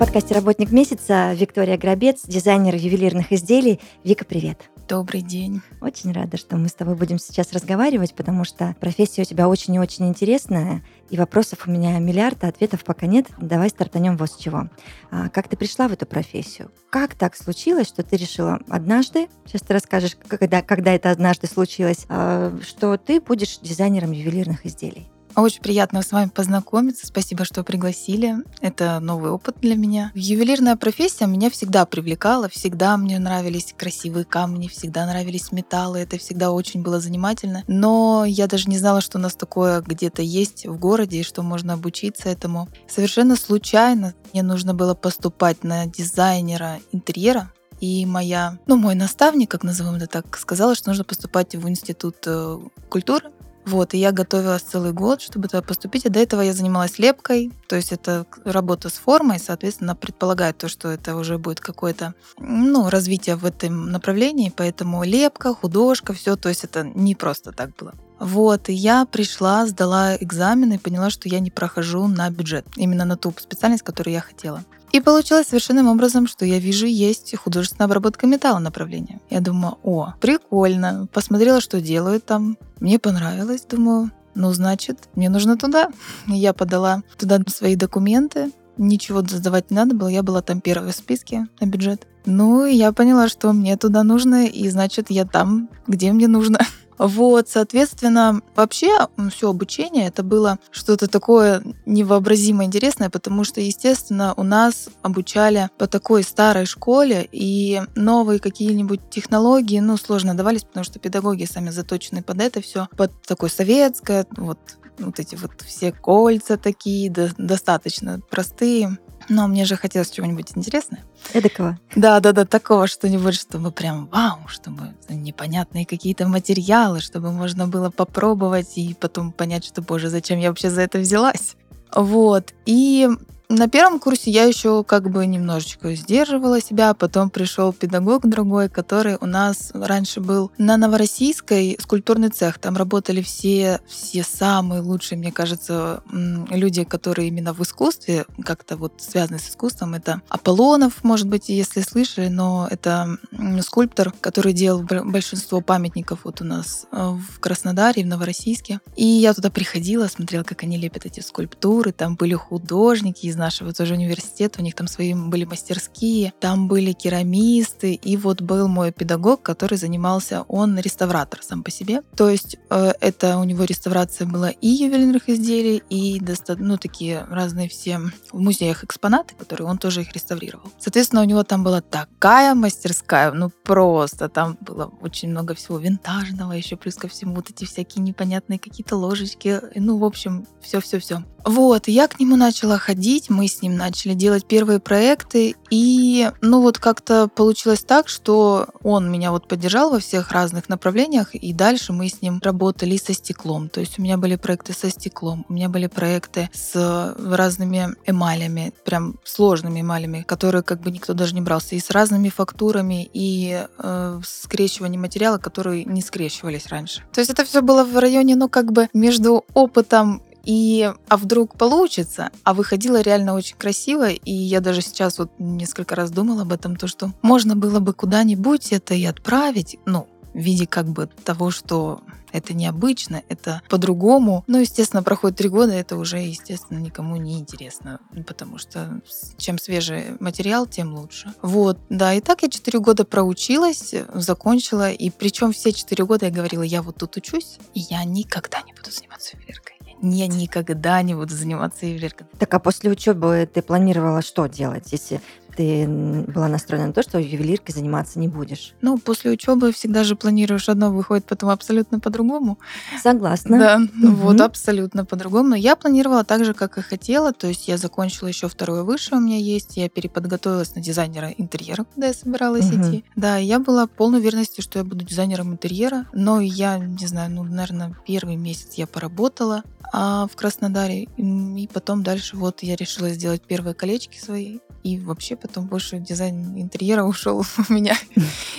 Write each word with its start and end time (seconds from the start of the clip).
Подкасте 0.00 0.34
«Работник 0.34 0.72
месяца» 0.72 1.34
Виктория 1.34 1.76
Грабец, 1.76 2.22
дизайнер 2.24 2.74
ювелирных 2.74 3.32
изделий. 3.32 3.80
Вика, 4.02 4.24
привет. 4.24 4.70
Добрый 4.88 5.20
день. 5.20 5.60
Очень 5.82 6.12
рада, 6.12 6.38
что 6.38 6.56
мы 6.56 6.68
с 6.68 6.72
тобой 6.72 6.96
будем 6.96 7.18
сейчас 7.18 7.52
разговаривать, 7.52 8.14
потому 8.14 8.44
что 8.44 8.74
профессия 8.80 9.20
у 9.20 9.24
тебя 9.26 9.46
очень 9.46 9.74
и 9.74 9.78
очень 9.78 10.08
интересная, 10.08 10.82
и 11.10 11.18
вопросов 11.18 11.66
у 11.66 11.70
меня 11.70 11.98
миллиард, 11.98 12.42
а 12.44 12.48
ответов 12.48 12.82
пока 12.82 13.06
нет. 13.06 13.26
Давай 13.42 13.68
стартанем 13.68 14.16
вот 14.16 14.30
с 14.32 14.36
чего. 14.36 14.70
А, 15.10 15.28
как 15.28 15.48
ты 15.48 15.58
пришла 15.58 15.86
в 15.86 15.92
эту 15.92 16.06
профессию? 16.06 16.70
Как 16.88 17.14
так 17.14 17.36
случилось, 17.36 17.86
что 17.86 18.02
ты 18.02 18.16
решила 18.16 18.58
однажды, 18.70 19.28
сейчас 19.44 19.60
ты 19.60 19.74
расскажешь, 19.74 20.16
когда, 20.28 20.62
когда 20.62 20.94
это 20.94 21.10
однажды 21.10 21.46
случилось, 21.46 22.06
а, 22.08 22.58
что 22.66 22.96
ты 22.96 23.20
будешь 23.20 23.58
дизайнером 23.58 24.12
ювелирных 24.12 24.64
изделий? 24.64 25.10
Очень 25.36 25.62
приятно 25.62 26.02
с 26.02 26.12
вами 26.12 26.28
познакомиться. 26.28 27.06
Спасибо, 27.06 27.44
что 27.44 27.62
пригласили. 27.62 28.36
Это 28.60 29.00
новый 29.00 29.30
опыт 29.30 29.56
для 29.60 29.76
меня. 29.76 30.10
Ювелирная 30.14 30.76
профессия 30.76 31.26
меня 31.26 31.50
всегда 31.50 31.86
привлекала. 31.86 32.48
Всегда 32.48 32.96
мне 32.96 33.18
нравились 33.18 33.74
красивые 33.76 34.24
камни, 34.24 34.68
всегда 34.68 35.06
нравились 35.06 35.52
металлы. 35.52 36.00
Это 36.00 36.18
всегда 36.18 36.50
очень 36.50 36.82
было 36.82 37.00
занимательно. 37.00 37.62
Но 37.68 38.24
я 38.26 38.46
даже 38.46 38.68
не 38.68 38.78
знала, 38.78 39.00
что 39.00 39.18
у 39.18 39.20
нас 39.20 39.34
такое 39.34 39.80
где-то 39.80 40.22
есть 40.22 40.66
в 40.66 40.78
городе 40.78 41.20
и 41.20 41.24
что 41.24 41.42
можно 41.42 41.74
обучиться 41.74 42.28
этому. 42.28 42.68
Совершенно 42.88 43.36
случайно 43.36 44.14
мне 44.32 44.42
нужно 44.42 44.74
было 44.74 44.94
поступать 44.94 45.64
на 45.64 45.86
дизайнера 45.86 46.80
интерьера 46.92 47.52
и 47.80 48.04
моя, 48.04 48.58
ну, 48.66 48.76
мой 48.76 48.94
наставник, 48.94 49.50
как 49.50 49.64
назовем 49.64 49.94
это 49.94 50.06
так, 50.06 50.36
сказала, 50.36 50.74
что 50.74 50.90
нужно 50.90 51.04
поступать 51.04 51.54
в 51.54 51.66
институт 51.66 52.16
э, 52.26 52.58
культуры 52.90 53.30
вот, 53.66 53.94
и 53.94 53.98
я 53.98 54.12
готовилась 54.12 54.62
целый 54.62 54.92
год, 54.92 55.20
чтобы 55.20 55.48
туда 55.48 55.62
поступить. 55.62 56.06
И 56.06 56.08
до 56.08 56.18
этого 56.18 56.40
я 56.40 56.52
занималась 56.52 56.98
лепкой, 56.98 57.52
то 57.68 57.76
есть 57.76 57.92
это 57.92 58.26
работа 58.44 58.88
с 58.88 58.94
формой, 58.94 59.38
соответственно, 59.38 59.94
предполагает 59.94 60.58
то, 60.58 60.68
что 60.68 60.88
это 60.88 61.16
уже 61.16 61.38
будет 61.38 61.60
какое-то 61.60 62.14
ну, 62.38 62.88
развитие 62.88 63.36
в 63.36 63.44
этом 63.44 63.90
направлении, 63.90 64.52
поэтому 64.54 65.04
лепка, 65.04 65.54
художка, 65.54 66.12
все, 66.12 66.36
то 66.36 66.48
есть 66.48 66.64
это 66.64 66.82
не 66.82 67.14
просто 67.14 67.52
так 67.52 67.76
было. 67.76 67.94
Вот, 68.18 68.68
и 68.68 68.74
я 68.74 69.06
пришла, 69.06 69.66
сдала 69.66 70.14
экзамен 70.16 70.72
и 70.72 70.78
поняла, 70.78 71.08
что 71.08 71.28
я 71.28 71.40
не 71.40 71.50
прохожу 71.50 72.06
на 72.06 72.28
бюджет, 72.28 72.66
именно 72.76 73.06
на 73.06 73.16
ту 73.16 73.32
специальность, 73.38 73.82
которую 73.82 74.12
я 74.12 74.20
хотела. 74.20 74.62
И 74.92 75.00
получилось 75.00 75.48
совершенным 75.48 75.88
образом, 75.88 76.26
что 76.26 76.44
я 76.44 76.58
вижу, 76.58 76.86
есть 76.86 77.36
художественная 77.36 77.86
обработка 77.86 78.26
металла 78.26 78.58
направление. 78.58 79.20
Я 79.30 79.40
думаю, 79.40 79.78
о, 79.82 80.14
прикольно. 80.20 81.06
Посмотрела, 81.12 81.60
что 81.60 81.80
делают 81.80 82.24
там. 82.24 82.58
Мне 82.80 82.98
понравилось. 82.98 83.62
Думаю, 83.68 84.10
ну, 84.34 84.52
значит, 84.52 85.08
мне 85.14 85.28
нужно 85.28 85.56
туда. 85.56 85.90
Я 86.26 86.52
подала 86.52 87.02
туда 87.18 87.40
свои 87.46 87.76
документы. 87.76 88.50
Ничего 88.78 89.22
задавать 89.22 89.70
не 89.70 89.76
надо 89.76 89.94
было. 89.94 90.08
Я 90.08 90.22
была 90.22 90.42
там 90.42 90.60
первой 90.60 90.92
в 90.92 90.96
списке 90.96 91.46
на 91.60 91.66
бюджет. 91.66 92.06
Ну, 92.26 92.66
я 92.66 92.92
поняла, 92.92 93.28
что 93.28 93.52
мне 93.52 93.76
туда 93.76 94.02
нужно, 94.02 94.46
и 94.46 94.68
значит, 94.68 95.06
я 95.10 95.24
там, 95.24 95.70
где 95.86 96.12
мне 96.12 96.28
нужно. 96.28 96.60
Вот, 97.02 97.48
соответственно, 97.48 98.42
вообще 98.54 99.08
все 99.30 99.48
обучение 99.48 100.08
это 100.08 100.22
было 100.22 100.58
что-то 100.70 101.08
такое 101.08 101.62
невообразимо 101.86 102.64
интересное, 102.64 103.08
потому 103.08 103.42
что, 103.44 103.62
естественно, 103.62 104.34
у 104.36 104.42
нас 104.42 104.90
обучали 105.00 105.70
по 105.78 105.86
такой 105.86 106.22
старой 106.22 106.66
школе, 106.66 107.26
и 107.32 107.80
новые 107.94 108.38
какие-нибудь 108.38 109.08
технологии, 109.08 109.80
ну, 109.80 109.96
сложно 109.96 110.34
давались, 110.34 110.64
потому 110.64 110.84
что 110.84 110.98
педагоги 110.98 111.46
сами 111.46 111.70
заточены 111.70 112.22
под 112.22 112.42
это 112.42 112.60
все, 112.60 112.86
под 112.98 113.12
такое 113.22 113.48
советское, 113.48 114.26
вот 114.36 114.58
вот 114.98 115.18
эти 115.18 115.34
вот 115.36 115.52
все 115.66 115.92
кольца 115.92 116.58
такие, 116.58 117.10
достаточно 117.10 118.20
простые. 118.28 118.98
Но 119.30 119.46
мне 119.46 119.64
же 119.64 119.76
хотелось 119.76 120.10
чего-нибудь 120.10 120.50
интересного. 120.56 121.04
Эдакого. 121.32 121.78
Да, 121.94 122.18
да, 122.18 122.32
да, 122.32 122.44
такого 122.44 122.88
что-нибудь, 122.88 123.36
чтобы 123.36 123.70
прям 123.70 124.08
вау, 124.08 124.40
чтобы 124.48 124.92
непонятные 125.08 125.86
какие-то 125.86 126.26
материалы, 126.26 126.98
чтобы 126.98 127.30
можно 127.30 127.68
было 127.68 127.90
попробовать 127.90 128.76
и 128.76 128.92
потом 128.92 129.30
понять, 129.30 129.64
что, 129.64 129.82
боже, 129.82 130.08
зачем 130.08 130.40
я 130.40 130.48
вообще 130.48 130.68
за 130.68 130.82
это 130.82 130.98
взялась. 130.98 131.54
Вот. 131.94 132.52
И 132.66 133.08
на 133.50 133.68
первом 133.68 133.98
курсе 133.98 134.30
я 134.30 134.44
еще 134.44 134.84
как 134.84 135.10
бы 135.10 135.26
немножечко 135.26 135.92
сдерживала 135.96 136.60
себя, 136.60 136.94
потом 136.94 137.30
пришел 137.30 137.72
педагог 137.72 138.28
другой, 138.28 138.68
который 138.68 139.18
у 139.20 139.26
нас 139.26 139.72
раньше 139.74 140.20
был 140.20 140.52
на 140.56 140.76
Новороссийской 140.76 141.76
скульптурный 141.80 142.28
цех. 142.28 142.60
Там 142.60 142.76
работали 142.76 143.22
все, 143.22 143.80
все 143.88 144.22
самые 144.22 144.82
лучшие, 144.82 145.18
мне 145.18 145.32
кажется, 145.32 146.04
люди, 146.12 146.84
которые 146.84 147.26
именно 147.26 147.52
в 147.52 147.60
искусстве, 147.62 148.24
как-то 148.44 148.76
вот 148.76 148.94
связаны 148.98 149.40
с 149.40 149.48
искусством. 149.50 149.94
Это 149.94 150.22
Аполлонов, 150.28 151.02
может 151.02 151.26
быть, 151.26 151.48
если 151.48 151.80
слышали, 151.80 152.28
но 152.28 152.68
это 152.70 153.18
скульптор, 153.62 154.12
который 154.20 154.52
делал 154.52 154.82
большинство 154.82 155.60
памятников 155.60 156.20
вот 156.22 156.40
у 156.40 156.44
нас 156.44 156.86
э, 156.92 156.96
в 156.96 157.40
Краснодаре, 157.40 158.04
в 158.04 158.06
Новороссийске. 158.06 158.78
И 158.94 159.04
я 159.04 159.34
туда 159.34 159.50
приходила, 159.50 160.06
смотрела, 160.06 160.44
как 160.44 160.62
они 160.62 160.78
лепят 160.78 161.04
эти 161.04 161.18
скульптуры. 161.18 161.90
Там 161.90 162.14
были 162.14 162.34
художники 162.34 163.26
из 163.26 163.39
нашего 163.40 163.72
тоже 163.72 163.94
университета, 163.94 164.60
у 164.60 164.62
них 164.62 164.74
там 164.74 164.86
свои 164.86 165.14
были 165.14 165.44
мастерские, 165.44 166.32
там 166.38 166.68
были 166.68 166.92
керамисты, 166.92 167.94
и 167.94 168.16
вот 168.16 168.42
был 168.42 168.68
мой 168.68 168.92
педагог, 168.92 169.42
который 169.42 169.78
занимался, 169.78 170.44
он 170.46 170.78
реставратор 170.78 171.42
сам 171.42 171.64
по 171.64 171.70
себе. 171.70 172.02
То 172.16 172.28
есть 172.28 172.56
э, 172.70 172.92
это 173.00 173.38
у 173.38 173.44
него 173.44 173.64
реставрация 173.64 174.26
была 174.26 174.50
и 174.50 174.68
ювелирных 174.68 175.28
изделий, 175.28 175.82
и 175.90 176.20
ну, 176.58 176.76
такие 176.76 177.26
разные 177.30 177.68
все 177.68 177.98
в 178.32 178.38
музеях 178.38 178.84
экспонаты, 178.84 179.34
которые 179.34 179.66
он 179.66 179.78
тоже 179.78 180.02
их 180.02 180.12
реставрировал. 180.12 180.70
Соответственно, 180.78 181.22
у 181.22 181.24
него 181.24 181.42
там 181.42 181.64
была 181.64 181.80
такая 181.80 182.54
мастерская, 182.54 183.32
ну 183.32 183.50
просто 183.64 184.28
там 184.28 184.58
было 184.60 184.92
очень 185.00 185.30
много 185.30 185.54
всего 185.54 185.78
винтажного, 185.78 186.52
еще 186.52 186.76
плюс 186.76 186.94
ко 186.94 187.08
всему 187.08 187.34
вот 187.34 187.50
эти 187.50 187.64
всякие 187.64 188.02
непонятные 188.02 188.58
какие-то 188.58 188.96
ложечки, 188.96 189.60
ну, 189.74 189.98
в 189.98 190.04
общем, 190.04 190.46
все-все-все. 190.60 191.24
Вот, 191.44 191.88
я 191.88 192.08
к 192.08 192.18
нему 192.20 192.36
начала 192.36 192.78
ходить, 192.78 193.30
мы 193.30 193.48
с 193.48 193.62
ним 193.62 193.76
начали 193.76 194.14
делать 194.14 194.44
первые 194.44 194.80
проекты, 194.80 195.54
и, 195.70 196.30
ну, 196.40 196.60
вот 196.60 196.78
как-то 196.78 197.28
получилось 197.28 197.84
так, 197.84 198.08
что 198.08 198.66
он 198.82 199.10
меня 199.10 199.30
вот 199.30 199.48
поддержал 199.48 199.90
во 199.90 200.00
всех 200.00 200.32
разных 200.32 200.68
направлениях, 200.68 201.34
и 201.34 201.52
дальше 201.52 201.92
мы 201.92 202.08
с 202.08 202.22
ним 202.22 202.40
работали 202.42 202.96
со 202.96 203.12
стеклом. 203.12 203.68
То 203.68 203.80
есть 203.80 203.98
у 203.98 204.02
меня 204.02 204.16
были 204.16 204.36
проекты 204.36 204.72
со 204.72 204.90
стеклом, 204.90 205.46
у 205.48 205.52
меня 205.52 205.68
были 205.68 205.86
проекты 205.86 206.50
с 206.52 207.14
разными 207.18 207.94
эмалями, 208.06 208.72
прям 208.84 209.18
сложными 209.24 209.80
эмалями, 209.80 210.24
которые 210.26 210.62
как 210.62 210.80
бы 210.80 210.90
никто 210.90 211.14
даже 211.14 211.34
не 211.34 211.40
брался, 211.40 211.74
и 211.74 211.80
с 211.80 211.90
разными 211.90 212.28
фактурами, 212.28 213.08
и 213.12 213.66
э, 213.78 214.20
скрещиванием 214.24 215.02
материала, 215.02 215.38
которые 215.38 215.84
не 215.84 216.02
скрещивались 216.02 216.66
раньше. 216.66 217.02
То 217.12 217.20
есть 217.20 217.30
это 217.30 217.44
все 217.44 217.62
было 217.62 217.84
в 217.84 217.96
районе, 217.98 218.36
ну, 218.36 218.48
как 218.48 218.72
бы 218.72 218.88
между 218.92 219.44
опытом 219.54 220.22
и 220.44 220.92
а 221.08 221.16
вдруг 221.16 221.56
получится, 221.56 222.30
а 222.44 222.54
выходило 222.54 223.00
реально 223.00 223.34
очень 223.34 223.56
красиво, 223.56 224.08
и 224.08 224.32
я 224.32 224.60
даже 224.60 224.80
сейчас 224.80 225.18
вот 225.18 225.30
несколько 225.38 225.94
раз 225.94 226.10
думала 226.10 226.42
об 226.42 226.52
этом, 226.52 226.76
то 226.76 226.86
что 226.86 227.12
можно 227.22 227.56
было 227.56 227.80
бы 227.80 227.92
куда-нибудь 227.92 228.72
это 228.72 228.94
и 228.94 229.04
отправить, 229.04 229.76
ну, 229.86 230.08
в 230.34 230.38
виде 230.38 230.66
как 230.66 230.86
бы 230.86 231.08
того, 231.24 231.50
что 231.50 232.02
это 232.32 232.54
необычно, 232.54 233.22
это 233.28 233.62
по-другому. 233.68 234.44
Но, 234.46 234.58
естественно, 234.58 235.02
проходит 235.02 235.38
три 235.38 235.48
года, 235.48 235.72
это 235.72 235.96
уже, 235.96 236.18
естественно, 236.18 236.78
никому 236.78 237.16
не 237.16 237.38
интересно, 237.38 238.00
потому 238.26 238.58
что 238.58 239.00
чем 239.36 239.58
свежий 239.58 240.16
материал, 240.20 240.66
тем 240.66 240.94
лучше. 240.94 241.32
Вот, 241.42 241.78
да, 241.88 242.14
и 242.14 242.20
так 242.20 242.42
я 242.42 242.48
четыре 242.48 242.78
года 242.78 243.04
проучилась, 243.04 243.94
закончила, 244.14 244.90
и 244.90 245.10
причем 245.10 245.52
все 245.52 245.72
четыре 245.72 246.04
года 246.04 246.26
я 246.26 246.32
говорила, 246.32 246.62
я 246.62 246.82
вот 246.82 246.96
тут 246.96 247.16
учусь, 247.16 247.58
и 247.74 247.80
я 247.80 248.04
никогда 248.04 248.62
не 248.62 248.72
буду 248.72 248.90
заниматься 248.90 249.36
ювелиркой 249.36 249.69
я 250.02 250.26
никогда 250.26 251.02
не 251.02 251.14
буду 251.14 251.34
заниматься 251.34 251.86
ювелиркой. 251.86 252.26
Так 252.38 252.52
а 252.54 252.58
после 252.58 252.90
учебы 252.90 253.48
ты 253.52 253.62
планировала 253.62 254.22
что 254.22 254.46
делать, 254.46 254.92
если 254.92 255.20
ты 255.60 255.86
была 255.86 256.48
настроена 256.48 256.86
на 256.86 256.92
то, 256.94 257.02
что 257.02 257.18
ювелиркой 257.18 257.74
заниматься 257.74 258.18
не 258.18 258.28
будешь? 258.28 258.72
Ну, 258.80 258.96
после 258.96 259.30
учебы 259.32 259.72
всегда 259.72 260.04
же 260.04 260.16
планируешь 260.16 260.70
одно, 260.70 260.90
выходит 260.90 261.26
потом 261.26 261.50
абсолютно 261.50 262.00
по-другому. 262.00 262.58
Согласна. 263.02 263.58
Да, 263.58 263.78
Мгм. 263.78 264.14
вот 264.14 264.40
абсолютно 264.40 265.04
по-другому. 265.04 265.50
Но 265.50 265.56
я 265.56 265.76
планировала 265.76 266.24
так 266.24 266.46
же, 266.46 266.54
как 266.54 266.78
и 266.78 266.80
хотела. 266.80 267.34
То 267.34 267.46
есть 267.46 267.68
я 267.68 267.76
закончила 267.76 268.28
еще 268.28 268.48
второе 268.48 268.84
высшее 268.84 269.20
у 269.20 269.24
меня 269.24 269.36
есть. 269.36 269.76
Я 269.76 269.90
переподготовилась 269.90 270.74
на 270.74 270.80
дизайнера 270.80 271.28
интерьера, 271.36 271.84
куда 271.84 272.06
я 272.06 272.14
собиралась 272.14 272.70
Мгм. 272.70 272.80
идти. 272.82 273.04
Да, 273.14 273.36
я 273.36 273.58
была 273.58 273.86
полной 273.86 274.20
уверенности, 274.20 274.62
что 274.62 274.78
я 274.78 274.84
буду 274.84 275.04
дизайнером 275.04 275.52
интерьера. 275.52 276.06
Но 276.14 276.40
я, 276.40 276.78
не 276.78 277.06
знаю, 277.06 277.30
ну, 277.32 277.42
наверное, 277.44 277.94
первый 278.06 278.36
месяц 278.36 278.74
я 278.76 278.86
поработала 278.86 279.62
а, 279.92 280.26
в 280.26 280.36
Краснодаре. 280.36 281.08
И 281.18 281.68
потом 281.70 282.02
дальше 282.02 282.36
вот 282.38 282.62
я 282.62 282.76
решила 282.76 283.10
сделать 283.10 283.42
первые 283.42 283.74
колечки 283.74 284.18
свои. 284.18 284.60
И 284.82 284.98
вообще 284.98 285.36
потом 285.36 285.66
больше 285.66 285.98
дизайн 285.98 286.56
интерьера 286.56 287.04
ушел 287.04 287.44
у 287.68 287.72
меня. 287.72 287.96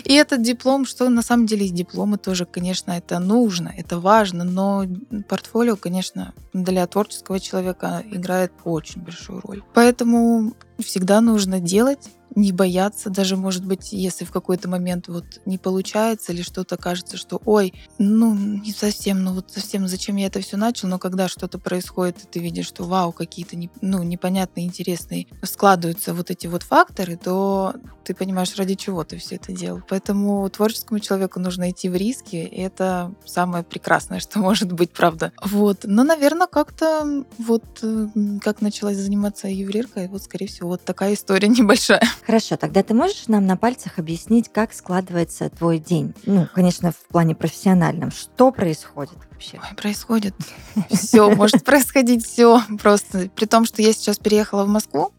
И 0.03 0.13
этот 0.13 0.41
диплом, 0.41 0.85
что 0.85 1.09
на 1.09 1.21
самом 1.21 1.45
деле 1.45 1.69
дипломы 1.69 2.17
тоже, 2.17 2.45
конечно, 2.45 2.91
это 2.91 3.19
нужно, 3.19 3.73
это 3.75 3.99
важно, 3.99 4.43
но 4.43 4.85
портфолио, 5.27 5.75
конечно, 5.75 6.33
для 6.53 6.85
творческого 6.87 7.39
человека 7.39 8.03
играет 8.11 8.51
очень 8.63 9.01
большую 9.01 9.41
роль. 9.41 9.63
Поэтому 9.73 10.53
всегда 10.79 11.21
нужно 11.21 11.59
делать, 11.59 12.09
не 12.35 12.51
бояться, 12.51 13.09
даже, 13.09 13.35
может 13.35 13.65
быть, 13.65 13.91
если 13.91 14.25
в 14.25 14.31
какой-то 14.31 14.69
момент 14.69 15.07
вот 15.07 15.25
не 15.45 15.57
получается 15.57 16.31
или 16.31 16.41
что-то 16.41 16.77
кажется, 16.77 17.17
что, 17.17 17.41
ой, 17.45 17.73
ну, 17.97 18.33
не 18.33 18.71
совсем, 18.71 19.23
ну 19.23 19.33
вот 19.33 19.51
совсем, 19.51 19.87
зачем 19.87 20.15
я 20.15 20.27
это 20.27 20.39
все 20.41 20.57
начал, 20.57 20.87
но 20.87 20.99
когда 20.99 21.27
что-то 21.27 21.59
происходит, 21.59 22.23
и 22.23 22.27
ты 22.27 22.39
видишь, 22.39 22.67
что, 22.67 22.85
вау, 22.85 23.11
какие-то, 23.11 23.55
не- 23.55 23.69
ну, 23.81 24.03
непонятные, 24.03 24.65
интересные 24.65 25.27
складываются 25.43 26.13
вот 26.13 26.31
эти 26.31 26.47
вот 26.47 26.63
факторы, 26.63 27.17
то 27.17 27.73
ты 28.03 28.15
понимаешь, 28.15 28.55
ради 28.57 28.75
чего 28.75 29.03
ты 29.03 29.17
все 29.17 29.35
это 29.35 29.51
делал. 29.53 29.81
Поэтому 29.87 30.49
творческому 30.49 30.99
человеку 30.99 31.39
нужно 31.39 31.69
идти 31.69 31.89
в 31.89 31.95
риски, 31.95 32.35
и 32.35 32.61
это 32.61 33.13
самое 33.25 33.63
прекрасное, 33.63 34.19
что 34.19 34.39
может 34.39 34.71
быть, 34.71 34.91
правда. 34.91 35.31
Вот. 35.43 35.81
Но, 35.83 36.03
наверное, 36.03 36.47
как-то 36.47 37.25
вот 37.37 37.63
э, 37.83 38.07
как 38.41 38.61
началась 38.61 38.97
заниматься 38.97 39.47
ювелиркой, 39.47 40.07
вот, 40.07 40.23
скорее 40.23 40.47
всего, 40.47 40.69
вот 40.69 40.83
такая 40.83 41.13
история 41.13 41.47
небольшая. 41.47 42.03
Хорошо, 42.25 42.57
тогда 42.57 42.83
ты 42.83 42.93
можешь 42.93 43.27
нам 43.27 43.45
на 43.45 43.57
пальцах 43.57 43.99
объяснить, 43.99 44.49
как 44.51 44.73
складывается 44.73 45.49
твой 45.49 45.79
день? 45.79 46.13
Ну, 46.25 46.47
конечно, 46.53 46.91
в 46.91 47.07
плане 47.07 47.35
профессиональном. 47.35 48.11
Что 48.11 48.51
происходит 48.51 49.17
вообще? 49.31 49.59
Ой, 49.61 49.75
происходит 49.75 50.35
все, 50.89 51.29
может 51.31 51.63
происходить 51.63 52.25
все 52.25 52.61
просто. 52.81 53.29
При 53.35 53.45
том, 53.45 53.65
что 53.65 53.81
я 53.81 53.93
сейчас 53.93 54.17
переехала 54.17 54.65
в 54.65 54.69
Москву, 54.69 55.11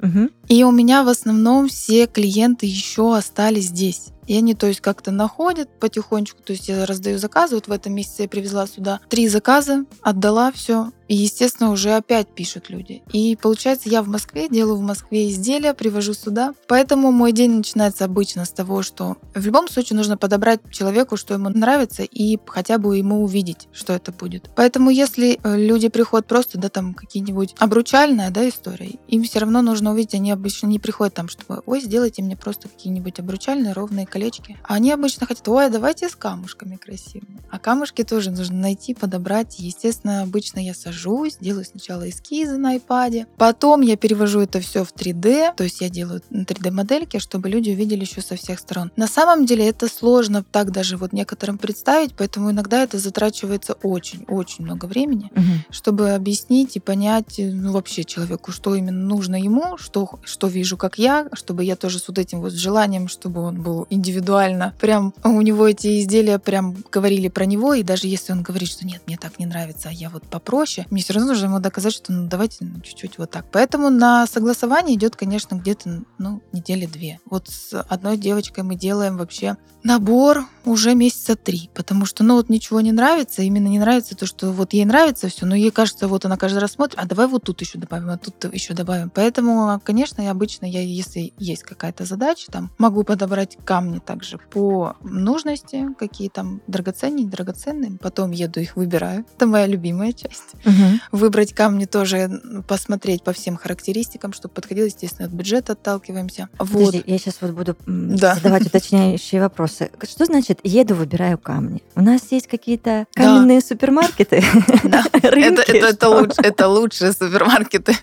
и 0.49 0.64
у 0.64 0.70
меня 0.70 1.02
в 1.02 1.08
основном 1.08 1.69
все 1.69 2.06
клиенты 2.06 2.66
еще 2.66 3.16
остались 3.16 3.66
здесь. 3.66 4.08
И 4.26 4.36
они, 4.36 4.54
то 4.54 4.66
есть, 4.66 4.80
как-то 4.80 5.10
находят 5.10 5.69
потихонечку. 5.80 6.42
То 6.42 6.52
есть 6.52 6.69
я 6.69 6.86
раздаю 6.86 7.19
заказы. 7.19 7.56
Вот 7.56 7.69
в 7.69 7.72
этом 7.72 7.94
месяце 7.94 8.22
я 8.22 8.28
привезла 8.28 8.66
сюда 8.66 9.00
три 9.08 9.28
заказа, 9.28 9.84
отдала 10.02 10.52
все. 10.52 10.90
И, 11.12 11.14
естественно, 11.14 11.70
уже 11.70 11.90
опять 11.92 12.28
пишут 12.28 12.70
люди. 12.70 13.02
И 13.12 13.36
получается, 13.36 13.90
я 13.90 14.02
в 14.02 14.08
Москве, 14.08 14.48
делаю 14.48 14.76
в 14.76 14.82
Москве 14.82 15.28
изделия, 15.28 15.74
привожу 15.74 16.14
сюда. 16.14 16.54
Поэтому 16.69 17.12
мой 17.12 17.32
день 17.32 17.56
начинается 17.56 18.06
обычно 18.06 18.46
с 18.46 18.50
того, 18.50 18.82
что 18.82 19.19
в 19.34 19.44
любом 19.44 19.69
случае 19.69 19.98
нужно 19.98 20.16
подобрать 20.16 20.60
человеку, 20.70 21.19
что 21.19 21.34
ему 21.34 21.50
нравится, 21.50 22.02
и 22.02 22.38
хотя 22.46 22.78
бы 22.78 22.96
ему 22.96 23.24
увидеть, 23.24 23.69
что 23.72 23.92
это 23.92 24.10
будет. 24.10 24.48
Поэтому 24.56 24.88
если 24.88 25.38
э, 25.42 25.56
люди 25.58 25.88
приходят 25.88 26.26
просто, 26.26 26.58
да, 26.58 26.70
там 26.70 26.94
какие-нибудь 26.94 27.56
обручальная, 27.58 28.30
да, 28.30 28.48
история, 28.48 28.92
им 29.08 29.24
все 29.24 29.40
равно 29.40 29.60
нужно 29.60 29.92
увидеть, 29.92 30.14
они 30.14 30.30
обычно 30.30 30.66
не 30.66 30.78
приходят 30.78 31.12
там, 31.12 31.28
чтобы, 31.28 31.62
ой, 31.66 31.82
сделайте 31.82 32.22
мне 32.22 32.38
просто 32.38 32.69
какие-нибудь 32.69 33.19
обручальные 33.19 33.74
ровные 33.74 34.06
колечки. 34.12 34.59
А 34.62 34.75
они 34.75 34.93
обычно 34.93 35.26
хотят, 35.26 35.49
ой, 35.49 35.67
а 35.67 35.69
давайте 35.70 36.09
с 36.09 36.14
камушками 36.14 36.76
красивыми. 36.76 37.41
А 37.50 37.59
камушки 37.59 38.05
тоже 38.05 38.31
нужно 38.31 38.56
найти, 38.56 38.94
подобрать. 38.94 39.59
Естественно, 39.59 40.23
обычно 40.23 40.61
я 40.61 40.75
сажусь, 40.75 41.37
делаю 41.41 41.64
сначала 41.64 42.09
эскизы 42.09 42.59
на 42.59 42.76
iPad, 42.76 43.26
потом 43.38 43.81
я 43.81 43.97
перевожу 43.97 44.41
это 44.41 44.61
все 44.61 44.85
в 44.85 44.93
3D, 44.94 45.55
то 45.56 45.64
есть 45.64 45.81
я 45.81 45.88
делаю 45.88 46.20
3D-модельки, 46.31 47.19
чтобы 47.19 47.49
люди 47.49 47.70
увидели 47.70 48.03
еще 48.03 48.20
со 48.20 48.37
всех 48.37 48.59
сторон. 48.59 48.91
На 48.97 49.06
самом 49.06 49.47
деле 49.47 49.67
это 49.69 49.88
сложно 49.88 50.44
так 50.44 50.70
даже 50.73 50.97
вот 50.97 51.12
некоторым 51.12 51.58
представить, 51.58 52.15
поэтому 52.15 52.50
иногда 52.50 52.82
это 52.82 52.99
затрачивается 52.99 53.75
очень-очень 53.82 54.65
много 54.65 54.87
времени 54.87 55.31
Мгм. 55.35 55.65
чтобы 55.70 56.11
объяснить 56.11 56.76
и 56.76 56.81
понять, 56.81 57.35
ну, 57.38 57.73
вообще 57.73 58.05
человеку, 58.05 58.53
что 58.53 58.75
именно 58.75 59.00
нужно 59.00 59.37
ему, 59.41 59.79
что, 59.79 60.20
что 60.25 60.47
вижу, 60.49 60.76
как 60.76 60.99
я, 60.99 61.29
чтобы 61.32 61.65
я 61.65 61.76
тоже 61.76 61.99
с 61.99 62.08
вот 62.08 62.19
этим 62.19 62.41
вот 62.41 62.53
желанием, 62.53 63.08
чтобы 63.08 63.41
он 63.41 63.62
был 63.62 63.87
индивидуально. 64.02 64.75
Прям 64.81 65.14
у 65.22 65.40
него 65.40 65.69
эти 65.69 66.00
изделия 66.00 66.38
прям 66.40 66.76
говорили 66.90 67.28
про 67.28 67.46
него, 67.46 67.75
и 67.75 67.84
даже 67.84 68.08
если 68.08 68.32
он 68.32 68.43
говорит, 68.43 68.69
что 68.69 68.84
нет, 68.84 69.02
мне 69.06 69.16
так 69.16 69.38
не 69.38 69.46
нравится, 69.46 69.88
а 69.88 69.93
я 69.93 70.10
вот 70.10 70.25
попроще, 70.25 70.87
мне 70.90 71.02
все 71.02 71.12
равно 71.12 71.28
нужно 71.28 71.46
ему 71.46 71.60
доказать, 71.60 71.94
что 71.94 72.12
ну, 72.12 72.26
давайте 72.26 72.56
ну, 72.60 72.81
чуть-чуть 72.81 73.19
вот 73.19 73.31
так. 73.31 73.46
Поэтому 73.52 73.90
на 73.90 74.26
согласование 74.26 74.96
идет, 74.96 75.14
конечно, 75.14 75.54
где-то, 75.54 76.02
ну, 76.19 76.43
недели 76.52 76.87
две. 76.87 77.20
Вот 77.31 77.49
с 77.49 77.81
одной 77.81 78.16
девочкой 78.16 78.64
мы 78.64 78.75
делаем 78.75 79.16
вообще 79.16 79.56
набор 79.84 80.46
уже 80.64 80.94
месяца 80.94 81.37
три, 81.37 81.70
потому 81.75 82.06
что, 82.06 82.25
ну, 82.25 82.37
вот 82.37 82.48
ничего 82.48 82.81
не 82.81 82.93
нравится, 82.93 83.43
именно 83.43 83.69
не 83.69 83.78
нравится 83.78 84.16
то, 84.16 84.26
что 84.26 84.52
вот 84.52 84.72
ей 84.72 84.84
нравится 84.84 85.28
все, 85.28 85.46
но 85.46 85.55
ей 85.55 85.70
кажется, 85.70 86.08
вот 86.08 86.25
она 86.25 86.37
каждый 86.37 86.58
раз 86.58 86.72
смотрит, 86.72 86.98
а 86.98 87.06
давай 87.06 87.26
вот 87.26 87.44
тут 87.44 87.60
еще 87.60 87.78
добавим, 87.78 88.10
а 88.10 88.19
тут 88.19 88.52
еще 88.52 88.75
добавим. 88.75 89.10
Поэтому, 89.10 89.81
конечно, 89.84 90.22
я 90.22 90.31
обычно, 90.31 90.66
я, 90.66 90.82
если 90.82 91.32
есть 91.38 91.62
какая-то 91.62 92.05
задача, 92.05 92.50
там, 92.50 92.70
могу 92.78 93.02
подобрать 93.02 93.58
камни 93.64 93.92
также 94.00 94.39
по 94.39 94.97
нужности, 95.03 95.89
какие 95.99 96.29
там 96.29 96.61
драгоценные, 96.67 97.27
драгоценные, 97.27 97.93
потом 98.00 98.31
еду 98.31 98.61
их 98.61 98.77
выбираю. 98.77 99.25
Это 99.37 99.47
моя 99.47 99.67
любимая 99.67 100.12
часть. 100.12 100.55
Мгм. 100.65 101.00
Выбрать 101.12 101.53
камни 101.53 101.85
тоже, 101.85 102.41
посмотреть 102.67 103.23
по 103.23 103.33
всем 103.33 103.56
характеристикам, 103.56 104.33
чтобы 104.33 104.55
подходило, 104.55 104.87
естественно, 104.87 105.29
от 105.29 105.35
бюджета 105.35 105.73
отталкиваемся. 105.73 106.49
Вот. 106.59 106.71
Подожди, 106.87 107.03
я 107.06 107.19
сейчас 107.19 107.39
вот 107.41 107.53
буду 107.53 107.77
Да. 107.87 108.35
задавать 108.35 108.67
уточняющие 108.67 109.41
вопросы. 109.41 109.91
Что 110.03 110.25
значит 110.25 110.61
еду, 110.65 110.94
выбираю 110.94 111.39
камни? 111.39 111.83
У 111.94 112.03
нас 112.03 112.23
есть 112.31 112.47
какие-то 112.49 113.06
каменные 113.15 113.61
супермаркеты? 113.61 114.43
Да. 114.85 115.05
Это, 115.12 115.62
это, 115.62 115.87
это, 115.87 116.09
луч- 116.09 116.39
это 116.39 116.69
лучшие 116.69 117.12
супермаркеты. 117.12 117.94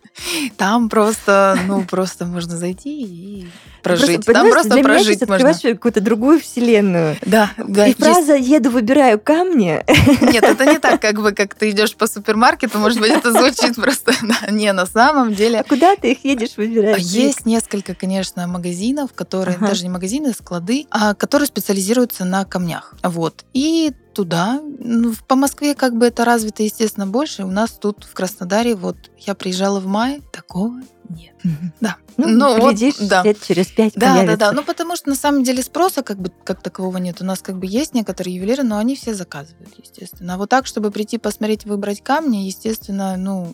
Там 0.57 0.89
просто, 0.89 1.57
ну, 1.67 1.83
просто 1.83 2.25
можно 2.25 2.57
зайти 2.57 3.01
и 3.03 3.47
прожить. 3.81 4.25
Там 4.25 4.33
понимаешь, 4.35 4.51
просто 4.53 4.69
для 4.69 4.79
меня 4.81 4.93
прожить 4.93 5.19
сейчас 5.19 5.29
можно. 5.29 5.49
открываешь 5.49 5.75
какую-то 5.77 6.01
другую 6.01 6.39
вселенную. 6.39 7.17
Да, 7.25 7.51
да. 7.57 7.85
И 7.85 7.89
есть- 7.89 7.99
фраза 7.99 8.35
«еду, 8.35 8.69
выбираю 8.71 9.19
камни» 9.19 9.83
Нет, 10.21 10.43
это 10.43 10.65
не 10.65 10.79
так, 10.79 11.01
как 11.01 11.21
бы, 11.21 11.31
как 11.31 11.55
ты 11.55 11.69
идешь 11.71 11.95
по 11.95 12.07
супермаркету, 12.07 12.77
может 12.79 12.99
быть, 12.99 13.11
это 13.11 13.31
звучит 13.31 13.75
просто. 13.75 14.13
да. 14.21 14.51
Не, 14.51 14.73
на 14.73 14.85
самом 14.85 15.33
деле. 15.33 15.59
А 15.59 15.63
куда 15.63 15.95
ты 15.95 16.11
их 16.13 16.23
едешь, 16.25 16.51
выбираешь? 16.57 17.01
Есть 17.01 17.45
несколько, 17.45 17.93
конечно, 17.95 18.47
магазинов, 18.47 19.13
которые, 19.13 19.57
Ага. 19.57 19.67
даже 19.67 19.83
не 19.83 19.89
магазины, 19.89 20.29
а 20.29 20.33
склады, 20.33 20.85
а, 20.91 21.13
которые 21.13 21.47
специализируются 21.47 22.25
на 22.25 22.45
камнях. 22.45 22.93
Вот. 23.03 23.45
И 23.53 23.93
туда, 24.19 24.61
ну, 24.79 25.13
по 25.27 25.35
Москве 25.37 25.75
как 25.75 25.95
бы 25.95 26.05
это 26.07 26.25
развито, 26.25 26.61
естественно, 26.61 27.07
больше. 27.07 27.45
У 27.45 27.51
нас 27.51 27.71
тут 27.71 28.03
в 28.03 28.13
Краснодаре, 28.13 28.75
вот 28.75 28.97
я 29.17 29.33
приезжала 29.33 29.79
в 29.79 29.85
мае, 29.87 30.19
такого 30.33 30.81
нет. 31.07 31.33
Да. 31.79 31.95
Ну, 32.17 32.27
Ну, 32.27 32.59
вот, 32.59 32.73
глядишь, 32.75 32.97
да. 32.99 33.23
лет 33.23 33.41
через 33.41 33.67
пять 33.67 33.93
Да, 33.93 34.07
да, 34.07 34.13
появится. 34.15 34.37
да. 34.37 34.51
Ну, 34.51 34.63
потому 34.63 34.97
что 34.97 35.07
на 35.07 35.15
самом 35.15 35.43
деле 35.43 35.63
спроса 35.63 36.03
как 36.03 36.19
бы 36.19 36.33
как 36.43 36.61
такового 36.61 36.97
нет. 36.97 37.21
У 37.21 37.23
нас 37.23 37.39
как 37.41 37.57
бы 37.57 37.65
есть 37.65 37.93
некоторые 37.93 38.35
ювелиры, 38.35 38.63
но 38.63 38.77
они 38.77 38.97
все 38.97 39.13
заказывают, 39.13 39.69
естественно. 39.77 40.33
А 40.33 40.37
вот 40.37 40.49
так, 40.49 40.67
чтобы 40.67 40.91
прийти 40.91 41.17
посмотреть, 41.17 41.63
выбрать 41.63 42.03
камни, 42.03 42.39
естественно, 42.39 43.15
ну, 43.15 43.53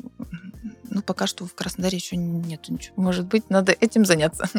ну, 0.96 1.02
пока 1.02 1.28
что 1.28 1.46
в 1.46 1.54
Краснодаре 1.54 1.98
еще 1.98 2.16
нету 2.16 2.72
ничего. 2.72 2.94
Может 2.96 3.26
быть, 3.26 3.50
надо 3.50 3.76
этим 3.78 4.06
заняться. 4.06 4.50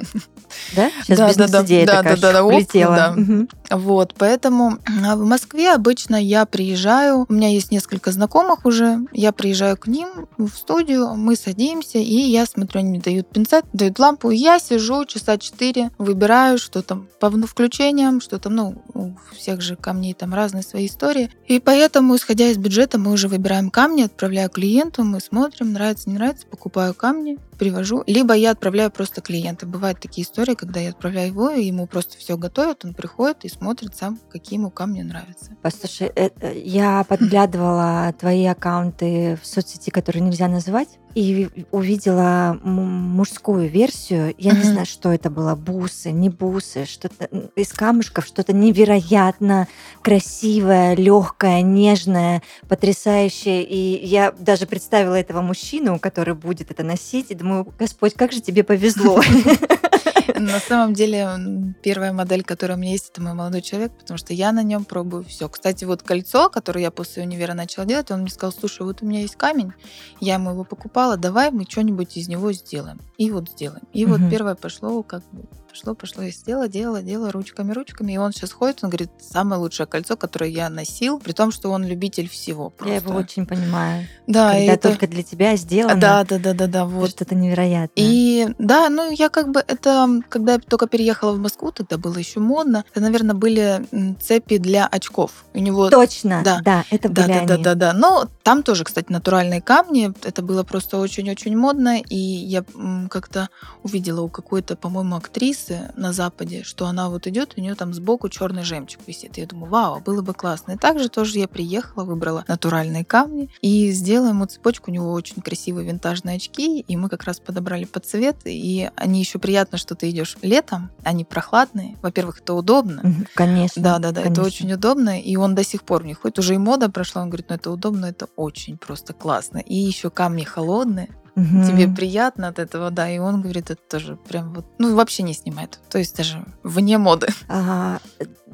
Да? 0.75 0.91
Сейчас 1.05 1.35
Да, 1.37 1.47
да, 1.47 1.63
да, 1.63 2.03
да, 2.03 2.17
да, 2.17 2.33
да, 2.33 2.45
оп, 2.45 2.53
влетела. 2.53 2.95
да. 2.95 3.13
Мгм. 3.13 3.49
Вот, 3.71 4.15
поэтому 4.19 4.79
а, 5.05 5.17
в 5.17 5.25
Москве 5.25 5.73
обычно 5.73 6.17
я 6.17 6.45
приезжаю, 6.45 7.25
у 7.29 7.33
меня 7.33 7.49
есть 7.49 7.73
несколько 7.73 8.13
знакомых 8.13 8.67
уже, 8.67 9.01
я 9.13 9.33
приезжаю 9.33 9.79
к 9.79 9.87
ним 9.87 10.29
в 10.37 10.49
студию, 10.51 11.15
мы 11.15 11.37
садимся, 11.37 11.99
и 11.99 12.17
я 12.17 12.45
смотрю, 12.45 12.81
они 12.81 12.91
мне 12.91 13.01
дают 13.01 13.31
пинцет, 13.31 13.65
дают 13.73 13.99
лампу, 13.99 14.31
я 14.31 14.59
сижу 14.59 15.07
часа 15.07 15.39
четыре, 15.39 15.91
выбираю, 15.97 16.59
что 16.59 16.83
там 16.83 17.09
по 17.19 17.31
включениям, 17.31 18.21
что 18.21 18.39
там, 18.39 18.55
ну, 18.55 18.83
у 18.93 19.13
всех 19.35 19.63
же 19.63 19.77
камней 19.77 20.13
там 20.13 20.35
разные 20.35 20.63
свои 20.63 20.87
истории. 20.87 21.31
И 21.47 21.61
поэтому, 21.61 22.17
исходя 22.17 22.49
из 22.49 22.59
бюджета, 22.59 22.99
мы 22.99 23.13
уже 23.13 23.29
выбираем 23.29 23.71
камни, 23.71 24.03
отправляю 24.03 24.51
клиенту, 24.51 25.03
мы 25.03 25.21
смотрим, 25.21 25.73
нравится, 25.73 26.09
не 26.11 26.17
нравится, 26.17 26.26
покупаю 26.51 26.95
камни, 26.95 27.39
привожу, 27.57 28.03
либо 28.07 28.35
я 28.35 28.53
отправляю 28.53 28.91
просто 28.91 29.21
клиента. 29.21 29.67
Бывают 29.67 30.01
такие 30.01 30.27
истории, 30.27 30.55
когда 30.55 30.81
я 30.81 30.91
отправляю 30.91 31.29
его, 31.29 31.51
и 31.51 31.65
ему 31.65 31.87
просто 31.87 32.17
все 32.19 32.37
готовят, 32.37 32.85
он 32.85 32.95
приходит 32.95 33.45
и 33.45 33.49
смотрит 33.49 33.97
сам, 33.97 34.19
какие 34.31 34.59
ему 34.59 34.71
камни 34.71 35.03
нравятся. 35.03 35.57
Послушай, 35.63 36.13
э, 36.15 36.31
э, 36.41 36.59
я 36.59 37.05
подглядывала 37.05 38.13
твои 38.19 38.45
аккаунты 38.47 39.39
в 39.43 39.47
соцсети, 39.47 39.91
которые 39.91 40.23
нельзя 40.23 40.49
называть, 40.49 40.99
и 41.17 41.49
увидела 41.71 42.61
мужскую 42.63 43.71
версию. 43.71 44.35
Я 44.37 44.53
не 44.53 44.65
знаю, 44.65 44.85
что 44.85 45.11
это 45.11 45.31
было. 45.31 45.55
Бусы, 45.55 46.13
не 46.13 46.29
бусы, 46.29 46.85
что-то 46.85 47.25
из 47.57 47.73
камушков, 47.73 48.27
что-то 48.27 48.53
невероятно 48.53 49.67
красивое, 50.03 50.95
легкое, 50.95 51.63
нежное, 51.63 52.43
потрясающее. 52.69 53.65
И 53.65 54.07
я 54.07 54.31
даже 54.39 54.67
представила 54.67 55.15
этого 55.15 55.41
мужчину, 55.41 55.99
который 55.99 56.35
будет 56.35 56.71
это 56.71 56.83
носить, 56.83 57.31
и 57.31 57.35
думаю, 57.47 57.75
Господь, 57.79 58.15
как 58.15 58.33
же 58.33 58.41
тебе 58.41 58.65
повезло. 58.65 59.21
На 60.35 60.59
самом 60.61 60.93
деле, 60.93 61.75
первая 61.83 62.13
модель, 62.13 62.43
которая 62.43 62.77
у 62.77 62.81
меня 62.81 62.93
есть, 62.93 63.11
это 63.11 63.23
мой 63.23 63.33
молодой 63.33 63.63
человек, 63.63 63.93
потому 63.97 64.19
что 64.19 64.35
я 64.35 64.53
на 64.53 64.63
нем 64.63 64.85
пробую 64.85 65.25
все. 65.25 65.49
Кстати, 65.49 65.85
вот 65.85 66.03
кольцо, 66.03 66.51
которое 66.51 66.83
я 66.83 66.91
после 66.91 67.23
универа 67.23 67.55
начала 67.55 67.87
делать, 67.87 68.11
он 68.11 68.23
мне 68.23 68.31
сказал, 68.31 68.53
слушай, 68.53 68.83
вот 68.83 69.03
у 69.03 69.07
меня 69.07 69.21
есть 69.21 69.37
камень, 69.37 69.73
я 70.21 70.35
ему 70.35 70.51
его 70.51 70.65
покупала, 70.65 71.17
давай 71.17 71.51
мы 71.51 71.65
что-нибудь 71.69 72.17
из 72.17 72.29
него 72.29 72.53
сделаем. 72.53 73.01
И 73.19 73.31
вот 73.31 73.49
сделаем. 73.51 73.83
И 73.93 74.05
вот 74.05 74.21
Мгм. 74.21 74.31
первое 74.31 74.55
пошло, 74.57 75.03
как 75.03 75.23
бы, 75.31 75.45
пошло, 75.77 75.95
пошло, 75.95 76.23
я 76.23 76.31
сделала, 76.31 76.69
делала, 76.69 77.03
делала 77.03 77.33
ручками, 77.33 77.73
ручками. 77.73 78.13
И 78.13 78.17
он 78.17 78.33
сейчас 78.33 78.53
ходит, 78.53 78.83
он 78.83 78.91
говорит, 78.91 79.11
самое 79.21 79.61
лучшее 79.61 79.87
кольцо, 79.87 80.17
которое 80.17 80.51
я 80.51 80.71
носил, 80.71 81.19
при 81.19 81.33
том, 81.33 81.53
что 81.53 81.71
он 81.71 81.85
любитель 81.85 82.29
всего. 82.29 82.73
Я 82.85 82.97
его 82.97 83.11
просто. 83.13 83.19
очень 83.19 83.47
понимаю. 83.47 84.07
Да, 84.27 84.53
Когда 84.53 84.73
это... 84.73 84.89
только 84.89 85.07
для 85.07 85.23
тебя 85.23 85.57
сделано, 85.57 86.01
Да, 86.01 86.25
да, 86.25 86.39
да, 86.39 86.55
да, 86.55 86.67
да, 86.67 86.85
вот. 86.87 87.11
что-то 87.11 87.35
невероятное. 87.35 87.91
И 87.97 88.49
да, 88.59 88.89
ну 88.89 89.11
я 89.11 89.29
как 89.29 89.51
бы 89.51 89.63
это, 89.67 90.09
когда 90.29 90.55
я 90.55 90.59
только 90.59 90.87
переехала 90.87 91.33
в 91.33 91.39
Москву, 91.39 91.73
тогда 91.73 91.99
было 91.99 92.17
еще 92.17 92.41
модно. 92.41 92.85
Это, 92.91 93.01
наверное, 93.01 93.35
были 93.35 93.87
цепи 94.21 94.59
для 94.59 94.87
очков. 94.87 95.45
У 95.55 95.59
него 95.59 95.91
Точно, 95.91 96.43
Да. 96.45 96.61
да, 96.65 96.85
это 96.91 97.09
да, 97.09 97.23
были 97.23 97.33
да, 97.41 97.45
да, 97.45 97.55
они. 97.55 97.63
да, 97.63 97.75
да. 97.75 97.93
Но 97.93 98.29
там 98.47 98.63
тоже, 98.63 98.85
кстати, 98.85 99.11
натуральные 99.11 99.61
камни. 99.61 100.13
Это 100.23 100.41
было 100.41 100.63
просто 100.63 100.99
очень-очень 100.99 101.57
модно. 101.57 102.01
И 102.01 102.17
я 102.17 102.65
как-то 103.11 103.49
увидела 103.83 104.21
у 104.21 104.29
какой-то, 104.29 104.77
по-моему, 104.77 105.17
актрисы 105.17 105.91
на 105.97 106.13
Западе, 106.13 106.63
что 106.63 106.87
она 106.87 107.09
вот 107.11 107.27
идет, 107.27 107.55
у 107.57 107.61
нее 107.61 107.75
там 107.75 107.93
сбоку 107.93 108.29
черный 108.29 108.63
жемчуг 108.63 109.03
висит. 109.09 109.37
Я 109.37 109.47
думаю, 109.47 109.69
вау, 109.69 110.01
было 110.01 110.23
бы 110.23 110.33
классно. 110.33 110.73
И 110.73 110.77
также 110.77 111.09
тоже 111.09 111.41
я 111.41 111.49
приехала, 111.49 112.05
выбрала 112.05 112.45
натуральные 112.47 113.05
камни 113.05 113.51
и 113.63 113.91
сделала 113.91 114.29
ему 114.29 114.47
цепочку. 114.47 114.93
У 114.93 114.95
него 114.95 115.11
очень 115.11 115.43
красивые 115.43 115.89
винтажные 115.89 116.37
очки, 116.37 116.79
и 116.79 116.97
мы 116.97 117.09
как 117.09 117.25
раз 117.25 117.41
подобрали 117.41 117.85
под 117.85 118.07
цвет. 118.07 118.37
И 118.45 118.89
они 118.95 119.19
еще 119.19 119.41
приятно, 119.41 119.77
что 119.77 119.97
ты 119.97 120.11
идешь 120.11 120.37
летом, 120.43 120.91
они 121.03 121.25
прохладные. 121.25 121.97
Во-первых, 122.01 122.43
это 122.43 122.55
удобно. 122.55 123.27
Конечно. 123.35 123.83
Да, 123.83 123.99
да, 123.99 124.13
да, 124.13 124.23
это 124.23 124.43
очень 124.43 124.73
удобно, 124.73 125.21
и 125.21 125.35
он 125.35 125.57
до 125.57 125.65
сих 125.65 125.83
пор 125.83 126.05
не 126.05 126.15
ходит. 126.15 126.39
Уже 126.39 126.55
и 126.55 126.59
мода 126.59 126.89
прошла, 126.89 127.23
он 127.23 127.31
говорит, 127.31 127.47
ну 127.49 127.57
это 127.57 127.73
удобно, 127.73 128.07
это 128.07 128.29
очень 128.37 128.77
просто 128.79 129.13
классно. 129.13 129.59
И 129.59 129.75
еще 129.75 130.11
камни 130.11 130.45
холодные, 130.45 131.09
Мгм. 131.35 131.65
тебе 131.65 131.87
приятно 131.89 132.49
от 132.49 132.59
этого, 132.59 132.91
да, 132.91 133.11
и 133.11 133.19
он 133.19 133.43
говорит, 133.43 133.71
это 133.71 133.83
тоже 133.91 134.17
прям 134.17 134.55
вот, 134.55 134.65
ну 134.79 134.95
вообще 134.95 135.23
не 135.23 135.35
снимает, 135.35 135.79
то 135.91 135.99
есть 135.99 136.17
даже 136.17 136.45
вне 136.63 136.97
моды. 136.99 137.29
А, 137.49 137.99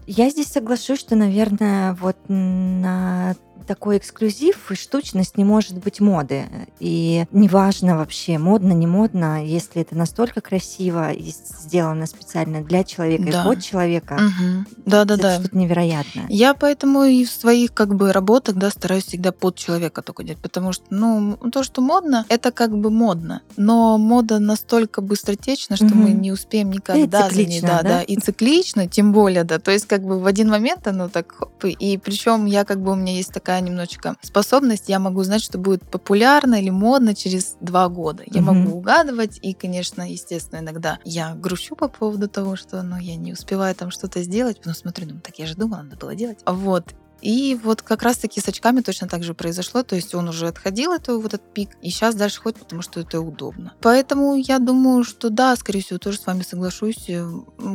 Я 0.06 0.30
здесь 0.30 0.48
соглашусь, 0.48 0.98
что, 0.98 1.14
наверное, 1.14 1.94
вот 1.94 2.16
на 2.28 3.36
такой 3.62 3.98
эксклюзив 3.98 4.70
и 4.70 4.74
штучность 4.74 5.36
не 5.36 5.44
может 5.44 5.78
быть 5.78 6.00
моды. 6.00 6.44
И 6.80 7.24
неважно 7.32 7.96
вообще, 7.96 8.38
модно, 8.38 8.72
не 8.72 8.86
модно, 8.86 9.44
если 9.44 9.82
это 9.82 9.96
настолько 9.96 10.40
красиво 10.40 11.10
и 11.12 11.30
сделано 11.32 12.06
специально 12.06 12.62
для 12.62 12.84
человека 12.84 13.30
Да. 13.32 13.42
и 13.42 13.44
под 13.44 13.62
человека, 13.62 14.20
Да, 14.86 15.04
да, 15.04 15.14
это 15.14 15.22
да. 15.22 15.38
что-то 15.40 15.56
невероятное. 15.56 16.26
Я 16.28 16.54
поэтому 16.54 17.04
и 17.04 17.24
в 17.24 17.30
своих 17.30 17.72
как 17.74 17.94
бы 17.94 18.12
работах, 18.12 18.56
да, 18.56 18.70
стараюсь 18.70 19.04
всегда 19.06 19.32
под 19.32 19.56
человека 19.56 20.02
только 20.02 20.22
делать, 20.24 20.40
потому 20.40 20.72
что, 20.72 20.84
ну, 20.90 21.36
то, 21.52 21.62
что 21.62 21.80
модно, 21.82 22.24
это 22.28 22.50
как 22.52 22.76
бы 22.76 22.90
модно, 22.90 23.42
но 23.56 23.98
мода 23.98 24.38
настолько 24.38 25.00
быстротечна, 25.00 25.76
что 25.76 25.86
мы 25.86 26.10
Мгм. 26.10 26.20
не 26.20 26.32
успеем 26.32 26.70
никогда 26.70 27.28
за 27.30 27.36
ней, 27.36 27.44
циклично, 27.46 27.68
да, 27.68 27.82
да? 27.82 27.88
да, 27.88 28.02
и 28.02 28.16
циклично, 28.16 28.88
тем 28.88 29.12
более, 29.12 29.44
да, 29.44 29.58
то 29.58 29.70
есть 29.70 29.86
как 29.86 30.02
бы 30.02 30.18
в 30.18 30.26
один 30.26 30.48
момент 30.50 30.86
оно 30.86 31.08
так, 31.08 31.32
хоп, 31.32 31.64
и 31.64 31.98
причем 31.98 32.46
я 32.46 32.64
как 32.64 32.80
бы 32.82 32.92
у 32.92 32.94
меня 32.94 33.12
есть 33.12 33.32
такая 33.32 33.51
немножечко 33.60 34.16
способность, 34.22 34.88
я 34.88 34.98
могу 34.98 35.22
знать, 35.22 35.42
что 35.42 35.58
будет 35.58 35.82
популярно 35.90 36.56
или 36.56 36.70
модно 36.70 37.14
через 37.14 37.56
два 37.60 37.88
года, 37.88 38.22
я 38.26 38.40
Мгм. 38.42 38.64
могу 38.64 38.78
угадывать, 38.78 39.38
и, 39.42 39.52
конечно, 39.54 40.02
естественно, 40.10 40.60
иногда 40.60 40.98
я 41.04 41.34
грущу 41.34 41.76
по 41.76 41.88
поводу 41.88 42.28
того, 42.28 42.56
что, 42.56 42.82
ну, 42.82 42.98
я 42.98 43.16
не 43.16 43.32
успеваю 43.32 43.74
там 43.74 43.90
что-то 43.90 44.22
сделать, 44.22 44.58
потом 44.58 44.74
смотрю, 44.74 45.06
ну, 45.06 45.20
так 45.20 45.38
я 45.38 45.46
же 45.46 45.54
думала, 45.54 45.82
надо 45.82 45.96
было 45.96 46.14
делать. 46.14 46.38
Вот. 46.46 46.94
И 47.22 47.58
вот 47.62 47.82
как 47.82 48.02
раз-таки 48.02 48.40
с 48.40 48.48
очками 48.48 48.80
точно 48.80 49.08
так 49.08 49.22
же 49.22 49.32
произошло. 49.32 49.82
То 49.82 49.96
есть 49.96 50.14
он 50.14 50.28
уже 50.28 50.48
отходил, 50.48 50.92
это, 50.92 51.16
вот 51.16 51.34
этот 51.34 51.54
пик, 51.54 51.70
и 51.80 51.90
сейчас 51.90 52.14
дальше 52.14 52.40
ходит, 52.40 52.58
потому 52.58 52.82
что 52.82 53.00
это 53.00 53.20
удобно. 53.20 53.74
Поэтому 53.80 54.34
я 54.34 54.58
думаю, 54.58 55.04
что 55.04 55.30
да, 55.30 55.54
скорее 55.56 55.82
всего, 55.82 55.98
тоже 55.98 56.18
с 56.18 56.26
вами 56.26 56.42
соглашусь. 56.42 57.08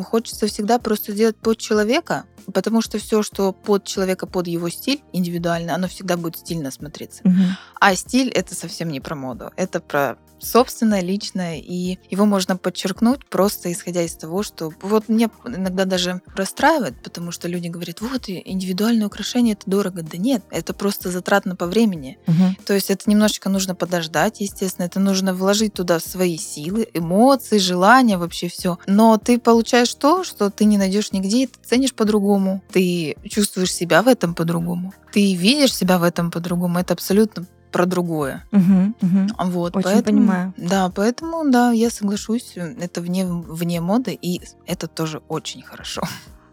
Хочется 0.03 0.47
всегда 0.47 0.79
просто 0.79 1.13
сделать 1.13 1.37
под 1.37 1.57
человека, 1.57 2.25
потому 2.53 2.81
что 2.81 2.97
все, 2.97 3.23
что 3.23 3.53
под 3.53 3.85
человека, 3.85 4.27
под 4.27 4.47
его 4.47 4.69
стиль 4.69 5.01
индивидуально, 5.13 5.75
оно 5.75 5.87
всегда 5.87 6.17
будет 6.17 6.37
стильно 6.37 6.71
смотреться. 6.71 7.21
Мгм. 7.23 7.57
А 7.79 7.95
стиль 7.95 8.29
это 8.29 8.55
совсем 8.55 8.89
не 8.89 8.99
про 8.99 9.15
моду, 9.15 9.51
это 9.55 9.79
про 9.79 10.17
собственное, 10.39 11.01
личное, 11.01 11.57
и 11.57 11.99
его 12.09 12.25
можно 12.25 12.57
подчеркнуть 12.57 13.25
просто 13.25 13.71
исходя 13.71 14.01
из 14.01 14.15
того, 14.15 14.43
что 14.43 14.71
вот 14.81 15.09
меня 15.09 15.29
иногда 15.45 15.85
даже 15.85 16.21
расстраивает, 16.35 17.01
потому 17.03 17.31
что 17.31 17.47
люди 17.47 17.67
говорят, 17.67 18.01
вот 18.01 18.23
индивидуальное 18.27 19.07
украшение 19.07 19.53
это 19.53 19.69
дорого. 19.69 20.01
Да 20.03 20.17
нет, 20.17 20.43
это 20.51 20.73
просто 20.73 21.11
затратно 21.11 21.55
по 21.55 21.65
времени. 21.65 22.17
Мгм. 22.27 22.57
То 22.65 22.73
есть 22.73 22.89
это 22.89 23.09
немножечко 23.09 23.49
нужно 23.49 23.75
подождать, 23.75 24.41
естественно, 24.41 24.85
это 24.85 24.99
нужно 24.99 25.33
вложить 25.33 25.73
туда 25.73 25.99
свои 25.99 26.37
силы, 26.37 26.87
эмоции, 26.93 27.57
желания, 27.57 28.17
вообще 28.17 28.47
все. 28.47 28.77
Но 28.87 29.17
ты 29.17 29.39
получаешь 29.39 29.93
то, 29.93 30.23
что 30.23 30.49
ты 30.49 30.65
не 30.65 30.77
найдешь 30.77 31.11
нигде, 31.11 31.43
и 31.43 31.47
ты 31.47 31.59
ценишь 31.63 31.93
по-другому, 31.93 32.61
ты 32.71 33.15
чувствуешь 33.29 33.73
себя 33.73 34.01
в 34.01 34.07
этом 34.07 34.35
по-другому, 34.35 34.93
ты 35.11 35.35
видишь 35.35 35.75
себя 35.75 35.97
в 35.97 36.03
этом 36.03 36.31
по-другому. 36.31 36.79
Это 36.79 36.93
абсолютно 36.93 37.45
про 37.71 37.85
другое. 37.85 38.43
Мгм. 38.51 38.95
Мгм. 39.01 39.27
Вот, 39.39 39.75
Очень 39.75 39.83
поэтому, 39.83 40.17
понимаю. 40.19 40.53
Да, 40.57 40.89
поэтому, 40.89 41.49
да, 41.51 41.71
я 41.71 41.89
соглашусь, 41.89 42.53
это 42.55 43.01
вне, 43.01 43.25
вне 43.25 43.81
моды, 43.81 44.17
и 44.19 44.41
это 44.65 44.87
тоже 44.87 45.21
очень 45.27 45.61
хорошо. 45.61 46.01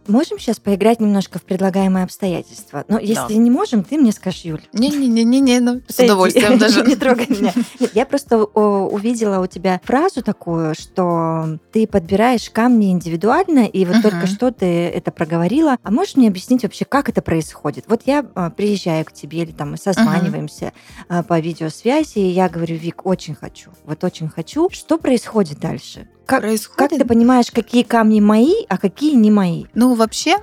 Можем 0.06 0.38
сейчас 0.38 0.60
поиграть 0.60 1.00
немножко 1.00 1.38
в 1.38 1.42
предлагаемые 1.42 2.04
обстоятельства? 2.04 2.84
Но 2.88 2.98
если 2.98 3.34
Да. 3.34 3.40
не 3.40 3.50
можем, 3.50 3.84
ты 3.84 3.96
мне 3.96 4.12
скажешь, 4.12 4.42
Юль. 4.42 4.62
Не-не-не-не, 4.72 5.60
ну, 5.60 5.80
с 5.88 5.98
удовольствием 5.98 6.58
даже. 6.58 6.82
Не 6.82 6.96
трогай 6.96 7.26
меня. 7.28 7.52
Нет, 7.80 7.90
я 7.94 8.04
просто 8.04 8.38
о, 8.42 8.88
увидела 8.88 9.42
у 9.42 9.46
тебя 9.46 9.80
фразу 9.84 10.22
такую, 10.22 10.74
что 10.74 11.58
ты 11.72 11.86
подбираешь 11.86 12.50
камни 12.50 12.90
индивидуально, 12.90 13.66
и 13.66 13.84
вот 13.84 14.02
только 14.02 14.26
что 14.26 14.50
ты 14.50 14.66
это 14.66 15.10
проговорила. 15.10 15.76
А 15.82 15.90
можешь 15.90 16.16
мне 16.16 16.28
объяснить 16.28 16.62
вообще, 16.62 16.84
как 16.84 17.08
это 17.08 17.22
происходит? 17.22 17.84
Вот 17.88 18.02
я 18.06 18.26
а, 18.34 18.50
приезжаю 18.50 19.04
к 19.04 19.12
тебе, 19.12 19.42
или 19.42 19.52
там 19.52 19.72
мы 19.72 19.76
созваниваемся 19.78 20.72
а, 21.08 21.22
по 21.22 21.40
видеосвязи, 21.40 22.18
и 22.18 22.28
я 22.28 22.48
говорю, 22.48 22.76
Вик, 22.76 23.06
очень 23.06 23.34
хочу, 23.34 23.70
вот 23.84 24.04
очень 24.04 24.28
хочу. 24.28 24.68
Что 24.70 24.98
происходит 24.98 25.58
дальше? 25.60 26.08
Как, 26.26 26.40
Происходит 26.42 26.90
как 26.90 26.90
ты 26.98 27.04
понимаешь, 27.04 27.50
какие 27.50 27.82
камни 27.82 28.20
мои, 28.20 28.64
а 28.68 28.78
какие 28.78 29.14
не 29.14 29.30
мои? 29.30 29.64
Ну, 29.74 29.94
вообще, 29.94 30.38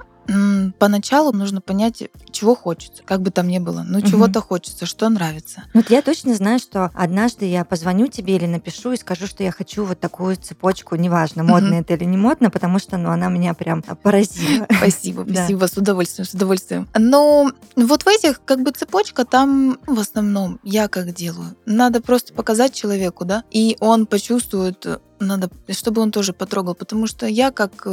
поначалу 0.80 1.32
нужно 1.32 1.62
понять, 1.62 2.04
чего 2.32 2.56
хочется, 2.56 3.04
как 3.04 3.22
бы 3.22 3.32
там 3.32 3.48
ни 3.48 3.60
было. 3.60 3.84
Ну, 3.86 4.02
чего-то 4.02 4.42
хочется, 4.42 4.86
что 4.86 5.10
нравится. 5.10 5.64
Ну, 5.74 5.82
Вот 5.82 5.90
я 5.90 6.02
точно 6.02 6.36
знаю, 6.36 6.60
что 6.60 6.92
однажды 6.94 7.46
я 7.46 7.66
позвоню 7.66 8.08
тебе 8.08 8.36
или 8.36 8.46
напишу 8.46 8.92
и 8.94 8.98
скажу, 8.98 9.28
что 9.28 9.44
я 9.44 9.52
хочу 9.52 9.84
вот 9.84 10.00
такую 10.00 10.36
цепочку, 10.36 10.96
неважно, 10.96 11.44
модно 11.44 11.76
это 11.76 11.94
или 11.96 12.06
не 12.06 12.18
модно, 12.18 12.50
потому 12.50 12.80
что 12.80 12.98
ну, 12.98 13.10
она 13.10 13.30
меня 13.30 13.54
прям 13.54 13.82
поразила. 13.82 14.68
Спасибо, 14.78 15.26
спасибо, 15.30 15.66
с 15.66 15.78
удовольствием, 15.78 16.28
с 16.28 16.34
удовольствием. 16.34 16.88
Но 16.98 17.52
вот 17.76 18.04
в 18.04 18.08
этих, 18.08 18.44
как 18.44 18.62
бы, 18.62 18.72
цепочка, 18.72 19.26
там 19.26 19.80
в 19.88 20.00
основном 20.00 20.60
я 20.64 20.88
как 20.88 21.14
делаю. 21.14 21.56
Надо 21.66 22.02
просто 22.02 22.34
показать 22.34 22.74
человеку, 22.74 23.26
да, 23.26 23.44
и 23.52 23.78
он 23.80 24.06
почувствует, 24.06 24.86
надо, 25.26 25.50
чтобы 25.70 26.02
он 26.02 26.12
тоже 26.12 26.34
потрогал, 26.34 26.76
потому 26.76 27.08
что 27.08 27.26
я 27.26 27.52
как 27.52 27.88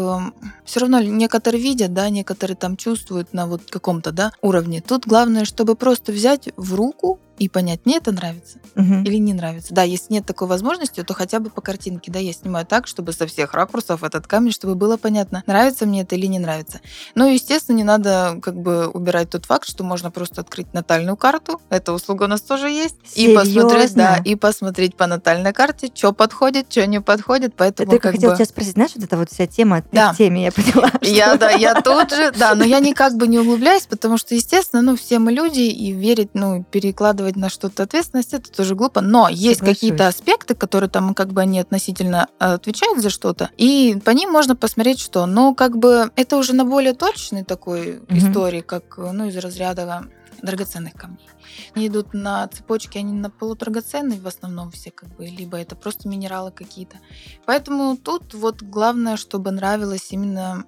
все 0.65 0.81
равно 0.81 1.01
некоторые 1.01 1.63
видят, 1.63 1.93
да, 1.93 2.09
некоторые 2.09 2.57
там 2.57 2.77
чувствуют 2.77 3.33
на 3.33 3.47
вот 3.47 3.63
каком-то, 3.71 4.13
да, 4.13 4.33
уровне. 4.43 4.81
Тут 4.81 5.07
главное, 5.07 5.45
чтобы 5.45 5.77
просто 5.77 6.13
взять 6.13 6.49
в 6.57 6.75
руку 6.75 7.21
и 7.39 7.49
понять, 7.49 7.81
мне 7.85 7.97
это 7.97 8.13
нравится 8.13 8.59
Мгм. 8.75 9.05
или 9.05 9.17
не 9.17 9.33
нравится. 9.35 9.73
Да, 9.75 9.83
если 9.83 10.13
нет 10.15 10.27
такой 10.27 10.49
возможности, 10.49 11.03
то 11.03 11.15
хотя 11.15 11.41
бы 11.41 11.51
по 11.51 11.61
картинке, 11.61 12.11
да, 12.11 12.19
я 12.19 12.33
снимаю 12.33 12.67
так, 12.67 12.87
чтобы 12.87 13.13
со 13.13 13.27
всех 13.27 13.55
ракурсов 13.55 14.03
этот 14.05 14.27
камень, 14.27 14.53
чтобы 14.53 14.75
было 14.75 14.97
понятно, 14.97 15.43
нравится 15.47 15.87
мне 15.87 16.03
это 16.03 16.17
или 16.17 16.27
не 16.27 16.39
нравится. 16.39 16.81
Ну, 17.15 17.27
естественно, 17.33 17.77
не 17.77 17.85
надо 17.85 18.39
как 18.43 18.57
бы 18.57 18.89
убирать 18.89 19.31
тот 19.31 19.47
факт, 19.47 19.69
что 19.69 19.85
можно 19.85 20.11
просто 20.11 20.41
открыть 20.41 20.73
натальную 20.75 21.17
карту, 21.17 21.61
эта 21.71 21.93
услуга 21.93 22.25
у 22.25 22.27
нас 22.29 22.41
тоже 22.41 22.69
есть, 22.71 22.97
и 23.15 23.35
посмотреть, 23.35 23.95
да, 23.95 24.17
и 24.25 24.35
посмотреть 24.35 24.97
по 24.97 25.07
натальной 25.07 25.53
карте, 25.53 25.91
что 25.95 26.13
подходит, 26.13 26.71
что 26.71 26.87
не 26.87 27.01
подходит, 27.01 27.55
поэтому 27.57 27.91
Ты 27.91 27.99
как 27.99 28.13
хотела 28.13 28.31
бы... 28.33 28.37
тебя 28.37 28.47
спросить, 28.47 28.73
знаешь, 28.75 28.93
вот 28.95 29.05
эта 29.05 29.17
вот 29.17 29.31
вся 29.31 29.47
тема, 29.47 29.83
ты 29.83 29.89
Да. 29.93 30.13
в 30.13 30.17
теме, 30.17 30.45
я 30.45 30.53
поняла. 30.53 30.91
Я, 31.03 31.37
да, 31.37 31.51
я 31.51 31.75
тут 31.81 32.11
же, 32.11 32.33
да, 32.33 32.55
но 32.55 32.65
я 32.65 32.79
никак 32.81 33.15
бы 33.17 33.27
не 33.29 33.39
углубляюсь, 33.39 33.87
потому 33.87 34.19
что, 34.19 34.35
естественно, 34.35 34.83
ну, 34.83 34.97
все 34.97 35.19
мы 35.19 35.33
люди, 35.33 35.61
и 35.61 35.93
верить, 35.93 36.31
ну, 36.35 36.65
перекладывать 36.71 37.28
на 37.37 37.49
что-то 37.49 37.83
ответственность, 37.83 38.35
это 38.35 38.51
тоже 38.51 38.75
глупо. 38.75 39.01
Но 39.01 39.29
есть 39.29 39.61
какие-то 39.61 40.09
аспекты, 40.09 40.55
которые 40.55 40.89
там, 40.91 41.15
как 41.15 41.33
бы, 41.33 41.41
они 41.43 41.61
относительно 41.61 42.29
э, 42.41 42.55
отвечают 42.55 43.03
за 43.03 43.11
что-то, 43.11 43.51
и 43.57 44.01
по 44.05 44.11
ним 44.11 44.31
можно 44.31 44.57
посмотреть, 44.57 45.01
что. 45.01 45.27
Но, 45.27 45.55
как 45.55 45.77
бы, 45.79 46.11
это 46.17 46.37
уже 46.37 46.53
на 46.55 46.65
более 46.65 46.95
точной 46.95 47.45
такой 47.45 48.01
Мгм. 48.09 48.19
истории, 48.19 48.61
как, 48.61 48.99
ну, 48.99 49.27
из 49.27 49.37
разряда 49.37 50.05
драгоценных 50.43 50.93
камней. 50.95 51.29
Они 51.75 51.89
идут 51.89 52.15
на 52.15 52.47
цепочке, 52.49 53.01
они 53.01 53.13
на 53.13 53.29
полудрагоценные 53.31 54.21
в 54.21 54.27
основном 54.27 54.71
все, 54.71 54.91
как 54.93 55.09
бы, 55.17 55.27
либо 55.27 55.57
это 55.59 55.75
просто 55.75 56.09
минералы 56.09 56.53
какие-то. 56.53 56.97
Поэтому 57.45 57.97
тут 57.97 58.35
вот 58.35 58.63
главное, 58.63 59.17
чтобы 59.17 59.51
нравилось 59.51 60.09
именно 60.11 60.65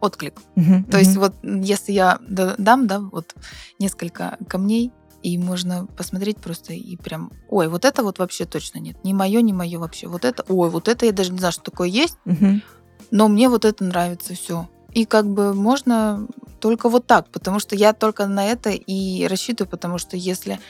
отклик. 0.00 0.34
Мгм, 0.56 0.84
То 0.84 0.98
есть 0.98 1.16
вот 1.16 1.34
если 1.42 1.92
я 1.92 2.18
да- 2.28 2.56
дам, 2.58 2.86
да, 2.86 2.98
вот 3.00 3.34
несколько 3.78 4.38
камней, 4.48 4.92
и 5.26 5.38
можно 5.38 5.86
посмотреть 5.96 6.36
просто 6.36 6.72
и 6.72 6.96
прям, 6.96 7.32
ой, 7.48 7.66
вот 7.66 7.84
это 7.84 8.04
вот 8.04 8.20
вообще 8.20 8.44
точно 8.44 8.78
нет, 8.78 9.02
не 9.02 9.12
мое, 9.12 9.40
не 9.40 9.52
мое 9.52 9.76
вообще, 9.80 10.06
вот 10.06 10.24
это, 10.24 10.44
ой, 10.48 10.70
вот 10.70 10.86
это 10.86 11.04
я 11.04 11.10
даже 11.10 11.32
не 11.32 11.38
знаю, 11.38 11.50
что 11.50 11.64
такое 11.64 11.88
есть, 11.88 12.16
Мгм. 12.24 12.62
но 13.10 13.26
мне 13.26 13.48
вот 13.48 13.64
это 13.64 13.82
нравится 13.82 14.34
все. 14.34 14.68
И 14.92 15.04
как 15.04 15.26
бы 15.26 15.52
можно 15.52 16.28
только 16.60 16.88
вот 16.88 17.08
так, 17.08 17.28
потому 17.30 17.58
что 17.58 17.74
я 17.74 17.92
только 17.92 18.28
на 18.28 18.46
это 18.46 18.70
и 18.70 19.26
рассчитываю, 19.26 19.68
потому 19.68 19.98
что 19.98 20.16
если... 20.16 20.60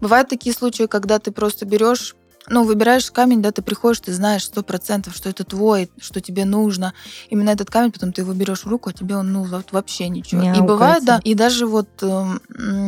Бывают 0.00 0.30
такие 0.30 0.54
случаи, 0.54 0.86
когда 0.86 1.18
ты 1.18 1.30
просто 1.30 1.66
берешь 1.66 2.16
ну, 2.48 2.64
выбираешь 2.64 3.10
камень, 3.10 3.42
да, 3.42 3.50
ты 3.52 3.62
приходишь, 3.62 4.00
ты 4.00 4.12
знаешь 4.12 4.44
сто 4.44 4.62
процентов, 4.62 5.14
что 5.16 5.28
это 5.28 5.44
твой, 5.44 5.90
что 6.00 6.20
тебе 6.20 6.44
нужно. 6.44 6.94
Именно 7.30 7.50
этот 7.50 7.70
камень, 7.70 7.92
потом 7.92 8.12
ты 8.12 8.22
его 8.22 8.32
берешь 8.32 8.64
в 8.64 8.68
руку, 8.68 8.90
а 8.90 8.92
тебе 8.92 9.16
он, 9.16 9.32
ну, 9.32 9.44
вот 9.44 9.72
вообще 9.72 10.08
ничего. 10.08 10.40
Не 10.42 10.58
и 10.58 10.62
бывает, 10.62 11.04
да, 11.04 11.20
и 11.22 11.34
даже 11.34 11.66
вот 11.66 11.88
м, 12.02 12.40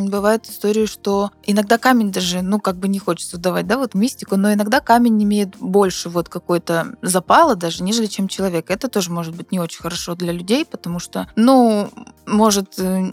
бывают 0.09 0.49
истории, 0.49 0.87
что 0.87 1.31
иногда 1.45 1.79
камень 1.79 2.13
даже, 2.13 2.43
ну, 2.43 2.61
как 2.61 2.77
бы 2.77 2.89
не 2.89 2.99
хочется 2.99 3.39
давать, 3.39 3.67
да, 3.67 3.79
вот 3.79 3.95
мистику, 3.95 4.37
но 4.37 4.53
иногда 4.53 4.81
камень 4.81 5.23
имеет 5.23 5.57
больше 5.57 6.09
вот 6.09 6.29
какой-то 6.29 6.95
запала 7.03 7.57
даже, 7.57 7.83
нежели 7.83 8.07
чем 8.07 8.29
человек. 8.29 8.71
Это 8.71 8.89
тоже 8.89 9.11
может 9.11 9.35
быть 9.35 9.53
не 9.53 9.61
очень 9.61 9.81
хорошо 9.81 10.15
для 10.15 10.33
людей, 10.33 10.65
потому 10.65 10.99
что, 10.99 11.29
ну, 11.37 11.91
может 12.27 12.79
э, 12.79 13.11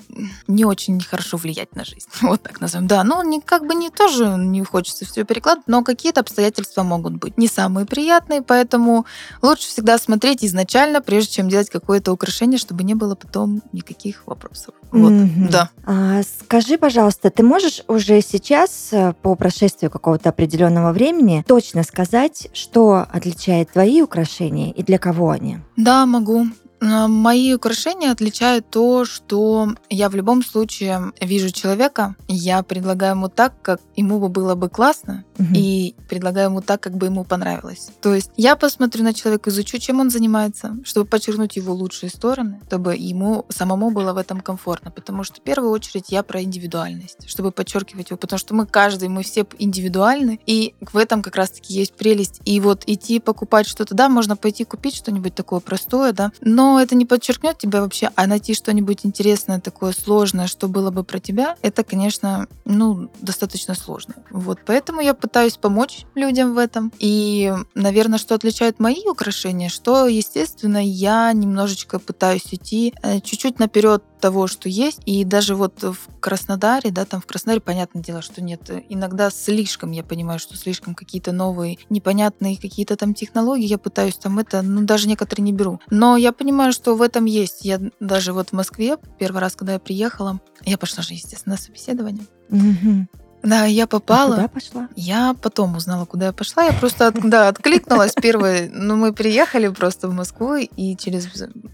не 0.47 0.65
очень 0.65 0.99
хорошо 1.01 1.37
влиять 1.37 1.75
на 1.75 1.85
жизнь. 1.85 2.07
Вот 2.21 2.43
так 2.43 2.59
назовем. 2.59 2.87
Да, 2.87 3.03
ну, 3.03 3.23
не, 3.23 3.39
как 3.39 3.65
бы 3.65 3.75
не 3.75 3.89
тоже 3.89 4.35
не 4.37 4.63
хочется 4.63 5.05
все 5.05 5.23
перекладывать, 5.23 5.67
но 5.67 5.83
какие-то 5.83 6.19
обстоятельства 6.21 6.34
могут 6.83 7.13
быть 7.13 7.37
не 7.37 7.47
самые 7.47 7.85
приятные, 7.85 8.41
поэтому 8.41 9.05
лучше 9.41 9.67
всегда 9.67 9.97
смотреть 9.97 10.43
изначально, 10.43 11.01
прежде 11.01 11.33
чем 11.33 11.49
делать 11.49 11.69
какое-то 11.69 12.11
украшение, 12.11 12.57
чтобы 12.57 12.83
не 12.83 12.93
было 12.95 13.15
потом 13.15 13.61
никаких 13.71 14.27
вопросов. 14.27 14.75
Вот, 14.91 15.11
Мгм. 15.11 15.49
да. 15.49 15.69
А, 15.85 16.21
скажи, 16.23 16.77
пожалуйста, 16.77 17.29
ты 17.29 17.43
можешь 17.43 17.83
уже 17.87 18.21
сейчас, 18.21 18.89
э, 18.91 19.13
по 19.21 19.35
прошествию 19.35 19.91
какого-то 19.91 20.29
определенного 20.29 20.91
времени, 20.93 21.43
точно 21.47 21.83
сказать, 21.83 22.47
что 22.53 23.05
отличает 23.11 23.71
твои 23.71 24.01
украшения 24.01 24.71
и 24.71 24.83
для 24.83 24.97
кого 24.97 25.29
они? 25.31 25.59
Да, 25.75 26.05
могу. 26.05 26.47
Мои 26.81 27.53
украшения 27.53 28.11
отличают 28.11 28.69
то, 28.69 29.05
что 29.05 29.69
я 29.89 30.09
в 30.09 30.15
любом 30.15 30.43
случае 30.43 31.13
вижу 31.21 31.49
человека, 31.49 32.15
я 32.27 32.61
предлагаю 32.63 33.13
ему 33.15 33.29
так, 33.29 33.53
как 33.61 33.79
ему 33.95 34.19
бы 34.19 34.27
было 34.29 34.55
бы 34.55 34.69
классно, 34.69 35.23
И 35.53 35.95
предлагаю 36.09 36.49
ему 36.49 36.61
так, 36.61 36.81
как 36.81 36.95
бы 36.95 37.07
ему 37.07 37.23
понравилось. 37.23 37.89
То 38.01 38.13
есть 38.13 38.31
я 38.37 38.55
посмотрю 38.55 39.03
на 39.03 39.13
человека, 39.13 39.49
изучу, 39.49 39.77
чем 39.77 39.99
он 39.99 40.09
занимается, 40.09 40.77
чтобы 40.83 41.07
подчеркнуть 41.07 41.55
его 41.55 41.73
лучшие 41.73 42.09
стороны, 42.09 42.61
чтобы 42.67 42.95
ему 42.95 43.45
самому 43.49 43.91
было 43.91 44.13
в 44.13 44.17
этом 44.17 44.41
комфортно. 44.41 44.91
Потому 44.91 45.23
что 45.23 45.41
в 45.41 45.43
первую 45.43 45.71
очередь 45.71 46.05
я 46.09 46.23
про 46.23 46.41
индивидуальность, 46.41 47.27
чтобы 47.29 47.51
подчеркивать 47.51 48.09
его, 48.09 48.17
потому 48.17 48.39
что 48.39 48.53
мы 48.53 48.65
каждый, 48.65 49.09
мы 49.09 49.23
все 49.23 49.45
индивидуальны, 49.57 50.39
и 50.45 50.73
в 50.81 50.97
этом 50.97 51.21
как 51.21 51.35
раз-таки 51.35 51.73
есть 51.73 51.93
прелесть. 51.93 52.41
И 52.45 52.59
вот 52.59 52.83
идти 52.85 53.19
покупать 53.19 53.67
что-то, 53.67 53.95
да, 53.95 54.09
можно 54.09 54.35
пойти 54.35 54.63
купить 54.63 54.95
что-нибудь 54.95 55.35
такое 55.35 55.59
простое, 55.59 56.13
да, 56.13 56.31
но 56.41 56.79
это 56.79 56.95
не 56.95 57.05
подчеркнет 57.05 57.57
тебя 57.57 57.81
вообще, 57.81 58.09
а 58.15 58.27
найти 58.27 58.53
что-нибудь 58.53 58.99
интересное, 59.03 59.59
такое 59.59 59.93
сложное, 59.93 60.47
что 60.47 60.67
было 60.67 60.91
бы 60.91 61.03
про 61.03 61.19
тебя, 61.19 61.55
это, 61.61 61.83
конечно, 61.83 62.47
ну, 62.65 63.09
достаточно 63.21 63.75
сложно. 63.75 64.15
Вот, 64.29 64.59
поэтому 64.65 65.01
я 65.01 65.13
пытаюсь 65.25 65.57
помочь 65.57 66.05
людям 66.13 66.53
в 66.53 66.59
этом. 66.59 66.93
И, 66.99 67.51
наверное, 67.73 68.19
что 68.19 68.35
отличает 68.35 68.79
мои 68.79 69.07
украшения, 69.07 69.69
что, 69.69 70.05
естественно, 70.05 70.77
я 70.77 71.33
немножечко 71.33 71.97
пытаюсь 71.97 72.45
идти 72.51 72.93
э, 73.01 73.21
чуть-чуть 73.21 73.57
наперед 73.57 74.03
того, 74.21 74.45
что 74.45 74.69
есть. 74.69 75.01
И 75.07 75.25
даже 75.25 75.55
вот 75.55 75.81
в 75.81 75.97
Краснодаре, 76.19 76.91
да, 76.91 77.05
там 77.05 77.21
в 77.21 77.25
Краснодаре, 77.25 77.59
понятное 77.59 78.03
дело, 78.03 78.21
что 78.21 78.43
нет. 78.43 78.69
Иногда 78.87 79.31
слишком, 79.31 79.89
я 79.89 80.03
понимаю, 80.03 80.37
что 80.37 80.55
слишком 80.55 80.93
какие-то 80.93 81.31
новые, 81.31 81.79
непонятные 81.89 82.57
какие-то 82.57 82.95
там 82.95 83.15
технологии, 83.15 83.65
я 83.65 83.79
пытаюсь 83.79 84.17
там 84.17 84.37
это, 84.37 84.61
ну, 84.61 84.83
даже 84.83 85.07
некоторые 85.07 85.43
не 85.43 85.53
беру. 85.53 85.79
Но 85.89 86.17
я 86.17 86.33
понимаю, 86.33 86.71
что 86.71 86.93
в 86.93 87.01
этом 87.01 87.25
есть. 87.25 87.65
Я 87.65 87.81
даже 87.99 88.31
вот 88.31 88.49
в 88.49 88.53
Москве, 88.53 88.97
первый 89.17 89.39
раз, 89.39 89.55
когда 89.55 89.73
я 89.73 89.79
приехала, 89.79 90.39
я 90.65 90.77
пошла 90.77 91.01
же, 91.01 91.13
естественно, 91.13 91.55
на 91.55 91.61
собеседование. 91.61 92.27
Мгм. 92.49 93.09
Да, 93.45 93.65
я 93.65 93.83
А 93.83 93.87
попала. 93.87 94.35
куда 94.35 94.47
пошла? 94.47 94.89
Я 94.95 95.35
потом 95.41 95.75
узнала, 95.75 96.05
куда 96.05 96.25
я 96.27 96.33
пошла. 96.33 96.63
Я 96.63 96.73
просто 96.73 97.07
от- 97.07 97.29
да, 97.29 97.47
откликнулась 97.49 98.13
первой. 98.13 98.69
Ну, 98.73 98.95
мы 98.95 99.13
приехали 99.13 99.67
просто 99.69 100.07
в 100.07 100.13
Москву, 100.13 100.55
и 100.55 100.95
через, 100.97 101.27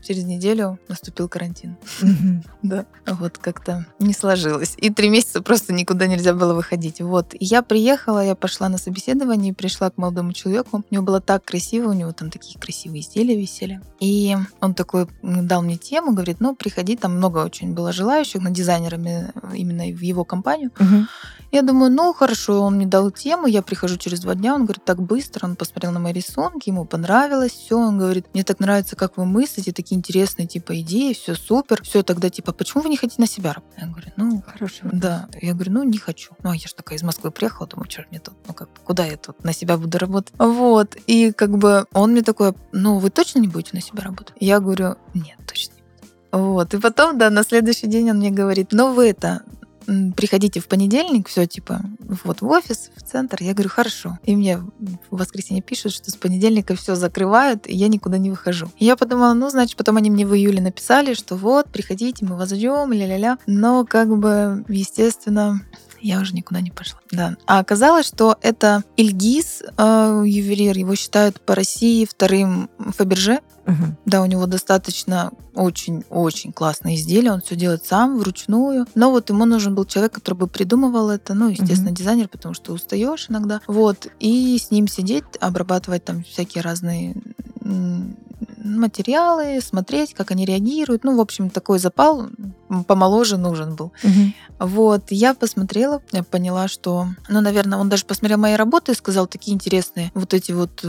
через 0.06 0.24
неделю 0.26 0.80
наступил 0.88 1.30
карантин. 1.30 1.78
Да, 2.62 2.86
вот 3.08 3.38
как-то 3.38 3.86
не 4.00 4.14
сложилось. 4.14 4.76
И 4.78 4.90
три 4.90 5.10
месяца 5.10 5.42
просто 5.42 5.74
никуда 5.74 6.08
нельзя 6.08 6.34
было 6.34 6.54
выходить. 6.54 7.02
Вот. 7.02 7.34
И 7.34 7.46
я 7.46 7.62
приехала, 7.62 8.24
я 8.24 8.36
пошла 8.36 8.70
на 8.70 8.78
собеседование, 8.78 9.54
пришла 9.54 9.90
к 9.90 9.98
молодому 9.98 10.34
человеку. 10.34 10.84
У 10.90 10.94
него 10.94 11.04
было 11.06 11.22
так 11.22 11.44
красиво, 11.44 11.90
у 11.90 11.94
него 11.94 12.12
там 12.12 12.30
такие 12.30 12.60
красивые 12.60 13.02
изделия 13.02 13.36
висели. 13.40 13.82
И 14.00 14.36
он 14.60 14.74
такой 14.74 15.08
дал 15.24 15.62
мне 15.62 15.78
тему, 15.78 16.12
говорит, 16.14 16.38
ну, 16.40 16.56
приходи, 16.56 16.96
там 16.96 17.16
много 17.16 17.40
очень 17.40 17.74
было 17.74 17.92
желающих, 17.92 18.42
на 18.42 18.50
дизайнерами 18.52 19.32
э, 19.34 19.56
именно 19.56 19.84
в 19.84 20.02
его 20.02 20.24
компанию. 20.26 20.72
Я 21.52 21.64
думаю, 21.64 21.92
ну 21.92 22.14
хорошо, 22.14 22.62
он 22.62 22.76
мне 22.76 22.86
дал 22.86 23.12
тему, 23.12 23.46
я 23.46 23.62
прихожу 23.62 23.98
через 23.98 24.22
два 24.22 24.36
дня, 24.36 24.56
он 24.56 24.64
говорит, 24.64 24.86
так 24.86 25.02
быстро, 25.02 25.46
он 25.46 25.58
посмотрел 25.58 25.92
на 25.92 26.00
мои 26.00 26.14
рисунки, 26.14 26.70
ему 26.70 26.86
понравилось, 26.86 27.52
все, 27.52 27.78
он 27.78 27.98
говорит, 27.98 28.26
мне 28.34 28.46
так 28.46 28.62
нравится, 28.62 28.96
как 28.96 29.18
вы 29.18 29.26
мыслите, 29.26 29.74
такие 29.74 29.98
интересные 29.98 30.48
типа 30.48 30.80
идеи, 30.80 31.12
все 31.12 31.36
супер, 31.36 31.84
все 31.84 32.04
тогда 32.04 32.30
типа, 32.30 32.54
почему 32.54 32.84
вы 32.84 32.90
не 32.90 32.96
хотите 32.96 33.22
на 33.22 33.28
себя 33.28 33.54
работать? 33.54 33.78
Я 33.82 33.88
говорю, 33.88 34.12
ну 34.16 34.44
Хороший 34.46 34.84
вопрос. 34.84 35.02
да, 35.02 35.28
я 35.42 35.54
говорю, 35.54 35.72
ну 35.74 35.84
не 35.84 35.98
хочу. 35.98 36.32
Ну 36.42 36.52
а 36.52 36.56
я 36.56 36.68
же 36.68 36.74
такая 36.74 36.98
из 36.98 37.04
Москвы 37.04 37.32
приехала, 37.32 37.68
думаю, 37.68 37.90
что 37.90 38.06
мне 38.10 38.20
тут, 38.20 38.36
ну 38.48 38.54
как, 38.54 38.70
куда 38.86 39.06
я 39.06 39.18
тут 39.18 39.44
на 39.44 39.52
себя 39.52 39.76
буду 39.78 39.98
работать? 39.98 40.34
Вот, 40.38 40.96
и 41.08 41.34
как 41.34 41.58
бы 41.58 41.86
он 41.92 42.12
мне 42.12 42.22
такой, 42.22 42.54
ну 42.72 42.98
вы 43.00 43.10
точно 43.10 43.40
не 43.40 43.50
будете 43.50 43.72
на 43.74 43.82
себя 43.82 44.04
работать? 44.04 44.36
Я 44.40 44.62
говорю, 44.62 44.96
нет, 45.14 45.38
точно. 45.46 45.74
Вот, 46.32 46.74
и 46.74 46.80
потом, 46.80 47.18
да, 47.18 47.30
на 47.30 47.44
следующий 47.44 47.88
день 47.88 48.10
он 48.10 48.18
мне 48.20 48.32
говорит, 48.32 48.70
ну 48.72 48.94
вы 48.94 49.10
это, 49.10 49.42
приходите 50.16 50.60
в 50.60 50.68
понедельник, 50.68 51.28
все 51.28 51.46
типа 51.46 51.82
вот 52.24 52.42
в 52.42 52.48
офис, 52.48 52.92
в 52.96 53.04
центр. 53.04 53.38
Я 53.42 53.54
говорю, 53.54 53.70
хорошо. 53.70 54.20
И 54.24 54.36
мне 54.36 54.58
в 54.58 55.18
воскресенье 55.18 55.62
пишут, 55.62 55.94
что 55.94 56.12
с 56.12 56.16
понедельника 56.16 56.76
все 56.76 56.96
закрывают, 56.96 57.68
и 57.68 57.76
я 57.76 57.88
никуда 57.88 58.18
не 58.18 58.30
выхожу. 58.30 58.68
И 58.78 58.86
я 58.86 58.96
подумала, 58.96 59.34
ну, 59.34 59.50
значит, 59.50 59.78
потом 59.78 59.98
они 59.98 60.10
мне 60.10 60.26
в 60.26 60.36
июле 60.36 60.62
написали, 60.62 61.14
что 61.14 61.36
вот, 61.36 61.70
приходите, 61.70 62.26
мы 62.26 62.38
вас 62.38 62.50
ждем, 62.50 62.92
ля-ля-ля. 62.92 63.38
Но 63.48 63.86
как 63.86 64.18
бы, 64.18 64.66
естественно, 64.68 65.62
я 66.02 66.20
уже 66.20 66.34
никуда 66.34 66.62
не 66.62 66.72
пошла. 66.72 67.00
Да. 67.12 67.36
А 67.46 67.60
оказалось, 67.60 68.08
что 68.08 68.38
это 68.42 68.84
Ильгиз, 68.98 69.64
э, 69.78 70.24
ювелир, 70.26 70.78
его 70.78 70.96
считают 70.96 71.42
по 71.42 71.56
России 71.56 72.06
вторым 72.06 72.70
Фаберже. 72.98 73.40
Мгм. 73.66 73.98
Да, 74.06 74.22
у 74.22 74.26
него 74.26 74.48
достаточно 74.48 75.32
очень-очень 75.54 76.52
классные 76.52 76.96
изделия, 76.96 77.32
он 77.32 77.42
все 77.42 77.56
делает 77.56 77.86
сам, 77.86 78.18
вручную. 78.18 78.88
Но 78.96 79.12
вот 79.12 79.30
ему 79.30 79.46
нужен 79.46 79.76
был 79.76 79.86
человек, 79.86 80.14
который 80.14 80.36
бы 80.36 80.48
придумывал 80.48 81.10
это, 81.10 81.34
ну, 81.34 81.50
естественно, 81.50 81.92
дизайнер, 81.92 82.28
потому 82.28 82.56
что 82.56 82.74
устаешь 82.74 83.28
иногда. 83.30 83.62
Вот, 83.68 84.08
и 84.20 84.58
с 84.58 84.72
ним 84.72 84.88
сидеть, 84.88 85.26
обрабатывать 85.40 86.04
там 86.04 86.24
всякие 86.24 86.64
разные 86.64 87.16
материалы, 87.64 89.60
смотреть, 89.62 90.14
как 90.14 90.32
они 90.32 90.46
реагируют. 90.46 91.04
Ну, 91.04 91.16
в 91.16 91.22
общем, 91.22 91.50
такой 91.50 91.80
запал 91.80 92.30
помоложе 92.88 93.38
нужен 93.38 93.76
был. 93.76 93.92
Мгм. 94.04 94.34
Вот, 94.60 95.04
я 95.10 95.34
посмотрела, 95.34 96.02
я 96.12 96.24
поняла, 96.24 96.68
что, 96.68 97.08
ну, 97.30 97.42
наверное, 97.42 97.80
он 97.80 97.90
даже 97.90 98.06
посмотрел 98.06 98.38
мои 98.40 98.56
работы 98.56 98.92
и 98.92 98.96
сказал, 98.96 99.28
такие 99.28 99.54
интересные 99.56 100.12
вот 100.14 100.34
эти 100.34 100.52
вот 100.52 100.84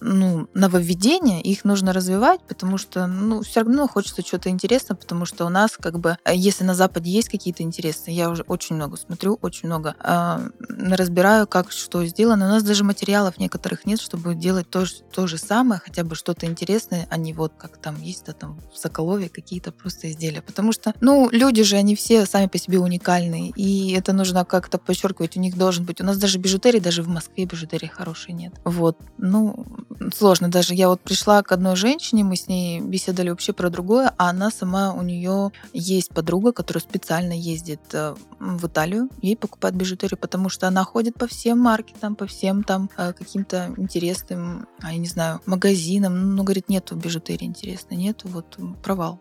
ну, 0.00 0.48
нововведения, 0.54 1.40
их 1.40 1.64
нужно 1.64 1.92
развивать, 1.92 2.40
потому 2.42 2.78
что, 2.78 3.06
ну, 3.06 3.42
все 3.42 3.60
равно 3.60 3.88
хочется 3.88 4.22
что-то 4.22 4.48
интересного, 4.50 4.98
потому 4.98 5.24
что 5.24 5.46
у 5.46 5.48
нас, 5.48 5.76
как 5.76 5.98
бы, 5.98 6.16
э, 6.24 6.34
если 6.34 6.64
на 6.64 6.74
Западе 6.74 7.10
есть 7.10 7.28
какие-то 7.28 7.62
интересные, 7.62 8.16
я 8.16 8.30
уже 8.30 8.42
очень 8.42 8.76
много 8.76 8.96
смотрю, 8.96 9.38
очень 9.42 9.68
много 9.68 9.94
а, 10.00 10.42
разбираю, 10.68 11.46
как 11.46 11.72
что 11.72 12.04
сделано. 12.06 12.46
У 12.46 12.48
нас 12.48 12.62
даже 12.62 12.84
материалов 12.84 13.38
некоторых 13.38 13.86
нет, 13.86 14.00
чтобы 14.00 14.34
делать 14.34 14.68
то, 14.70 14.84
то 15.12 15.26
же 15.26 15.38
самое, 15.38 15.80
хотя 15.84 16.04
бы 16.04 16.14
что-то 16.14 16.46
интересное, 16.46 17.06
а 17.10 17.16
не 17.16 17.32
вот 17.32 17.52
как 17.58 17.78
там 17.78 18.00
есть, 18.00 18.26
да, 18.26 18.32
там 18.32 18.60
в 18.72 18.78
Соколове 18.78 19.28
какие-то 19.28 19.72
просто 19.72 20.10
изделия. 20.10 20.42
Потому 20.42 20.72
что, 20.72 20.94
ну, 21.00 21.28
люди 21.30 21.62
же, 21.62 21.76
они 21.76 21.94
все 21.94 22.26
сами 22.26 22.46
по 22.46 22.58
себе 22.58 22.78
уникальные, 22.78 23.50
и 23.56 23.92
это 23.92 24.12
нужно 24.12 24.44
как-то 24.44 24.78
подчеркивать, 24.78 25.36
у 25.36 25.40
них 25.40 25.56
должен 25.56 25.84
быть. 25.84 26.00
У 26.00 26.04
нас 26.04 26.18
даже 26.18 26.38
бижутерии, 26.38 26.80
даже 26.80 27.02
в 27.02 27.08
Москве 27.08 27.44
бижутерии 27.44 27.86
хорошей 27.86 28.32
нет. 28.32 28.54
Вот, 28.64 28.98
ну, 29.18 29.66
сложно. 30.14 30.48
Даже 30.48 30.74
я 30.74 30.88
вот 30.88 31.00
пришла 31.00 31.42
к 31.42 31.52
одной 31.52 31.76
женщине, 31.76 32.24
мы 32.24 32.36
с 32.36 32.48
ней 32.48 32.80
беседовали 32.80 33.30
вообще 33.30 33.52
про 33.52 33.70
другое, 33.70 34.12
а 34.16 34.30
она 34.30 34.50
сама, 34.50 34.92
у 34.92 35.02
нее 35.02 35.50
есть 35.72 36.10
подруга, 36.10 36.52
которая 36.52 36.82
специально 36.82 37.32
ездит 37.32 37.80
э, 37.92 38.14
в 38.38 38.66
Италию, 38.66 39.08
ей 39.22 39.36
покупает 39.36 39.74
бижутерию, 39.74 40.18
потому 40.18 40.48
что 40.48 40.68
она 40.68 40.84
ходит 40.84 41.14
по 41.14 41.26
всем 41.26 41.58
маркетам, 41.58 42.16
по 42.16 42.26
всем 42.26 42.62
там 42.62 42.90
э, 42.96 43.12
каким-то 43.12 43.74
интересным, 43.76 44.66
а, 44.82 44.92
я 44.92 44.98
не 44.98 45.08
знаю, 45.08 45.40
магазинам. 45.46 46.36
Ну, 46.36 46.42
говорит, 46.42 46.68
нету 46.68 46.96
бижутерии 46.96 47.46
интересной, 47.46 47.96
нету, 47.96 48.28
вот 48.28 48.58
провал. 48.82 49.18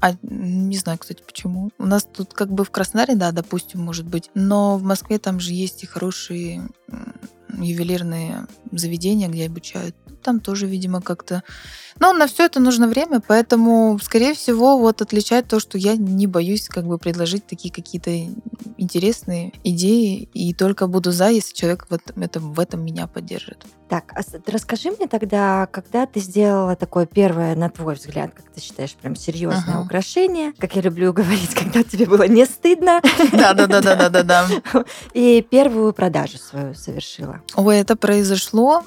А 0.00 0.12
м, 0.12 0.70
не 0.70 0.76
знаю, 0.78 0.98
кстати, 0.98 1.22
почему. 1.22 1.70
У 1.78 1.84
нас 1.84 2.04
тут 2.10 2.32
как 2.32 2.50
бы 2.50 2.64
в 2.64 2.70
Краснодаре, 2.70 3.16
да, 3.16 3.32
допустим, 3.32 3.82
может 3.82 4.06
быть, 4.06 4.30
но 4.34 4.78
в 4.78 4.82
Москве 4.82 5.18
там 5.18 5.40
же 5.40 5.52
есть 5.52 5.82
и 5.82 5.86
хорошие 5.86 6.68
ювелирные 7.58 8.46
заведения, 8.72 9.28
где 9.28 9.46
обучают. 9.46 9.94
Там 10.22 10.40
тоже, 10.40 10.66
видимо, 10.66 11.00
как-то... 11.00 11.42
Но 11.98 12.12
на 12.12 12.26
все 12.26 12.44
это 12.44 12.60
нужно 12.60 12.88
время, 12.88 13.22
поэтому, 13.26 13.98
скорее 14.02 14.34
всего, 14.34 14.78
вот 14.78 15.00
отличает 15.02 15.48
то, 15.48 15.60
что 15.60 15.78
я 15.78 15.96
не 15.96 16.26
боюсь 16.26 16.68
как 16.68 16.86
бы 16.86 16.98
предложить 16.98 17.46
такие 17.46 17.72
какие-то 17.72 18.10
интересные 18.76 19.52
идеи, 19.64 20.28
и 20.34 20.52
только 20.54 20.86
буду 20.86 21.12
за, 21.12 21.28
если 21.28 21.54
человек 21.54 21.86
в 21.88 21.94
этом, 21.94 22.22
это, 22.22 22.40
в 22.40 22.60
этом 22.60 22.84
меня 22.84 23.06
поддержит. 23.06 23.64
Так, 23.90 24.12
а 24.14 24.20
расскажи 24.46 24.92
мне 24.92 25.08
тогда, 25.08 25.66
когда 25.66 26.06
ты 26.06 26.20
сделала 26.20 26.76
такое 26.76 27.06
первое, 27.06 27.56
на 27.56 27.68
твой 27.68 27.96
взгляд, 27.96 28.30
как 28.32 28.48
ты 28.48 28.60
считаешь, 28.60 28.94
прям 28.94 29.16
серьезное 29.16 29.74
Ага. 29.74 29.82
украшение, 29.84 30.52
как 30.58 30.76
я 30.76 30.82
люблю 30.82 31.12
говорить, 31.20 31.52
когда 31.54 31.82
тебе 31.82 32.06
было 32.06 32.28
не 32.28 32.46
стыдно, 32.46 33.02
Да-да-да-да-да-да. 33.32 34.46
и 35.12 35.42
первую 35.42 35.92
продажу 35.92 36.38
свою 36.38 36.74
совершила. 36.74 37.40
Ой, 37.56 37.78
это 37.78 37.96
произошло. 37.96 38.84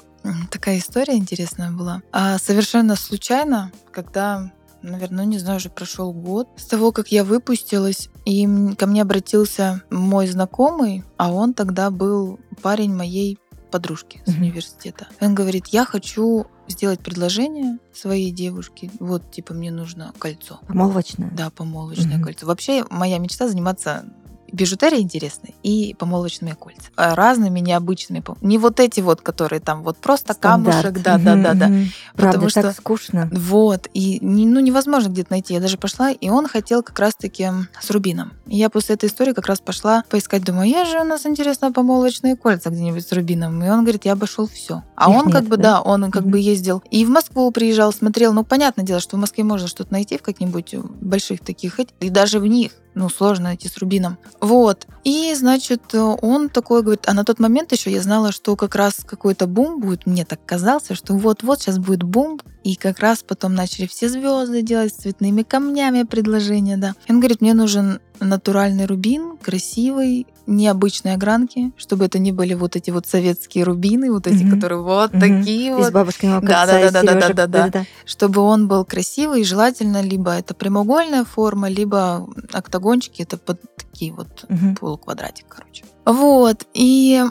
Такая 0.50 0.78
история 0.78 1.16
интересная 1.16 1.70
была. 1.70 2.00
А 2.10 2.38
совершенно 2.38 2.96
случайно, 2.96 3.72
когда, 3.92 4.50
наверное, 4.80 5.26
ну, 5.26 5.30
не 5.32 5.38
знаю, 5.38 5.58
уже 5.58 5.68
прошел 5.68 6.14
год 6.14 6.48
с 6.56 6.64
того, 6.64 6.92
как 6.92 7.08
я 7.08 7.24
выпустилась, 7.24 8.08
и 8.24 8.48
ко 8.78 8.86
мне 8.86 9.02
обратился 9.02 9.82
мой 9.90 10.26
знакомый, 10.28 11.04
а 11.18 11.30
он 11.30 11.52
тогда 11.52 11.90
был 11.90 12.40
парень 12.62 12.94
моей 12.94 13.38
подружки 13.74 14.22
с 14.24 14.28
университета. 14.28 15.08
Он 15.20 15.34
говорит, 15.34 15.66
я 15.66 15.84
хочу 15.84 16.46
сделать 16.68 17.00
предложение 17.00 17.78
своей 17.92 18.30
девушке. 18.30 18.88
Вот, 19.00 19.32
типа, 19.32 19.52
мне 19.52 19.72
нужно 19.72 20.12
кольцо. 20.20 20.60
Помолвочная? 20.68 21.32
Да, 21.32 21.50
помолвочное 21.50 22.22
кольцо. 22.22 22.46
Вообще, 22.46 22.84
моя 22.88 23.18
мечта 23.18 23.48
заниматься 23.48 24.04
бижутерией 24.52 25.02
интересной 25.02 25.54
и 25.62 25.94
помолвочными 25.98 26.52
кольцами. 26.52 26.90
А, 26.96 27.14
Разными, 27.14 27.60
необычными. 27.60 28.22
Не 28.40 28.58
вот 28.58 28.80
эти 28.80 29.00
вот, 29.00 29.20
которые 29.20 29.60
там 29.60 29.82
вот 29.82 29.96
просто 29.98 30.34
камушек, 30.34 30.92
да, 31.02 31.18
да, 31.18 31.34
да, 31.36 31.54
да. 31.54 31.68
Мгм. 31.68 31.86
Правда, 32.16 32.38
Потому 32.38 32.50
так 32.50 32.64
что- 32.72 32.80
скучно. 32.80 33.28
Вот, 33.32 33.88
и 33.94 34.18
ну, 34.22 34.60
невозможно 34.60 35.08
где-то 35.08 35.32
найти. 35.32 35.54
Я 35.54 35.60
даже 35.60 35.76
пошла, 35.78 36.10
и 36.10 36.28
он 36.28 36.46
хотел 36.48 36.82
как 36.82 36.98
раз-таки 36.98 37.48
с 37.80 37.90
рубином. 37.90 38.32
И 38.46 38.56
я 38.56 38.70
после 38.70 38.94
этой 38.94 39.08
истории 39.08 39.32
как 39.32 39.46
раз 39.46 39.60
пошла 39.60 40.04
поискать, 40.08 40.44
думаю, 40.44 40.68
я 40.68 40.84
же 40.84 41.00
у 41.00 41.04
нас, 41.04 41.26
интересно, 41.26 41.72
помолвочные 41.72 42.36
кольца 42.36 42.70
где-нибудь 42.70 43.06
с 43.06 43.12
рубином. 43.12 43.62
И 43.64 43.68
он 43.68 43.82
говорит, 43.82 44.04
я 44.04 44.12
обошел 44.12 44.46
все. 44.48 44.82
А 44.96 45.10
Их 45.10 45.16
он 45.16 45.30
как 45.30 45.42
нет, 45.42 45.50
бы, 45.50 45.56
да? 45.56 45.62
да, 45.62 45.80
он 45.82 46.10
как 46.10 46.22
Мгм. 46.22 46.30
бы 46.32 46.38
ездил 46.38 46.82
и 46.90 47.04
в 47.04 47.10
Москву 47.10 47.50
приезжал, 47.50 47.92
смотрел. 47.92 48.32
Ну, 48.32 48.44
понятное 48.44 48.84
дело, 48.84 49.00
что 49.00 49.16
в 49.16 49.20
Москве 49.20 49.44
можно 49.44 49.68
что-то 49.68 49.92
найти 49.92 50.18
в 50.18 50.22
каких-нибудь 50.22 50.74
больших 51.00 51.40
таких, 51.40 51.74
и 52.00 52.10
даже 52.10 52.38
в 52.38 52.46
них 52.46 52.72
ну, 52.94 53.08
сложно 53.08 53.44
найти 53.44 53.68
с 53.68 53.76
рубином. 53.78 54.18
Вот. 54.40 54.86
И, 55.04 55.34
значит, 55.34 55.94
он 55.94 56.48
такой 56.48 56.82
говорит, 56.82 57.04
а 57.06 57.12
на 57.12 57.24
тот 57.24 57.38
момент 57.38 57.72
еще 57.72 57.90
я 57.90 58.00
знала, 58.00 58.32
что 58.32 58.56
как 58.56 58.74
раз 58.74 58.96
какой-то 59.04 59.46
бум 59.46 59.80
будет, 59.80 60.06
мне 60.06 60.24
так 60.24 60.40
казался, 60.44 60.94
что 60.94 61.14
вот-вот 61.14 61.60
сейчас 61.60 61.78
будет 61.78 62.02
бум, 62.02 62.40
и 62.62 62.76
как 62.76 63.00
раз 63.00 63.22
потом 63.22 63.54
начали 63.54 63.86
все 63.86 64.08
звезды 64.08 64.62
делать 64.62 64.94
с 64.94 64.98
цветными 64.98 65.42
камнями 65.42 66.04
предложения, 66.04 66.76
да. 66.76 66.94
Он 67.08 67.20
говорит, 67.20 67.40
мне 67.40 67.52
нужен 67.52 68.00
натуральный 68.20 68.86
рубин, 68.86 69.36
красивый, 69.36 70.26
необычной 70.46 71.14
огранки, 71.14 71.72
чтобы 71.76 72.04
это 72.04 72.18
не 72.18 72.32
были 72.32 72.54
вот 72.54 72.76
эти 72.76 72.90
вот 72.90 73.06
советские 73.06 73.64
рубины, 73.64 74.12
вот 74.12 74.26
эти, 74.26 74.42
Мгм. 74.42 74.50
которые 74.50 74.82
вот 74.82 75.12
Мгм. 75.12 75.20
такие 75.20 75.70
Из 75.72 75.76
вот, 75.76 75.92
бабушкиного 75.92 76.40
Да, 76.40 76.46
кольца, 76.46 76.66
да, 76.66 76.80
из 76.86 76.92
да, 76.92 77.02
да, 77.02 77.06
да, 77.06 77.12
сережек. 77.20 77.36
да, 77.36 77.46
да. 77.46 77.58
Да-да-да. 77.64 77.86
чтобы 78.04 78.40
он 78.42 78.68
был 78.68 78.84
красивый, 78.84 79.40
и 79.40 79.44
желательно 79.44 80.02
либо 80.02 80.32
это 80.32 80.54
прямоугольная 80.54 81.24
форма, 81.24 81.68
либо 81.68 82.26
октагончики, 82.52 83.22
это 83.22 83.36
под 83.38 83.60
такие 83.76 84.12
вот 84.12 84.44
Мгм. 84.48 84.76
полуквадратик, 84.76 85.46
короче. 85.48 85.84
Вот, 86.04 86.66
и 86.74 87.22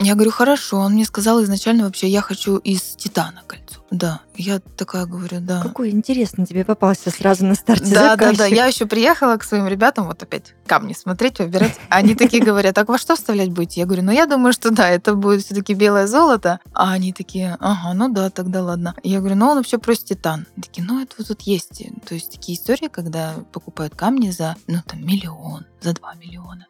я 0.00 0.14
говорю, 0.14 0.30
хорошо. 0.32 0.78
Он 0.78 0.92
мне 0.94 1.04
сказал 1.04 1.42
изначально 1.44 1.84
вообще, 1.84 2.08
я 2.08 2.20
хочу 2.20 2.56
из 2.56 2.80
титана 2.96 3.42
кольцо. 3.46 3.80
Да, 3.90 4.22
я 4.36 4.60
такая 4.60 5.06
говорю, 5.06 5.40
да. 5.40 5.62
Какой 5.62 5.90
интересный 5.90 6.46
тебе 6.46 6.64
попался 6.64 7.10
сразу 7.10 7.44
на 7.46 7.54
старте 7.54 7.92
Да, 7.92 8.16
да, 8.16 8.16
да. 8.16 8.32
заказчик. 8.32 8.56
Я 8.56 8.66
еще 8.66 8.86
приехала 8.86 9.36
к 9.36 9.44
своим 9.44 9.66
ребятам, 9.66 10.06
вот 10.06 10.22
опять 10.22 10.54
камни 10.66 10.92
смотреть, 10.92 11.38
выбирать. 11.38 11.78
Они 11.88 12.14
такие 12.14 12.42
говорят, 12.42 12.74
так 12.74 12.88
во 12.88 12.98
что 12.98 13.16
вставлять 13.16 13.50
будете? 13.50 13.80
Я 13.80 13.86
говорю, 13.86 14.02
ну 14.02 14.12
я 14.12 14.26
думаю, 14.26 14.52
что 14.52 14.70
да, 14.70 14.88
это 14.88 15.14
будет 15.14 15.44
все-таки 15.44 15.74
белое 15.74 16.06
золото. 16.06 16.60
А 16.72 16.92
они 16.92 17.12
такие, 17.12 17.56
ага, 17.60 17.94
ну 17.94 18.08
да, 18.08 18.30
тогда 18.30 18.62
ладно. 18.62 18.94
Я 19.02 19.20
говорю, 19.20 19.36
ну 19.36 19.48
он 19.48 19.56
вообще 19.58 19.78
просит 19.78 20.06
титан. 20.06 20.46
Они 20.56 20.62
такие, 20.62 20.86
ну 20.86 21.00
это 21.00 21.14
вот 21.18 21.28
тут 21.28 21.42
есть. 21.42 21.82
То 22.06 22.14
есть 22.14 22.32
такие 22.32 22.58
истории, 22.58 22.88
когда 22.88 23.34
покупают 23.52 23.94
камни 23.94 24.30
за, 24.30 24.56
ну 24.66 24.80
там, 24.86 25.04
миллион, 25.04 25.66
за 25.80 25.92
2 25.92 26.14
миллиона. 26.14 26.66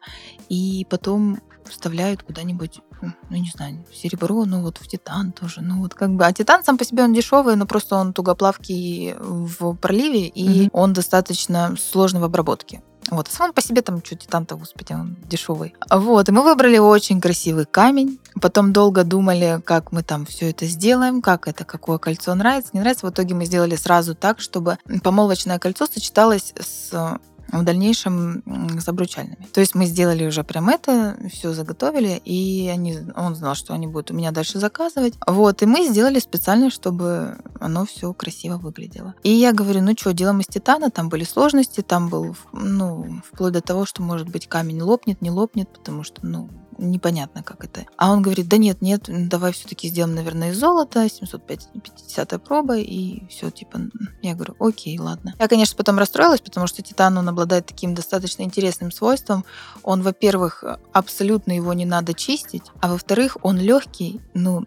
И 0.49 0.85
потом 0.89 1.39
вставляют 1.69 2.23
куда-нибудь, 2.23 2.81
ну 3.01 3.37
не 3.37 3.49
знаю, 3.49 3.83
в 3.91 3.95
серебро, 3.95 4.45
ну 4.45 4.61
вот 4.61 4.77
в 4.77 4.87
титан 4.87 5.31
тоже. 5.31 5.61
Ну 5.61 5.81
вот 5.81 5.93
как 5.93 6.11
бы, 6.11 6.25
а 6.25 6.33
титан 6.33 6.63
сам 6.63 6.77
по 6.77 6.85
себе 6.85 7.03
он 7.03 7.13
дешевый, 7.13 7.54
но 7.55 7.65
просто 7.65 7.95
он 7.95 8.13
тугоплавкий 8.13 9.15
в 9.19 9.73
проливе, 9.75 10.27
и 10.27 10.61
Мгм. 10.61 10.69
он 10.73 10.93
достаточно 10.93 11.75
сложный 11.79 12.19
в 12.21 12.23
обработке. 12.23 12.81
Вот, 13.11 13.27
а 13.27 13.31
сам 13.31 13.53
по 13.53 13.61
себе 13.61 13.83
там 13.83 14.03
что 14.03 14.15
титан-то, 14.15 14.55
господи, 14.55 14.93
он 14.93 15.15
дешевый. 15.27 15.75
Вот, 15.91 16.27
и 16.27 16.31
мы 16.31 16.41
выбрали 16.41 16.79
очень 16.79 17.21
красивый 17.21 17.65
камень. 17.65 18.19
Потом 18.41 18.73
долго 18.73 19.03
думали, 19.03 19.61
как 19.63 19.91
мы 19.91 20.01
там 20.01 20.25
все 20.25 20.49
это 20.49 20.65
сделаем, 20.65 21.21
как 21.21 21.47
это, 21.47 21.65
какое 21.65 21.99
кольцо 21.99 22.33
нравится, 22.33 22.71
не 22.73 22.79
нравится. 22.79 23.05
В 23.05 23.11
итоге 23.11 23.35
мы 23.35 23.45
сделали 23.45 23.75
сразу 23.75 24.15
так, 24.15 24.39
чтобы 24.39 24.79
помолвочное 25.03 25.59
кольцо 25.59 25.85
сочеталось 25.85 26.53
с 26.59 27.19
в 27.61 27.63
дальнейшем 27.63 28.43
с 28.79 28.87
обручальными. 28.87 29.47
То 29.53 29.61
есть 29.61 29.75
мы 29.75 29.85
сделали 29.85 30.25
уже 30.25 30.43
прям 30.43 30.69
это, 30.69 31.17
все 31.31 31.53
заготовили, 31.53 32.21
и 32.25 32.69
они, 32.73 32.97
он 33.15 33.35
знал, 33.35 33.55
что 33.55 33.73
они 33.73 33.87
будут 33.87 34.11
у 34.11 34.13
меня 34.13 34.31
дальше 34.31 34.59
заказывать. 34.59 35.15
Вот, 35.25 35.61
и 35.61 35.65
мы 35.65 35.87
сделали 35.87 36.19
специально, 36.19 36.69
чтобы 36.69 37.37
оно 37.59 37.85
все 37.85 38.13
красиво 38.13 38.57
выглядело. 38.57 39.15
И 39.23 39.29
я 39.29 39.53
говорю, 39.53 39.81
ну 39.81 39.93
что, 39.97 40.13
делаем 40.13 40.39
из 40.39 40.47
титана, 40.47 40.89
там 40.89 41.09
были 41.09 41.23
сложности, 41.23 41.81
там 41.81 42.09
был, 42.09 42.35
ну, 42.53 43.21
вплоть 43.31 43.53
до 43.53 43.61
того, 43.61 43.85
что, 43.85 44.01
может 44.01 44.29
быть, 44.29 44.47
камень 44.47 44.81
лопнет, 44.81 45.21
не 45.21 45.31
лопнет, 45.31 45.69
потому 45.71 46.03
что, 46.03 46.25
ну, 46.25 46.49
непонятно, 46.77 47.43
как 47.43 47.63
это. 47.63 47.85
А 47.97 48.11
он 48.11 48.21
говорит, 48.21 48.47
да 48.47 48.57
нет, 48.57 48.81
нет, 48.81 49.09
давай 49.27 49.53
все-таки 49.53 49.89
сделаем, 49.89 50.15
наверное, 50.15 50.51
из 50.51 50.59
золота, 50.59 51.09
750 51.09 52.43
проба, 52.43 52.77
и 52.77 53.27
все, 53.27 53.49
типа, 53.49 53.81
я 54.21 54.35
говорю, 54.35 54.55
окей, 54.59 54.97
ладно. 54.99 55.33
Я, 55.39 55.47
конечно, 55.47 55.77
потом 55.77 55.97
расстроилась, 55.97 56.41
потому 56.41 56.67
что 56.67 56.81
титан, 56.81 57.17
он 57.17 57.27
обладает 57.29 57.65
таким 57.65 57.93
достаточно 57.93 58.43
интересным 58.43 58.91
свойством. 58.91 59.45
Он, 59.83 60.01
во-первых, 60.01 60.63
абсолютно 60.93 61.51
его 61.53 61.73
не 61.73 61.85
надо 61.85 62.13
чистить, 62.13 62.63
а 62.81 62.89
во-вторых, 62.89 63.37
он 63.41 63.57
легкий, 63.57 64.21
ну, 64.33 64.65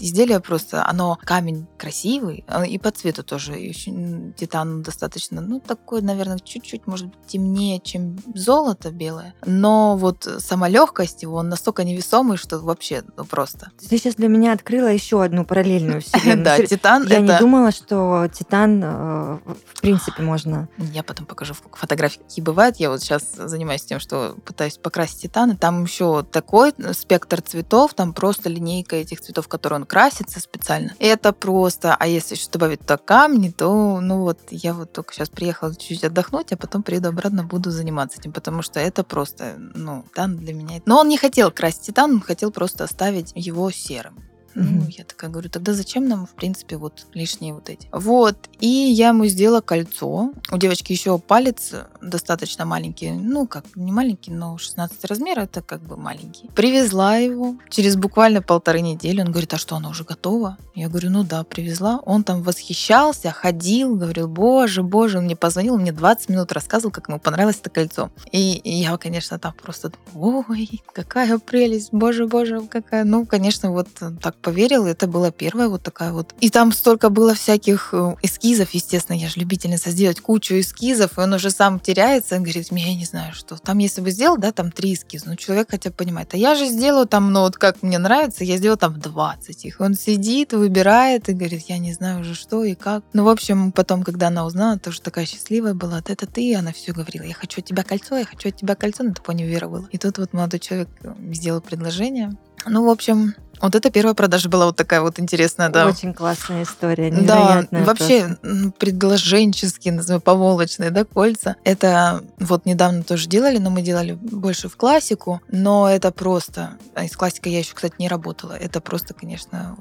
изделие 0.00 0.40
просто, 0.40 0.86
оно 0.86 1.18
камень 1.22 1.66
красивый, 1.76 2.44
а, 2.46 2.66
и 2.66 2.78
по 2.78 2.90
цвету 2.90 3.22
тоже 3.22 3.52
очень 3.52 4.34
титан 4.36 4.82
достаточно, 4.82 5.40
ну, 5.40 5.60
такой, 5.60 6.02
наверное, 6.02 6.38
чуть-чуть, 6.38 6.86
может 6.86 7.08
быть, 7.08 7.26
темнее, 7.26 7.80
чем 7.80 8.18
золото 8.34 8.90
белое. 8.90 9.34
Но 9.44 9.96
вот 9.96 10.28
сама 10.38 10.68
легкость 10.68 11.22
его, 11.22 11.36
он 11.36 11.48
настолько 11.48 11.84
невесомый, 11.84 12.36
что 12.36 12.58
вообще, 12.58 13.02
ну, 13.16 13.24
просто. 13.24 13.70
Ты 13.78 13.98
сейчас 13.98 14.14
для 14.14 14.28
меня 14.28 14.52
открыла 14.52 14.88
еще 14.88 15.22
одну 15.22 15.44
параллельную 15.44 16.00
вселенную. 16.02 16.44
Да, 16.44 16.64
титан 16.64 17.06
Я 17.06 17.20
не 17.20 17.38
думала, 17.38 17.70
что 17.70 18.28
титан, 18.32 18.82
э, 18.82 19.38
в 19.74 19.80
принципе, 19.80 20.22
можно... 20.22 20.68
Я 20.92 21.02
потом 21.02 21.26
покажу 21.26 21.54
фотографии, 21.72 22.18
какие 22.18 22.44
бывают. 22.44 22.76
Я 22.76 22.90
вот 22.90 23.00
сейчас 23.00 23.24
занимаюсь 23.34 23.82
тем, 23.82 24.00
что 24.00 24.36
пытаюсь 24.44 24.78
покрасить 24.78 25.22
титан, 25.22 25.52
и 25.52 25.56
там 25.56 25.84
еще 25.84 26.22
такой 26.22 26.72
спектр 26.92 27.40
цветов, 27.40 27.94
там 27.94 28.12
просто 28.12 28.48
линейка 28.48 28.96
этих 28.96 29.20
цветов, 29.20 29.48
которые 29.48 29.80
он 29.80 29.86
красится 29.88 30.38
специально. 30.40 30.92
Это 31.00 31.32
просто, 31.32 31.96
а 31.98 32.06
если 32.06 32.36
еще 32.36 32.48
добавить 32.50 32.80
туда 32.80 32.96
камни, 32.96 33.50
то, 33.50 34.00
ну 34.00 34.20
вот, 34.20 34.38
я 34.50 34.74
вот 34.74 34.92
только 34.92 35.14
сейчас 35.14 35.30
приехала 35.30 35.74
чуть-чуть 35.74 36.04
отдохнуть, 36.04 36.52
а 36.52 36.56
потом 36.56 36.82
приеду 36.84 37.08
обратно, 37.08 37.42
буду 37.42 37.70
заниматься 37.70 38.20
этим, 38.20 38.32
потому 38.32 38.62
что 38.62 38.78
это 38.78 39.02
просто, 39.02 39.54
ну, 39.58 40.04
титан 40.28 40.36
для 40.36 40.52
меня. 40.52 40.82
Но 40.86 41.00
он 41.00 41.08
не 41.08 41.16
хотел 41.16 41.50
красить 41.50 41.82
титан, 41.82 42.12
он 42.12 42.20
хотел 42.20 42.50
просто 42.50 42.84
оставить 42.84 43.32
его 43.34 43.70
серым. 43.70 44.27
Ну, 44.54 44.86
я 44.88 45.04
такая 45.04 45.30
говорю, 45.30 45.50
тогда 45.50 45.72
зачем 45.72 46.08
нам, 46.08 46.26
в 46.26 46.30
принципе, 46.30 46.76
вот 46.76 47.06
лишние 47.14 47.54
вот 47.54 47.68
эти? 47.70 47.88
Вот. 47.92 48.36
И 48.60 48.66
я 48.66 49.08
ему 49.08 49.26
сделала 49.26 49.60
кольцо. 49.60 50.32
У 50.50 50.56
девочки 50.56 50.92
еще 50.92 51.18
палец 51.18 51.74
достаточно 52.00 52.64
маленький. 52.64 53.10
Ну, 53.10 53.46
как, 53.46 53.64
не 53.74 53.92
маленький, 53.92 54.30
но 54.30 54.58
16 54.58 55.04
размер, 55.04 55.38
это 55.38 55.62
как 55.62 55.82
бы 55.82 55.96
маленький. 55.96 56.48
Привезла 56.54 57.16
его. 57.16 57.56
Через 57.68 57.96
буквально 57.96 58.42
полторы 58.42 58.80
недели 58.80 59.20
он 59.20 59.30
говорит, 59.30 59.54
а 59.54 59.58
что, 59.58 59.76
оно 59.76 59.90
уже 59.90 60.04
готово? 60.04 60.56
Я 60.74 60.88
говорю, 60.88 61.10
ну 61.10 61.24
да, 61.24 61.44
привезла. 61.44 62.00
Он 62.04 62.24
там 62.24 62.42
восхищался, 62.42 63.30
ходил, 63.30 63.96
говорил, 63.96 64.28
боже, 64.28 64.82
боже. 64.82 65.18
Он 65.18 65.24
мне 65.24 65.36
позвонил, 65.36 65.76
мне 65.78 65.92
20 65.92 66.28
минут 66.30 66.52
рассказывал, 66.52 66.92
как 66.92 67.08
ему 67.08 67.18
понравилось 67.18 67.58
это 67.60 67.70
кольцо. 67.70 68.10
И 68.32 68.60
я, 68.64 68.96
конечно, 68.96 69.38
там 69.38 69.54
просто, 69.60 69.92
ой, 70.14 70.82
какая 70.92 71.38
прелесть, 71.38 71.90
боже, 71.92 72.26
боже, 72.26 72.60
какая. 72.68 73.04
Ну, 73.04 73.26
конечно, 73.26 73.70
вот 73.70 73.88
так 74.20 74.36
поверил, 74.48 74.86
это 74.86 75.06
была 75.06 75.30
первая 75.30 75.68
вот 75.68 75.82
такая 75.82 76.10
вот. 76.10 76.34
И 76.40 76.48
там 76.48 76.72
столько 76.72 77.10
было 77.10 77.34
всяких 77.34 77.90
э, 77.92 78.14
эскизов, 78.22 78.70
естественно, 78.70 79.14
я 79.14 79.28
же 79.28 79.40
любительница 79.40 79.90
сделать 79.90 80.20
кучу 80.20 80.58
эскизов, 80.58 81.18
и 81.18 81.20
он 81.20 81.34
уже 81.34 81.50
сам 81.50 81.78
теряется, 81.78 82.36
и 82.36 82.38
говорит, 82.38 82.68
я 82.70 82.94
не 82.94 83.04
знаю, 83.04 83.34
что. 83.34 83.58
Там, 83.58 83.76
если 83.76 84.00
бы 84.00 84.10
сделал, 84.10 84.38
да, 84.38 84.52
там 84.52 84.72
три 84.72 84.94
эскиза, 84.94 85.28
ну, 85.28 85.36
человек 85.36 85.68
хотя 85.70 85.90
бы 85.90 85.96
понимает. 85.96 86.32
А 86.32 86.38
я 86.38 86.54
же 86.54 86.64
сделаю 86.64 87.06
там, 87.06 87.30
ну, 87.30 87.40
вот 87.40 87.58
как 87.58 87.82
мне 87.82 87.98
нравится, 87.98 88.42
я 88.42 88.56
сделаю 88.56 88.78
там 88.78 88.98
20 88.98 89.64
их. 89.66 89.80
Он 89.80 89.92
сидит, 89.92 90.54
выбирает 90.54 91.28
и 91.28 91.34
говорит, 91.34 91.64
я 91.68 91.76
не 91.76 91.92
знаю 91.92 92.20
уже 92.20 92.34
что 92.34 92.64
и 92.64 92.74
как. 92.74 93.04
Ну, 93.12 93.24
в 93.24 93.28
общем, 93.28 93.70
потом, 93.70 94.02
когда 94.02 94.28
она 94.28 94.46
узнала, 94.46 94.78
тоже 94.78 95.02
такая 95.02 95.26
счастливая 95.26 95.74
была, 95.74 95.98
это 95.98 96.26
ты, 96.26 96.42
и 96.42 96.54
она 96.54 96.72
все 96.72 96.92
говорила, 96.92 97.24
я 97.24 97.34
хочу 97.34 97.60
от 97.60 97.66
тебя 97.66 97.82
кольцо, 97.82 98.16
я 98.16 98.24
хочу 98.24 98.48
от 98.48 98.56
тебя 98.56 98.74
кольцо, 98.76 99.02
но 99.02 99.12
тупо 99.12 99.32
не 99.32 99.44
уверовала. 99.44 99.86
И 99.92 99.98
тут 99.98 100.16
вот 100.16 100.32
молодой 100.32 100.58
человек 100.58 100.88
э, 101.02 101.12
сделал 101.34 101.60
предложение. 101.60 102.32
Ну, 102.66 102.86
в 102.86 102.90
общем, 102.90 103.34
вот 103.60 103.74
эта 103.74 103.90
первая 103.90 104.14
продажа 104.14 104.48
была 104.48 104.66
вот 104.66 104.76
такая 104.76 105.00
вот 105.00 105.18
интересная, 105.18 105.68
да. 105.68 105.88
Очень 105.88 106.14
классная 106.14 106.62
история, 106.62 107.10
невероятная. 107.10 107.80
Да, 107.80 107.86
вообще 107.86 108.36
предложенческие, 108.78 109.94
назовем, 109.94 110.20
поволочные, 110.20 110.90
да, 110.90 111.04
кольца. 111.04 111.56
Это 111.64 112.22
вот 112.38 112.66
недавно 112.66 113.02
тоже 113.02 113.28
делали, 113.28 113.58
но 113.58 113.70
мы 113.70 113.82
делали 113.82 114.12
больше 114.12 114.68
в 114.68 114.76
классику, 114.76 115.40
но 115.48 115.90
это 115.90 116.12
просто... 116.12 116.72
А 116.94 117.04
из 117.04 117.16
классика 117.16 117.48
я 117.48 117.58
еще, 117.58 117.74
кстати, 117.74 117.94
не 117.98 118.08
работала. 118.08 118.52
Это 118.52 118.80
просто, 118.80 119.14
конечно, 119.14 119.76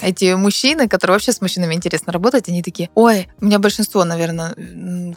эти 0.00 0.34
мужчины, 0.34 0.88
которые 0.88 1.14
вообще 1.14 1.32
с 1.32 1.40
мужчинами 1.40 1.74
интересно 1.74 2.12
работать, 2.12 2.48
они 2.48 2.62
такие, 2.62 2.90
ой, 2.94 3.28
у 3.40 3.44
меня 3.44 3.58
большинство, 3.58 4.04
наверное, 4.04 4.54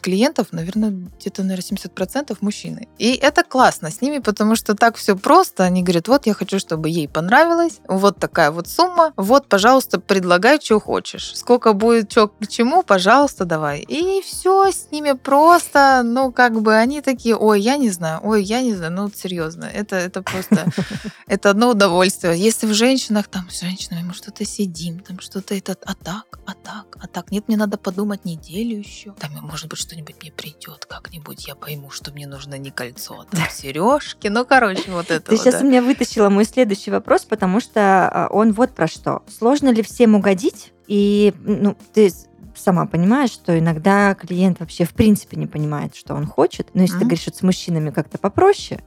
клиентов, 0.02 0.48
наверное, 0.50 0.90
где-то, 1.18 1.42
наверное, 1.42 1.64
70% 1.64 2.36
мужчины. 2.40 2.88
И 2.98 3.14
это 3.14 3.42
классно 3.42 3.90
с 3.90 4.00
ними, 4.00 4.18
потому 4.18 4.56
что 4.56 4.74
так 4.74 4.96
все 4.96 5.16
просто. 5.16 5.64
Они 5.64 5.82
говорят, 5.82 6.08
вот 6.08 6.26
я 6.26 6.34
хочу, 6.34 6.58
чтобы 6.58 6.88
ей 6.88 7.08
понравилось, 7.08 7.78
вот 7.88 8.18
такая 8.18 8.50
вот 8.50 8.68
сумма, 8.68 9.12
вот, 9.16 9.48
пожалуйста, 9.48 10.00
предлагай, 10.00 10.60
что 10.62 10.80
хочешь. 10.80 11.32
Сколько 11.34 11.72
будет, 11.72 12.10
что 12.12 12.28
к 12.28 12.46
чему, 12.48 12.82
пожалуйста, 12.82 13.44
давай. 13.44 13.80
И 13.80 14.22
все 14.22 14.70
с 14.70 14.90
ними 14.90 15.12
просто, 15.12 16.02
ну, 16.04 16.32
как 16.32 16.60
бы 16.60 16.74
они 16.74 17.00
такие, 17.00 17.36
ой, 17.36 17.60
я 17.60 17.76
не 17.76 17.90
знаю, 17.90 18.20
ой, 18.22 18.42
я 18.42 18.62
не 18.62 18.74
знаю, 18.74 18.92
ну, 18.92 19.02
вот 19.04 19.16
серьезно, 19.16 19.64
это, 19.64 19.96
это 19.96 20.22
просто, 20.22 20.66
это 21.26 21.50
одно 21.50 21.70
удовольствие. 21.70 22.38
Если 22.38 22.66
в 22.66 22.74
женщинах, 22.74 23.28
там, 23.28 23.48
с 23.50 23.60
женщинами 23.60 24.02
мы 24.02 24.14
что-то 24.14 24.44
сидим, 24.44 24.65
там, 25.06 25.20
что-то 25.20 25.54
это, 25.54 25.76
а 25.84 25.94
так, 25.94 26.38
а 26.46 26.54
так, 26.54 26.96
а 27.00 27.06
так, 27.06 27.30
нет, 27.30 27.48
мне 27.48 27.56
надо 27.56 27.78
подумать 27.78 28.24
неделю 28.24 28.78
еще. 28.78 29.12
Там, 29.12 29.32
может 29.42 29.68
быть, 29.68 29.78
что-нибудь 29.78 30.16
мне 30.20 30.32
придет 30.32 30.86
как-нибудь, 30.86 31.46
я 31.46 31.54
пойму, 31.54 31.90
что 31.90 32.12
мне 32.12 32.26
нужно 32.26 32.56
не 32.58 32.70
кольцо, 32.70 33.20
а 33.20 33.24
там 33.24 33.46
сережки, 33.50 34.28
ну, 34.28 34.44
короче, 34.44 34.90
вот 34.90 35.10
это 35.10 35.30
Ты 35.30 35.36
сейчас 35.36 35.62
у 35.62 35.64
меня 35.64 35.82
вытащила 35.82 36.28
мой 36.28 36.44
следующий 36.44 36.90
вопрос, 36.90 37.24
потому 37.24 37.60
что 37.60 38.08
а, 38.08 38.28
он 38.30 38.52
вот 38.52 38.74
про 38.74 38.86
что. 38.86 39.22
Сложно 39.28 39.70
ли 39.70 39.82
всем 39.82 40.14
угодить? 40.14 40.72
И 40.86 41.34
ну, 41.40 41.76
ты 41.92 42.12
сама 42.58 42.86
понимаешь, 42.86 43.30
что 43.30 43.58
иногда 43.58 44.14
клиент 44.14 44.60
вообще 44.60 44.84
в 44.84 44.92
принципе 44.92 45.36
не 45.36 45.46
понимает, 45.46 45.94
что 45.94 46.14
он 46.14 46.26
хочет. 46.26 46.68
Но 46.74 46.82
если 46.82 46.96
mm-hmm. 46.96 47.00
ты 47.00 47.04
говоришь, 47.04 47.22
что 47.22 47.36
с 47.36 47.42
мужчинами 47.42 47.90
как-то 47.90 48.18
попроще, 48.18 48.82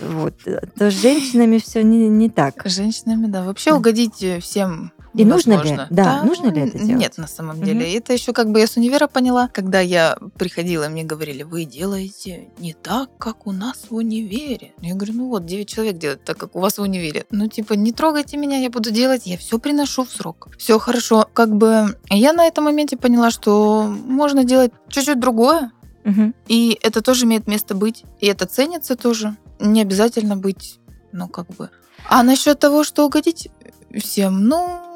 вот, 0.00 0.34
то 0.42 0.90
с 0.90 0.94
женщинами 0.94 1.58
все 1.58 1.82
не, 1.82 2.08
не 2.08 2.30
так. 2.30 2.66
С 2.66 2.76
женщинами, 2.76 3.26
да. 3.26 3.44
Вообще 3.44 3.72
угодить 3.72 4.24
всем 4.42 4.92
и 5.14 5.24
нужно 5.24 5.62
ли? 5.62 5.76
Да, 5.76 5.86
да, 5.90 6.22
нужно 6.22 6.48
ли 6.48 6.62
это 6.62 6.78
делать? 6.78 6.96
Нет, 6.96 7.18
на 7.18 7.26
самом 7.26 7.62
деле. 7.62 7.86
Mm-hmm. 7.86 7.98
Это 7.98 8.12
еще 8.12 8.32
как 8.32 8.50
бы 8.50 8.60
я 8.60 8.66
с 8.66 8.76
универа 8.76 9.06
поняла, 9.06 9.48
когда 9.48 9.80
я 9.80 10.16
приходила, 10.38 10.88
мне 10.88 11.04
говорили, 11.04 11.42
вы 11.42 11.64
делаете 11.64 12.48
не 12.58 12.72
так, 12.72 13.10
как 13.18 13.46
у 13.46 13.52
нас 13.52 13.86
в 13.90 13.94
универе. 13.94 14.72
Я 14.80 14.94
говорю, 14.94 15.14
ну 15.14 15.28
вот, 15.28 15.44
9 15.44 15.68
человек 15.68 15.98
делают 15.98 16.24
так, 16.24 16.38
как 16.38 16.56
у 16.56 16.60
вас 16.60 16.78
в 16.78 16.82
универе. 16.82 17.26
Ну, 17.30 17.48
типа, 17.48 17.74
не 17.74 17.92
трогайте 17.92 18.36
меня, 18.36 18.58
я 18.58 18.70
буду 18.70 18.90
делать, 18.90 19.26
я 19.26 19.36
все 19.36 19.58
приношу 19.58 20.04
в 20.04 20.10
срок. 20.10 20.48
Все 20.56 20.78
хорошо. 20.78 21.28
Как 21.32 21.54
бы 21.54 21.98
я 22.08 22.32
на 22.32 22.46
этом 22.46 22.64
моменте 22.64 22.96
поняла, 22.96 23.30
что 23.30 23.82
можно 24.06 24.44
делать 24.44 24.72
чуть-чуть 24.88 25.20
другое, 25.20 25.72
Угу. 26.04 26.32
И 26.48 26.78
это 26.82 27.00
тоже 27.00 27.26
имеет 27.26 27.46
место 27.46 27.74
быть. 27.74 28.04
И 28.20 28.26
это 28.26 28.46
ценится 28.46 28.96
тоже. 28.96 29.36
Не 29.60 29.82
обязательно 29.82 30.36
быть, 30.36 30.80
ну, 31.12 31.28
как 31.28 31.46
бы. 31.46 31.70
А 32.08 32.22
насчет 32.22 32.58
того, 32.58 32.82
что 32.84 33.06
угодить 33.06 33.48
всем, 33.96 34.44
ну, 34.44 34.91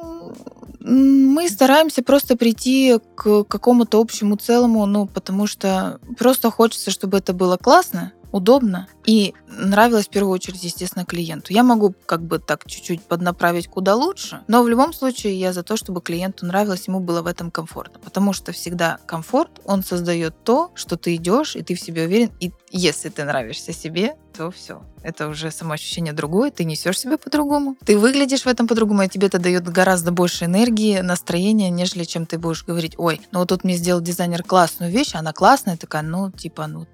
мы 0.80 1.48
стараемся 1.48 2.02
просто 2.02 2.36
прийти 2.36 2.98
к 3.16 3.44
какому-то 3.44 4.00
общему 4.00 4.36
целому, 4.36 4.86
ну, 4.86 5.06
потому 5.06 5.46
что 5.46 5.98
просто 6.16 6.50
хочется, 6.50 6.90
чтобы 6.92 7.18
это 7.18 7.32
было 7.32 7.56
классно, 7.56 8.12
удобно 8.32 8.88
и 9.04 9.34
нравилось 9.48 10.06
в 10.06 10.10
первую 10.10 10.32
очередь, 10.32 10.64
естественно, 10.64 11.04
клиенту. 11.04 11.52
Я 11.52 11.62
могу 11.62 11.94
как 12.06 12.22
бы 12.22 12.38
так 12.38 12.64
чуть-чуть 12.66 13.02
поднаправить 13.02 13.68
куда 13.68 13.94
лучше, 13.94 14.42
но 14.48 14.62
в 14.62 14.68
любом 14.68 14.92
случае 14.92 15.38
я 15.38 15.52
за 15.52 15.62
то, 15.62 15.76
чтобы 15.76 16.00
клиенту 16.00 16.46
нравилось, 16.46 16.88
ему 16.88 17.00
было 17.00 17.22
в 17.22 17.26
этом 17.26 17.50
комфортно, 17.50 18.00
потому 18.00 18.32
что 18.32 18.52
всегда 18.52 18.98
комфорт, 19.06 19.60
он 19.64 19.82
создает 19.82 20.34
то, 20.44 20.70
что 20.74 20.96
ты 20.96 21.14
идешь, 21.14 21.56
и 21.56 21.62
ты 21.62 21.74
в 21.74 21.80
себе 21.80 22.04
уверен, 22.04 22.32
и 22.40 22.52
если 22.70 23.08
ты 23.08 23.24
нравишься 23.24 23.72
себе, 23.72 24.16
то 24.36 24.50
все. 24.50 24.82
Это 25.02 25.28
уже 25.28 25.50
самоощущение 25.50 26.12
другое, 26.12 26.50
ты 26.50 26.64
несешь 26.64 26.98
себя 26.98 27.16
по-другому, 27.16 27.76
ты 27.84 27.96
выглядишь 27.96 28.42
в 28.42 28.48
этом 28.48 28.66
по-другому, 28.66 29.02
и 29.02 29.08
тебе 29.08 29.28
это 29.28 29.38
дает 29.38 29.68
гораздо 29.68 30.10
больше 30.10 30.44
энергии, 30.44 31.00
настроения, 31.00 31.70
нежели 31.70 32.04
чем 32.04 32.26
ты 32.26 32.38
будешь 32.38 32.64
говорить, 32.64 32.94
ой, 32.98 33.20
ну 33.30 33.38
вот 33.40 33.48
тут 33.48 33.64
мне 33.64 33.76
сделал 33.76 34.00
дизайнер 34.00 34.42
классную 34.42 34.92
вещь, 34.92 35.14
она 35.14 35.32
классная, 35.32 35.76
такая, 35.76 36.02
ну, 36.02 36.30
типа, 36.30 36.66
ну, 36.66 36.86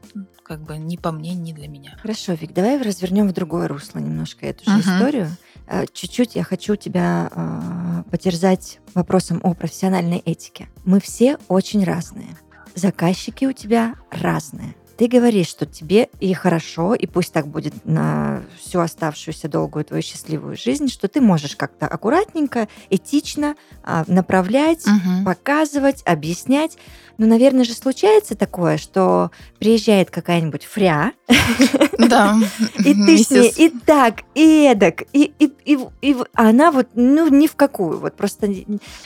как 0.52 0.64
бы 0.64 0.76
не 0.76 0.98
по 0.98 1.12
мне, 1.12 1.34
не 1.34 1.54
для 1.54 1.66
меня. 1.66 1.96
Хорошо, 2.02 2.34
Вик, 2.34 2.52
давай 2.52 2.80
развернем 2.80 3.26
в 3.26 3.32
другое 3.32 3.68
русло 3.68 4.00
немножко 4.00 4.44
эту 4.46 4.64
же 4.68 4.76
uh-huh. 4.76 4.80
историю. 4.80 5.28
Э, 5.66 5.86
чуть-чуть 5.90 6.36
я 6.36 6.44
хочу 6.44 6.76
тебя 6.76 7.30
э, 7.32 8.10
потерзать 8.10 8.80
вопросом 8.92 9.40
о 9.42 9.54
профессиональной 9.54 10.18
этике. 10.18 10.68
Мы 10.84 11.00
все 11.00 11.38
очень 11.48 11.84
разные. 11.84 12.36
Заказчики 12.74 13.46
у 13.46 13.52
тебя 13.52 13.94
разные. 14.10 14.74
Ты 15.02 15.08
говоришь, 15.08 15.48
что 15.48 15.66
тебе 15.66 16.08
и 16.20 16.32
хорошо, 16.32 16.94
и 16.94 17.08
пусть 17.08 17.32
так 17.32 17.48
будет 17.48 17.74
на 17.84 18.44
всю 18.56 18.78
оставшуюся 18.78 19.48
долгую 19.48 19.84
твою 19.84 20.00
счастливую 20.00 20.56
жизнь, 20.56 20.86
что 20.86 21.08
ты 21.08 21.20
можешь 21.20 21.56
как-то 21.56 21.88
аккуратненько, 21.88 22.68
этично 22.88 23.56
а, 23.82 24.04
направлять, 24.06 24.86
угу. 24.86 25.24
показывать, 25.24 26.04
объяснять. 26.06 26.78
Но, 27.18 27.26
наверное 27.26 27.64
же, 27.64 27.72
случается 27.72 28.36
такое, 28.36 28.76
что 28.76 29.32
приезжает 29.58 30.12
какая-нибудь 30.12 30.64
фря, 30.64 31.14
да. 32.08 32.38
и 32.78 32.94
ты 32.94 33.18
с 33.18 33.30
ней 33.30 33.52
и 33.56 33.68
так, 33.70 34.22
и 34.34 34.64
эдак, 34.64 35.02
и, 35.12 35.32
и, 35.38 35.52
и, 35.64 35.78
и 36.00 36.16
она 36.34 36.70
вот, 36.70 36.88
ну, 36.94 37.28
ни 37.28 37.46
в 37.46 37.56
какую, 37.56 37.98
вот 37.98 38.14
просто 38.14 38.48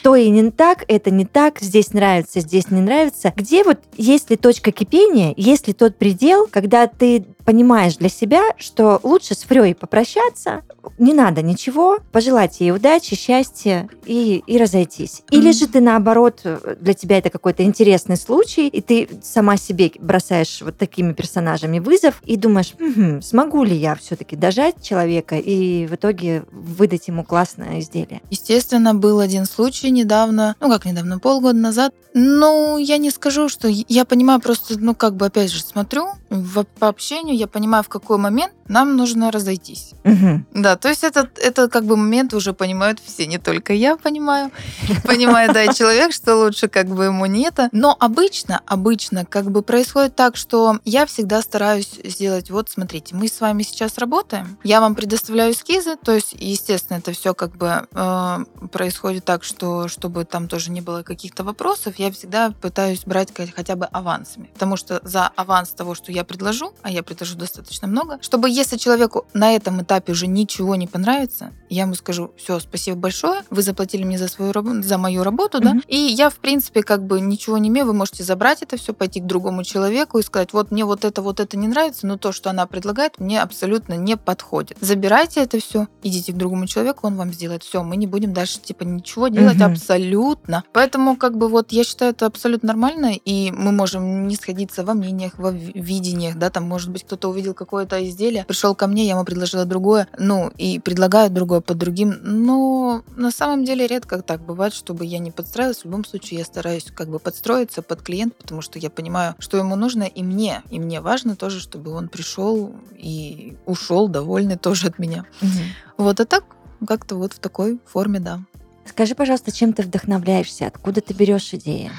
то 0.01 0.15
и 0.15 0.29
не 0.29 0.51
так, 0.51 0.85
это 0.87 1.11
не 1.11 1.25
так, 1.25 1.59
здесь 1.59 1.93
нравится, 1.93 2.39
здесь 2.39 2.69
не 2.69 2.81
нравится. 2.81 3.33
Где 3.35 3.63
вот, 3.63 3.79
есть 3.97 4.29
ли 4.29 4.37
точка 4.37 4.71
кипения, 4.71 5.33
есть 5.37 5.67
ли 5.67 5.73
тот 5.73 5.97
предел, 5.97 6.47
когда 6.49 6.87
ты 6.87 7.25
понимаешь 7.47 7.95
для 7.95 8.09
себя, 8.09 8.43
что 8.57 8.99
лучше 9.03 9.33
с 9.33 9.43
Фрей 9.43 9.73
попрощаться, 9.73 10.63
не 10.97 11.13
надо 11.13 11.41
ничего, 11.41 11.99
пожелать 12.11 12.59
ей 12.59 12.73
удачи, 12.73 13.15
счастья 13.15 13.87
и, 14.05 14.43
и 14.45 14.57
разойтись. 14.57 15.23
Или 15.31 15.53
же 15.53 15.67
ты 15.67 15.79
наоборот, 15.79 16.41
для 16.81 16.93
тебя 16.93 17.17
это 17.17 17.29
какой-то 17.29 17.63
интересный 17.63 18.17
случай, 18.17 18.67
и 18.67 18.81
ты 18.81 19.07
сама 19.23 19.55
себе 19.55 19.93
бросаешь 19.97 20.61
вот 20.61 20.77
такими 20.77 21.13
персонажами 21.13 21.79
вызов 21.79 22.21
и 22.25 22.35
думаешь, 22.35 22.73
угу, 22.81 23.21
смогу 23.21 23.63
ли 23.63 23.77
я 23.77 23.95
все-таки 23.95 24.35
дожать 24.35 24.83
человека 24.83 25.37
и 25.37 25.87
в 25.87 25.95
итоге 25.95 26.43
выдать 26.51 27.07
ему 27.07 27.23
классное 27.23 27.79
изделие. 27.79 28.21
Естественно, 28.29 28.93
был 28.93 29.21
один 29.21 29.45
случай 29.45 29.89
недавно, 29.89 30.57
ну 30.59 30.69
как 30.69 30.83
недавно, 30.83 31.17
полгода 31.17 31.57
назад. 31.57 31.93
Ну, 32.13 32.77
я 32.77 32.97
не 32.97 33.11
скажу, 33.11 33.47
что 33.47 33.69
я 33.69 34.03
понимаю 34.03 34.41
просто, 34.41 34.77
ну 34.77 34.95
как 34.95 35.15
бы 35.15 35.27
опять 35.27 35.51
же 35.51 35.61
смотрю 35.61 36.07
в, 36.29 36.63
по 36.63 36.87
общению, 36.87 37.36
я 37.37 37.47
понимаю, 37.47 37.83
в 37.83 37.89
какой 37.89 38.17
момент 38.17 38.53
нам 38.67 38.95
нужно 38.95 39.31
разойтись. 39.31 39.93
Угу. 40.03 40.45
Да, 40.53 40.75
то 40.75 40.89
есть 40.89 41.03
это, 41.03 41.29
это 41.37 41.69
как 41.69 41.85
бы 41.85 41.95
момент 41.95 42.33
уже 42.33 42.53
понимают 42.53 42.99
все, 43.03 43.25
не 43.25 43.37
только 43.37 43.73
я 43.73 43.97
понимаю, 43.97 44.51
понимает, 45.03 45.53
да, 45.53 45.73
человек, 45.73 46.13
что 46.13 46.35
лучше 46.35 46.67
как 46.67 46.87
бы 46.87 47.05
ему 47.05 47.25
не 47.25 47.43
это. 47.43 47.69
Но 47.71 47.95
обычно, 47.99 48.61
обычно 48.65 49.25
как 49.25 49.51
бы 49.51 49.61
происходит 49.61 50.15
так, 50.15 50.35
что 50.35 50.79
я 50.85 51.05
всегда 51.05 51.41
стараюсь 51.41 51.99
сделать, 52.03 52.49
вот 52.49 52.69
смотрите, 52.69 53.15
мы 53.15 53.27
с 53.27 53.39
вами 53.39 53.63
сейчас 53.63 53.97
работаем, 53.97 54.57
я 54.63 54.81
вам 54.81 54.95
предоставляю 54.95 55.53
эскизы, 55.53 55.95
то 55.95 56.13
есть, 56.13 56.35
естественно, 56.37 56.97
это 56.97 57.11
все 57.11 57.33
как 57.33 57.55
бы 57.55 57.87
э, 57.91 58.45
происходит 58.71 59.25
так, 59.25 59.43
что 59.43 59.87
чтобы 59.87 60.25
там 60.25 60.47
тоже 60.47 60.71
не 60.71 60.81
было 60.81 61.03
каких-то 61.03 61.43
вопросов, 61.43 61.95
я 61.97 62.11
всегда 62.11 62.51
пытаюсь 62.51 63.03
брать 63.05 63.29
хотя 63.55 63.75
бы 63.75 63.85
авансами, 63.85 64.49
потому 64.53 64.77
что 64.77 64.99
за 65.03 65.27
аванс 65.27 65.69
того, 65.69 65.95
что 65.95 66.11
я 66.11 66.23
предложу, 66.23 66.73
а 66.81 66.89
я 66.89 67.03
предложу 67.03 67.26
достаточно 67.35 67.87
много, 67.87 68.17
чтобы 68.21 68.49
если 68.49 68.77
человеку 68.77 69.25
на 69.33 69.51
этом 69.55 69.81
этапе 69.81 70.11
уже 70.13 70.27
ничего 70.27 70.75
не 70.75 70.87
понравится, 70.87 71.51
я 71.69 71.83
ему 71.83 71.95
скажу, 71.95 72.31
все, 72.37 72.59
спасибо 72.59 72.97
большое, 72.97 73.41
вы 73.49 73.61
заплатили 73.61 74.03
мне 74.03 74.17
за 74.17 74.27
свою 74.27 74.53
за 74.81 74.97
мою 74.97 75.23
работу, 75.23 75.59
да, 75.59 75.75
и 75.87 75.97
я, 75.97 76.29
в 76.29 76.37
принципе, 76.37 76.81
как 76.83 77.05
бы 77.05 77.19
ничего 77.21 77.57
не 77.57 77.69
имею, 77.69 77.85
вы 77.85 77.93
можете 77.93 78.23
забрать 78.23 78.61
это 78.61 78.77
все, 78.77 78.93
пойти 78.93 79.19
к 79.19 79.25
другому 79.25 79.63
человеку 79.63 80.17
и 80.19 80.23
сказать, 80.23 80.53
вот 80.53 80.71
мне 80.71 80.85
вот 80.85 81.05
это, 81.05 81.21
вот 81.21 81.39
это 81.39 81.57
не 81.57 81.67
нравится, 81.67 82.07
но 82.07 82.17
то, 82.17 82.31
что 82.31 82.49
она 82.49 82.65
предлагает, 82.65 83.19
мне 83.19 83.41
абсолютно 83.41 83.93
не 83.95 84.17
подходит. 84.17 84.77
Забирайте 84.81 85.41
это 85.41 85.59
все, 85.59 85.87
идите 86.03 86.33
к 86.33 86.37
другому 86.37 86.67
человеку, 86.67 87.07
он 87.07 87.15
вам 87.15 87.33
сделает 87.33 87.63
все, 87.63 87.83
мы 87.83 87.97
не 87.97 88.07
будем 88.07 88.33
дальше, 88.33 88.59
типа, 88.59 88.83
ничего 88.83 89.27
делать 89.27 89.57
Мгм. 89.57 89.71
абсолютно. 89.73 90.63
Поэтому, 90.73 91.15
как 91.17 91.37
бы, 91.37 91.47
вот, 91.47 91.71
я 91.71 91.83
считаю, 91.83 92.11
это 92.11 92.25
абсолютно 92.25 92.67
нормально, 92.67 93.13
и 93.25 93.51
мы 93.51 93.71
можем 93.71 94.27
не 94.27 94.35
сходиться 94.35 94.83
во 94.83 94.93
мнениях, 94.93 95.33
во 95.37 95.51
ви- 95.51 95.71
видениях, 95.75 96.35
да, 96.37 96.49
там, 96.49 96.63
может 96.63 96.89
быть, 96.91 97.05
кто-то 97.17 97.29
увидел 97.29 97.55
какое-то 97.55 98.07
изделие, 98.07 98.45
пришел 98.45 98.75
ко 98.75 98.85
мне, 98.85 99.05
я 99.05 99.13
ему 99.13 99.25
предложила 99.25 99.65
другое, 99.65 100.07
ну, 100.19 100.51
и 100.57 100.79
предлагают 100.79 101.33
другое 101.33 101.61
под 101.61 101.77
другим, 101.77 102.15
но 102.21 103.03
на 103.15 103.31
самом 103.31 103.65
деле 103.65 103.87
редко 103.87 104.21
так 104.21 104.41
бывает, 104.41 104.73
чтобы 104.73 105.03
я 105.05 105.17
не 105.17 105.31
подстраивалась. 105.31 105.79
В 105.79 105.85
любом 105.85 106.05
случае, 106.05 106.39
я 106.39 106.45
стараюсь 106.45 106.85
как 106.93 107.09
бы 107.09 107.17
подстроиться 107.17 107.81
под 107.81 108.03
клиента, 108.03 108.35
потому 108.39 108.61
что 108.61 108.77
я 108.77 108.91
понимаю, 108.91 109.33
что 109.39 109.57
ему 109.57 109.75
нужно, 109.75 110.03
и 110.03 110.21
мне, 110.21 110.61
и 110.69 110.79
мне 110.79 111.01
важно 111.01 111.35
тоже, 111.35 111.59
чтобы 111.59 111.91
он 111.91 112.07
пришел 112.07 112.75
и 112.95 113.57
ушел 113.65 114.07
довольный 114.07 114.57
тоже 114.57 114.87
от 114.87 114.99
меня. 114.99 115.25
Мгм. 115.41 115.63
Вот, 115.97 116.19
а 116.19 116.25
так 116.25 116.43
как-то 116.87 117.15
вот 117.15 117.33
в 117.33 117.39
такой 117.39 117.79
форме, 117.85 118.19
да. 118.19 118.41
Скажи, 118.85 119.15
пожалуйста, 119.15 119.51
чем 119.51 119.73
ты 119.73 119.81
вдохновляешься? 119.81 120.67
Откуда 120.67 121.01
ты 121.01 121.15
берешь 121.15 121.51
идеи? 121.53 121.91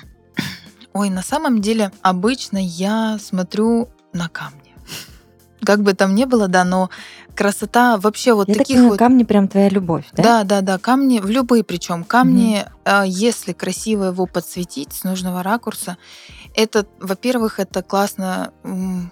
Ой, 0.92 1.10
на 1.10 1.22
самом 1.22 1.60
деле, 1.60 1.90
обычно 2.02 2.58
я 2.58 3.18
смотрю 3.20 3.88
на 4.12 4.28
камни. 4.28 4.67
Как 5.62 5.82
бы 5.82 5.94
там 5.94 6.14
ни 6.14 6.24
было, 6.24 6.48
да, 6.48 6.64
но 6.64 6.90
красота 7.34 7.98
вообще 7.98 8.32
вот 8.32 8.48
Я 8.48 8.54
так 8.54 8.62
таких 8.62 8.76
понимаю, 8.76 8.90
вот... 8.90 8.98
камни 8.98 9.24
прям 9.24 9.48
твоя 9.48 9.68
любовь, 9.68 10.04
да? 10.12 10.22
Да, 10.22 10.44
да, 10.44 10.60
да, 10.60 10.78
камни, 10.78 11.20
в 11.20 11.30
любые 11.30 11.64
причем 11.64 12.04
камни, 12.04 12.64
а, 12.84 13.04
если 13.06 13.52
красиво 13.52 14.04
его 14.04 14.26
подсветить 14.26 14.92
с 14.92 15.04
нужного 15.04 15.42
ракурса, 15.42 15.98
это, 16.54 16.86
во-первых, 17.00 17.60
это 17.60 17.82
классно 17.82 18.52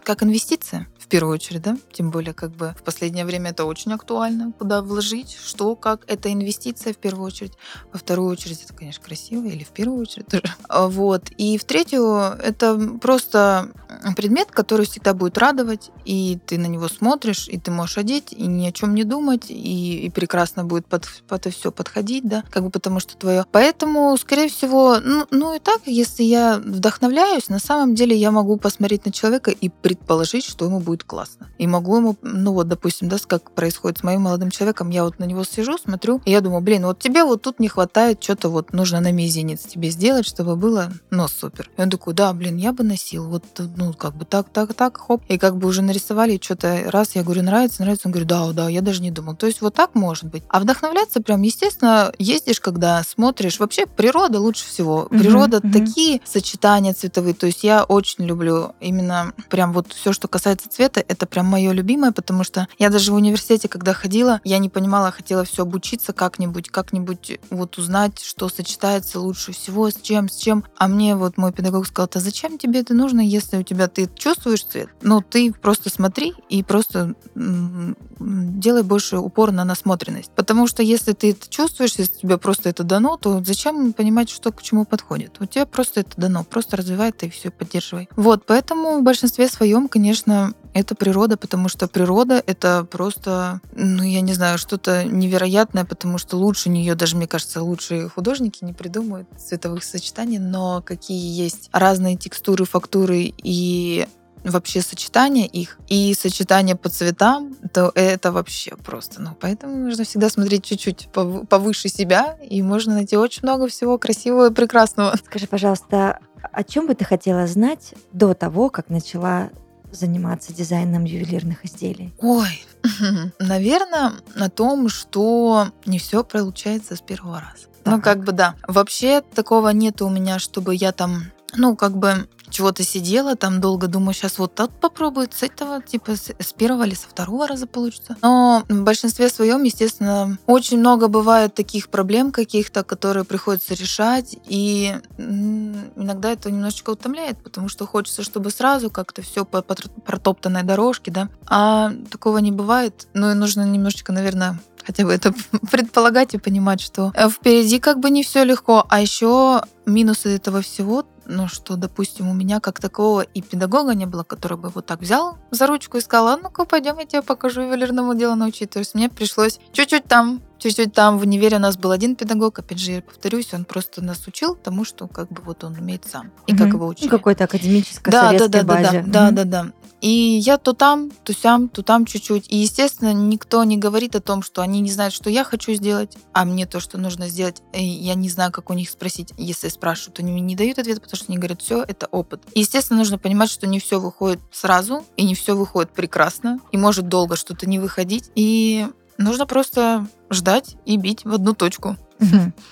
как 0.02 0.22
инвестиция, 0.22 0.88
в 1.06 1.08
первую 1.08 1.34
очередь, 1.34 1.62
да, 1.62 1.78
тем 1.92 2.10
более 2.10 2.34
как 2.34 2.50
бы 2.50 2.74
в 2.76 2.82
последнее 2.82 3.24
время 3.24 3.50
это 3.50 3.64
очень 3.64 3.92
актуально, 3.92 4.52
куда 4.58 4.82
вложить, 4.82 5.36
что, 5.40 5.76
как, 5.76 6.02
это 6.08 6.32
инвестиция 6.32 6.92
в 6.92 6.96
первую 6.96 7.26
очередь, 7.26 7.52
во 7.92 7.98
вторую 7.98 8.28
очередь 8.28 8.64
это, 8.64 8.74
конечно, 8.74 9.04
красиво, 9.04 9.46
или 9.46 9.62
в 9.62 9.68
первую 9.68 10.00
очередь 10.02 10.26
тоже. 10.26 10.42
А, 10.68 10.88
Вот, 10.88 11.30
и 11.38 11.58
в 11.58 11.64
третью 11.64 12.18
это 12.42 12.76
просто 13.00 13.70
предмет, 14.16 14.50
который 14.50 14.84
всегда 14.84 15.14
будет 15.14 15.38
радовать, 15.38 15.90
и 16.04 16.40
ты 16.44 16.58
на 16.58 16.66
него 16.66 16.88
смотришь, 16.88 17.46
и 17.48 17.58
ты 17.58 17.70
можешь 17.70 17.98
одеть, 17.98 18.32
и 18.32 18.46
ни 18.46 18.66
о 18.66 18.72
чем 18.72 18.94
не 18.94 19.04
думать, 19.04 19.48
и, 19.48 20.06
и 20.06 20.10
прекрасно 20.10 20.64
будет 20.64 20.86
под, 20.86 21.06
под 21.28 21.46
все 21.46 21.70
подходить, 21.70 22.26
да, 22.26 22.42
как 22.50 22.64
бы 22.64 22.70
потому 22.70 22.98
что 22.98 23.16
твое. 23.16 23.44
Поэтому, 23.52 24.16
скорее 24.16 24.48
всего, 24.48 24.98
ну, 25.00 25.26
ну 25.30 25.54
и 25.54 25.60
так, 25.60 25.82
если 25.86 26.24
я 26.24 26.58
вдохновляюсь, 26.58 27.48
на 27.48 27.60
самом 27.60 27.94
деле 27.94 28.16
я 28.16 28.32
могу 28.32 28.56
посмотреть 28.56 29.06
на 29.06 29.12
человека 29.12 29.52
и 29.52 29.68
предположить, 29.68 30.44
что 30.44 30.64
ему 30.64 30.80
будет 30.80 30.95
классно. 31.04 31.48
И 31.58 31.66
могу 31.66 31.96
ему, 31.96 32.16
ну 32.22 32.52
вот, 32.52 32.68
допустим, 32.68 33.08
да, 33.08 33.16
как 33.26 33.50
происходит 33.52 33.98
с 33.98 34.02
моим 34.02 34.22
молодым 34.22 34.50
человеком, 34.50 34.90
я 34.90 35.04
вот 35.04 35.18
на 35.18 35.24
него 35.24 35.44
сижу, 35.44 35.78
смотрю, 35.78 36.20
и 36.24 36.30
я 36.30 36.40
думаю, 36.40 36.60
блин, 36.60 36.84
вот 36.86 36.98
тебе 36.98 37.24
вот 37.24 37.42
тут 37.42 37.60
не 37.60 37.68
хватает, 37.68 38.22
что-то 38.22 38.48
вот 38.48 38.72
нужно 38.72 39.00
на 39.00 39.12
мизинец 39.12 39.60
тебе 39.62 39.90
сделать, 39.90 40.26
чтобы 40.26 40.56
было, 40.56 40.92
ну, 41.10 41.28
супер. 41.28 41.70
И 41.76 41.80
он 41.82 41.90
такой, 41.90 42.14
да, 42.14 42.32
блин, 42.32 42.56
я 42.56 42.72
бы 42.72 42.84
носил, 42.84 43.28
вот, 43.28 43.44
ну, 43.76 43.92
как 43.94 44.16
бы 44.16 44.24
так, 44.24 44.48
так, 44.50 44.74
так, 44.74 44.96
хоп. 44.98 45.22
И 45.28 45.38
как 45.38 45.56
бы 45.56 45.68
уже 45.68 45.82
нарисовали 45.82 46.38
что-то 46.42 46.82
раз, 46.90 47.14
я 47.14 47.22
говорю, 47.22 47.42
нравится, 47.42 47.82
нравится, 47.82 48.08
он 48.08 48.12
говорит, 48.12 48.28
да, 48.28 48.52
да, 48.52 48.68
я 48.68 48.82
даже 48.82 49.02
не 49.02 49.10
думал. 49.10 49.36
То 49.36 49.46
есть 49.46 49.60
вот 49.60 49.74
так 49.74 49.94
может 49.94 50.24
быть. 50.24 50.42
А 50.48 50.60
вдохновляться 50.60 51.20
прям, 51.20 51.42
естественно, 51.42 52.12
ездишь, 52.18 52.60
когда 52.60 53.02
смотришь. 53.02 53.58
Вообще 53.60 53.86
природа 53.86 54.40
лучше 54.40 54.66
всего. 54.66 55.04
Природа 55.04 55.60
мгм. 55.62 55.72
такие 55.72 56.20
сочетания 56.24 56.94
цветовые. 56.94 57.34
То 57.34 57.46
есть 57.46 57.64
я 57.64 57.84
очень 57.84 58.24
люблю 58.24 58.74
именно 58.80 59.32
прям 59.48 59.72
вот 59.72 59.92
все, 59.92 60.12
что 60.12 60.28
касается 60.28 60.68
цвета, 60.68 60.85
это 60.94 61.26
прям 61.26 61.46
мое 61.46 61.72
любимое, 61.72 62.12
потому 62.12 62.44
что 62.44 62.68
я 62.78 62.90
даже 62.90 63.12
в 63.12 63.14
университете, 63.14 63.68
когда 63.68 63.92
ходила, 63.92 64.40
я 64.44 64.58
не 64.58 64.68
понимала, 64.68 65.10
хотела 65.10 65.44
все 65.44 65.62
обучиться 65.62 66.12
как-нибудь, 66.12 66.68
как-нибудь 66.70 67.38
вот 67.50 67.78
узнать, 67.78 68.20
что 68.20 68.48
сочетается 68.48 69.20
лучше 69.20 69.52
всего, 69.52 69.90
с 69.90 69.96
чем, 70.00 70.28
с 70.28 70.36
чем. 70.36 70.64
А 70.76 70.88
мне 70.88 71.16
вот 71.16 71.36
мой 71.36 71.52
педагог 71.52 71.86
сказал, 71.86 72.08
а 72.14 72.20
зачем 72.20 72.58
тебе 72.58 72.80
это 72.80 72.94
нужно, 72.94 73.20
если 73.20 73.58
у 73.58 73.62
тебя 73.62 73.88
ты 73.88 74.08
чувствуешь 74.14 74.64
цвет? 74.64 74.88
Ну, 75.02 75.20
ты 75.20 75.52
просто 75.52 75.90
смотри 75.90 76.34
и 76.48 76.62
просто 76.62 77.14
делай 77.34 78.82
больше 78.82 79.18
упор 79.18 79.52
на 79.52 79.64
насмотренность. 79.64 80.30
Потому 80.34 80.66
что 80.66 80.82
если 80.82 81.12
ты 81.12 81.30
это 81.30 81.48
чувствуешь, 81.48 81.94
если 81.96 82.20
тебе 82.20 82.38
просто 82.38 82.68
это 82.68 82.84
дано, 82.84 83.16
то 83.16 83.42
зачем 83.44 83.92
понимать, 83.92 84.30
что 84.30 84.52
к 84.52 84.62
чему 84.62 84.84
подходит? 84.84 85.36
У 85.40 85.46
тебя 85.46 85.66
просто 85.66 86.00
это 86.00 86.12
дано, 86.16 86.44
просто 86.44 86.76
развивай 86.76 87.10
это 87.10 87.26
и 87.26 87.30
все, 87.30 87.50
поддерживай. 87.50 88.08
Вот, 88.16 88.46
поэтому 88.46 88.98
в 88.98 89.02
большинстве 89.02 89.48
своем, 89.48 89.88
конечно, 89.88 90.54
это 90.78 90.94
природа, 90.94 91.36
потому 91.36 91.68
что 91.68 91.88
природа— 91.88 92.42
это 92.46 92.86
просто, 92.90 93.60
ну, 93.72 94.02
я 94.02 94.20
не 94.20 94.34
знаю, 94.34 94.58
что-то 94.58 95.04
невероятное, 95.04 95.84
потому 95.84 96.18
что 96.18 96.36
лучше 96.36 96.68
нее, 96.68 96.94
даже, 96.94 97.16
мне 97.16 97.26
кажется, 97.26 97.62
лучшие 97.62 98.08
художники 98.08 98.64
не 98.64 98.72
придумают 98.72 99.28
цветовых 99.38 99.84
сочетаний, 99.84 100.38
но 100.38 100.82
какие 100.82 101.42
есть 101.42 101.70
разные 101.72 102.16
текстуры, 102.16 102.64
фактуры 102.64 103.32
и 103.36 104.06
вообще 104.44 104.80
сочетание 104.80 105.46
их 105.46 105.78
и 105.88 106.14
сочетание 106.14 106.76
по 106.76 106.88
цветам, 106.88 107.54
то 107.72 107.90
это 107.94 108.30
вообще 108.30 108.76
просто. 108.76 109.20
Ну, 109.20 109.30
поэтому 109.40 109.76
нужно 109.76 110.04
всегда 110.04 110.28
смотреть 110.28 110.64
чуть-чуть 110.64 111.08
пов- 111.12 111.46
повыше 111.46 111.88
себя, 111.88 112.36
и 112.48 112.62
можно 112.62 112.94
найти 112.94 113.16
очень 113.16 113.40
много 113.42 113.66
всего 113.68 113.98
красивого 113.98 114.50
и 114.50 114.54
прекрасного. 114.54 115.16
Скажи, 115.24 115.46
пожалуйста, 115.46 116.20
о 116.52 116.62
чем 116.62 116.86
бы 116.86 116.94
ты 116.94 117.04
хотела 117.04 117.46
знать 117.46 117.94
до 118.12 118.34
того, 118.34 118.70
как 118.70 118.88
начала 118.88 119.50
заниматься 119.96 120.52
дизайном 120.52 121.04
ювелирных 121.04 121.64
изделий? 121.64 122.12
Ой, 122.18 122.64
наверное, 123.38 124.12
на 124.34 124.48
том, 124.48 124.88
что 124.88 125.68
не 125.84 125.98
все 125.98 126.22
получается 126.24 126.96
с 126.96 127.00
первого 127.00 127.40
раза. 127.40 127.66
Ну, 127.84 127.92
Так. 127.96 128.04
как 128.04 128.24
бы 128.24 128.32
да. 128.32 128.54
Вообще 128.66 129.20
такого 129.20 129.68
нет 129.68 130.02
у 130.02 130.08
меня, 130.08 130.38
чтобы 130.38 130.74
я 130.74 130.92
там, 130.92 131.24
ну, 131.54 131.76
как 131.76 131.96
бы 131.96 132.28
чего-то 132.50 132.82
сидела, 132.82 133.36
там 133.36 133.60
долго 133.60 133.88
думаю, 133.88 134.14
сейчас 134.14 134.38
вот 134.38 134.54
так 134.54 134.70
попробую 134.70 135.28
с 135.30 135.42
этого, 135.42 135.82
типа 135.82 136.16
с, 136.16 136.30
с 136.38 136.52
первого 136.52 136.86
или 136.86 136.94
со 136.94 137.08
второго 137.08 137.46
раза 137.46 137.66
получится. 137.66 138.16
Но 138.22 138.64
в 138.68 138.82
большинстве 138.82 139.28
своем, 139.28 139.62
естественно, 139.62 140.38
очень 140.46 140.78
много 140.78 141.08
бывает 141.08 141.54
таких 141.54 141.88
проблем 141.88 142.32
каких-то, 142.32 142.84
которые 142.84 143.24
приходится 143.24 143.74
решать, 143.74 144.36
и 144.46 144.94
иногда 145.18 146.32
это 146.32 146.50
немножечко 146.50 146.90
утомляет, 146.90 147.42
потому 147.42 147.68
что 147.68 147.86
хочется, 147.86 148.22
чтобы 148.22 148.50
сразу 148.50 148.90
как-то 148.90 149.22
все 149.22 149.44
по, 149.44 149.62
по 149.62 149.74
протоптанной 150.04 150.62
дорожке, 150.62 151.10
да, 151.10 151.28
а 151.46 151.92
такого 152.10 152.38
не 152.38 152.52
бывает. 152.52 153.08
Ну 153.14 153.30
и 153.30 153.34
нужно 153.34 153.64
немножечко, 153.64 154.12
наверное, 154.12 154.58
хотя 154.86 155.04
бы 155.04 155.12
это 155.12 155.34
предполагать 155.70 156.34
и 156.34 156.38
понимать, 156.38 156.80
что 156.80 157.12
э, 157.14 157.28
впереди 157.28 157.78
как 157.78 158.00
бы 158.00 158.10
не 158.10 158.22
все 158.22 158.44
легко, 158.44 158.86
а 158.88 159.00
еще 159.00 159.62
минусы 159.84 160.34
этого 160.34 160.62
всего 160.62 161.04
ну, 161.28 161.48
что, 161.48 161.76
допустим, 161.76 162.28
у 162.28 162.34
меня 162.34 162.60
как 162.60 162.80
такового 162.80 163.22
и 163.22 163.42
педагога 163.42 163.94
не 163.94 164.06
было, 164.06 164.22
который 164.22 164.58
бы 164.58 164.68
вот 164.68 164.86
так 164.86 165.00
взял 165.00 165.38
за 165.50 165.66
ручку 165.66 165.98
и 165.98 166.00
сказал, 166.00 166.28
а 166.28 166.36
ну-ка, 166.36 166.64
пойдем, 166.64 166.98
я 166.98 167.06
тебе 167.06 167.22
покажу 167.22 167.62
ювелирному 167.62 168.14
делу 168.14 168.34
научить. 168.36 168.70
То 168.70 168.78
есть 168.78 168.94
мне 168.94 169.08
пришлось 169.08 169.58
чуть-чуть 169.72 170.04
там 170.04 170.40
Чуть-чуть 170.58 170.94
там 170.94 171.18
в 171.18 171.22
универе 171.22 171.58
у 171.58 171.60
нас 171.60 171.76
был 171.76 171.90
один 171.90 172.16
педагог, 172.16 172.58
опять 172.58 172.78
же, 172.78 172.92
я 172.92 173.02
повторюсь, 173.02 173.52
он 173.52 173.64
просто 173.64 174.02
нас 174.02 174.26
учил 174.26 174.54
тому, 174.54 174.84
что 174.84 175.06
как 175.06 175.28
бы 175.28 175.42
вот 175.42 175.64
он 175.64 175.74
умеет 175.74 176.06
сам. 176.10 176.32
И 176.46 176.52
Мгм. 176.54 176.58
как 176.64 176.72
его 176.72 176.86
учили. 176.86 177.10
Ну, 177.10 177.10
какой-то 177.10 177.44
академической 177.44 178.10
да, 178.10 178.22
да, 178.22 178.26
советской 178.28 178.48
да, 178.48 178.62
да, 178.62 178.64
базе. 178.64 179.02
да, 179.02 179.06
да, 179.06 179.26
Мгм. 179.26 179.34
да, 179.34 179.44
да. 179.44 179.72
И 180.00 180.08
я 180.08 180.58
то 180.58 180.72
там, 180.72 181.10
то 181.24 181.32
сям, 181.32 181.68
то 181.68 181.82
там 181.82 182.04
чуть-чуть. 182.04 182.46
И, 182.48 182.56
естественно, 182.56 183.12
никто 183.12 183.64
не 183.64 183.76
говорит 183.76 184.14
о 184.14 184.20
том, 184.20 184.42
что 184.42 184.62
они 184.62 184.80
не 184.80 184.90
знают, 184.90 185.14
что 185.14 185.30
я 185.30 185.44
хочу 185.44 185.72
сделать, 185.74 186.16
а 186.32 186.44
мне 186.44 186.66
то, 186.66 186.80
что 186.80 186.98
нужно 186.98 187.28
сделать, 187.28 187.62
и 187.72 187.82
я 187.82 188.14
не 188.14 188.28
знаю, 188.28 188.52
как 188.52 188.70
у 188.70 188.74
них 188.74 188.90
спросить. 188.90 189.32
Если 189.36 189.68
спрашивают, 189.68 190.20
они 190.20 190.32
мне 190.32 190.42
не 190.42 190.56
дают 190.56 190.78
ответ, 190.78 191.00
потому 191.00 191.16
что 191.16 191.26
они 191.28 191.38
говорят, 191.38 191.62
все, 191.62 191.82
это 191.82 192.06
опыт. 192.06 192.42
И, 192.54 192.60
естественно, 192.60 192.98
нужно 192.98 193.18
понимать, 193.18 193.50
что 193.50 193.66
не 193.66 193.80
все 193.80 193.98
выходит 193.98 194.40
сразу, 194.52 195.04
и 195.16 195.24
не 195.24 195.34
все 195.34 195.56
выходит 195.56 195.90
прекрасно, 195.90 196.60
и 196.72 196.76
может 196.76 197.08
долго 197.08 197.36
что-то 197.36 197.66
не 197.66 197.78
выходить. 197.78 198.30
И 198.34 198.86
нужно 199.18 199.46
просто 199.46 200.06
ждать 200.30 200.76
и 200.84 200.96
бить 200.96 201.24
в 201.24 201.32
одну 201.32 201.54
точку. 201.54 201.96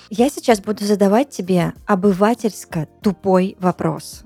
Я 0.09 0.29
сейчас 0.29 0.59
буду 0.59 0.85
задавать 0.85 1.29
тебе 1.29 1.73
обывательско 1.85 2.87
тупой 3.01 3.55
вопрос. 3.59 4.23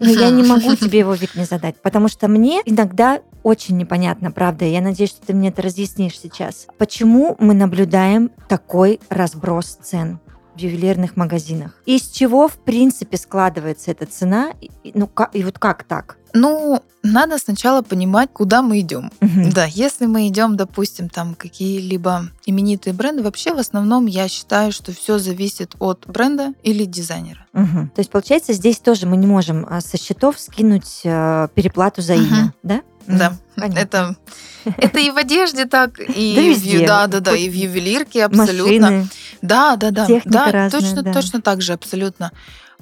Но 0.00 0.08
я 0.08 0.30
не 0.30 0.42
могу 0.48 0.74
тебе 0.74 1.00
его, 1.00 1.14
Вик, 1.14 1.34
не 1.36 1.44
задать, 1.44 1.76
потому 1.80 2.08
что 2.08 2.26
мне 2.28 2.60
иногда 2.64 3.20
очень 3.42 3.76
непонятно, 3.76 4.30
правда. 4.32 4.64
Я 4.64 4.80
надеюсь, 4.80 5.10
что 5.10 5.26
ты 5.26 5.32
мне 5.34 5.48
это 5.50 5.62
разъяснишь 5.62 6.18
сейчас. 6.18 6.66
Почему 6.78 7.36
мы 7.38 7.54
наблюдаем 7.54 8.30
такой 8.48 9.00
разброс 9.08 9.78
цен? 9.82 10.18
в 10.56 10.58
ювелирных 10.58 11.16
магазинах. 11.16 11.80
Из 11.86 12.08
чего, 12.08 12.48
в 12.48 12.54
принципе, 12.54 13.16
складывается 13.16 13.92
эта 13.92 14.04
цена? 14.04 14.52
И, 14.60 14.90
ну, 14.94 15.06
ка- 15.06 15.30
и 15.32 15.44
вот 15.44 15.60
как 15.60 15.84
так? 15.84 16.18
Ну, 16.32 16.82
надо 17.02 17.38
сначала 17.38 17.82
понимать, 17.82 18.30
куда 18.32 18.62
мы 18.62 18.80
идем. 18.80 19.10
Мгм. 19.20 19.50
Да, 19.52 19.64
если 19.64 20.06
мы 20.06 20.28
идем, 20.28 20.56
допустим, 20.56 21.08
там 21.08 21.34
какие-либо 21.34 22.26
именитые 22.46 22.92
бренды, 22.94 23.22
вообще 23.22 23.54
в 23.54 23.58
основном 23.58 24.06
я 24.06 24.28
считаю, 24.28 24.70
что 24.72 24.92
все 24.92 25.18
зависит 25.18 25.74
от 25.78 26.04
бренда 26.06 26.52
или 26.62 26.84
дизайнера. 26.84 27.46
Мгм. 27.52 27.88
То 27.94 28.00
есть, 28.00 28.10
получается, 28.10 28.52
здесь 28.52 28.78
тоже 28.78 29.06
мы 29.06 29.16
не 29.16 29.26
можем 29.26 29.66
а, 29.68 29.80
со 29.80 29.96
счетов 29.96 30.38
скинуть 30.38 31.00
э, 31.04 31.48
переплату 31.54 32.02
за 32.02 32.14
Мгм. 32.16 32.24
имя, 32.26 32.54
да? 32.62 32.82
Да. 33.06 33.32
Понятно. 33.56 33.78
это, 33.78 34.16
это 34.76 34.98
и 35.00 35.10
в 35.10 35.16
одежде 35.16 35.64
так, 35.64 35.98
и 35.98 36.34
Да 36.36 36.42
в, 36.42 36.44
везде. 36.44 36.80
ю- 36.82 36.86
да, 36.86 37.06
да, 37.06 37.20
да, 37.20 37.34
и 37.36 37.48
в 37.48 37.54
ювелирке 37.54 38.24
абсолютно. 38.24 38.80
Машины. 38.90 39.08
Да, 39.42 39.76
да, 39.76 39.90
да, 39.90 40.06
техника 40.06 40.28
да, 40.30 40.52
разная, 40.52 40.70
точно, 40.70 41.02
да. 41.02 41.12
точно 41.12 41.40
так 41.42 41.62
же, 41.62 41.72
абсолютно. 41.72 42.30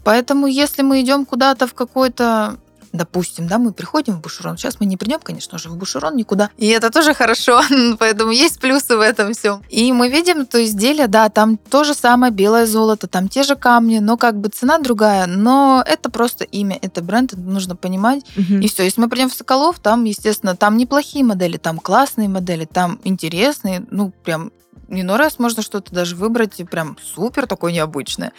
Поэтому, 0.04 0.46
если 0.46 0.82
мы 0.82 1.00
идем 1.00 1.24
куда-то 1.24 1.66
в 1.66 1.74
какой-то 1.74 2.56
Допустим, 2.92 3.46
да, 3.46 3.58
мы 3.58 3.72
приходим 3.72 4.14
в 4.14 4.20
Бушерон. 4.20 4.56
Сейчас 4.56 4.80
мы 4.80 4.86
не 4.86 4.96
придем, 4.96 5.20
конечно 5.22 5.58
же, 5.58 5.68
в 5.68 5.76
Бушерон 5.76 6.16
никуда. 6.16 6.50
И 6.56 6.68
это 6.68 6.90
тоже 6.90 7.14
хорошо, 7.22 7.60
поэтому 7.98 8.30
есть 8.30 8.60
плюсы 8.60 8.96
в 8.96 9.00
этом 9.00 9.32
все. 9.32 9.60
И 9.68 9.92
мы 9.92 10.08
видим 10.08 10.46
то 10.46 10.62
изделие, 10.64 11.08
да, 11.08 11.28
там 11.28 11.56
то 11.56 11.84
же 11.84 11.94
самое 11.94 12.32
белое 12.32 12.66
золото, 12.66 13.06
там 13.06 13.28
те 13.28 13.42
же 13.42 13.56
камни, 13.56 13.98
но 13.98 14.16
как 14.16 14.36
бы 14.40 14.48
цена 14.48 14.78
другая. 14.78 15.26
Но 15.26 15.82
это 15.86 16.10
просто 16.10 16.44
имя, 16.44 16.78
это 16.80 17.02
бренд, 17.02 17.32
это 17.32 17.42
нужно 17.42 17.76
понимать. 17.76 18.24
Мгм. 18.36 18.60
И 18.60 18.68
все, 18.68 18.84
если 18.84 19.00
мы 19.00 19.08
придем 19.08 19.30
в 19.30 19.34
Соколов, 19.34 19.78
там, 19.78 20.04
естественно, 20.04 20.56
там 20.56 20.76
неплохие 20.76 21.24
модели, 21.24 21.56
там 21.56 21.78
классные 21.78 22.28
модели, 22.28 22.64
там 22.64 23.00
интересные, 23.04 23.84
ну, 23.90 24.12
прям 24.24 24.52
иной 24.88 25.16
раз 25.16 25.38
можно 25.38 25.62
что-то 25.62 25.92
даже 25.94 26.16
выбрать 26.16 26.60
и 26.60 26.64
прям 26.64 26.96
супер 27.02 27.46
такое 27.46 27.72
необычное. 27.72 28.32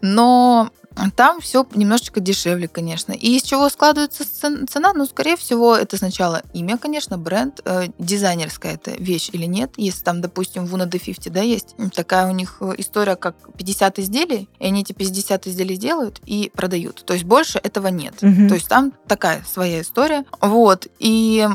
Но 0.00 0.70
там 1.16 1.40
все 1.40 1.66
немножечко 1.74 2.20
дешевле, 2.20 2.66
конечно. 2.66 3.12
И 3.12 3.36
из 3.36 3.42
чего 3.42 3.68
складывается 3.68 4.24
цен- 4.24 4.66
цена? 4.66 4.92
Ну, 4.94 5.06
скорее 5.06 5.36
всего, 5.36 5.76
это 5.76 5.96
сначала 5.96 6.42
имя, 6.52 6.76
конечно, 6.76 7.16
бренд, 7.16 7.60
э, 7.64 7.88
дизайнерская 7.98 8.74
это 8.74 8.90
вещь 8.92 9.30
или 9.32 9.44
нет. 9.44 9.72
Если 9.76 10.02
там, 10.02 10.20
допустим, 10.20 10.66
в 10.66 10.74
Una 10.74 10.88
D50, 10.88 11.30
да, 11.30 11.40
есть 11.40 11.76
такая 11.94 12.28
у 12.28 12.32
них 12.32 12.60
история, 12.78 13.16
как 13.16 13.36
50 13.56 13.98
изделий, 14.00 14.48
и 14.58 14.66
они 14.66 14.80
эти 14.80 14.92
50 14.92 15.46
изделий 15.46 15.76
делают 15.76 16.20
и 16.26 16.50
продают. 16.54 17.04
То 17.04 17.12
есть 17.14 17.24
больше 17.24 17.60
этого 17.62 17.88
нет. 17.88 18.14
Мгм. 18.20 18.48
То 18.48 18.54
есть 18.54 18.68
там 18.68 18.92
такая 19.06 19.44
своя 19.48 19.82
история. 19.82 20.24
Вот. 20.40 20.88
И 20.98 21.46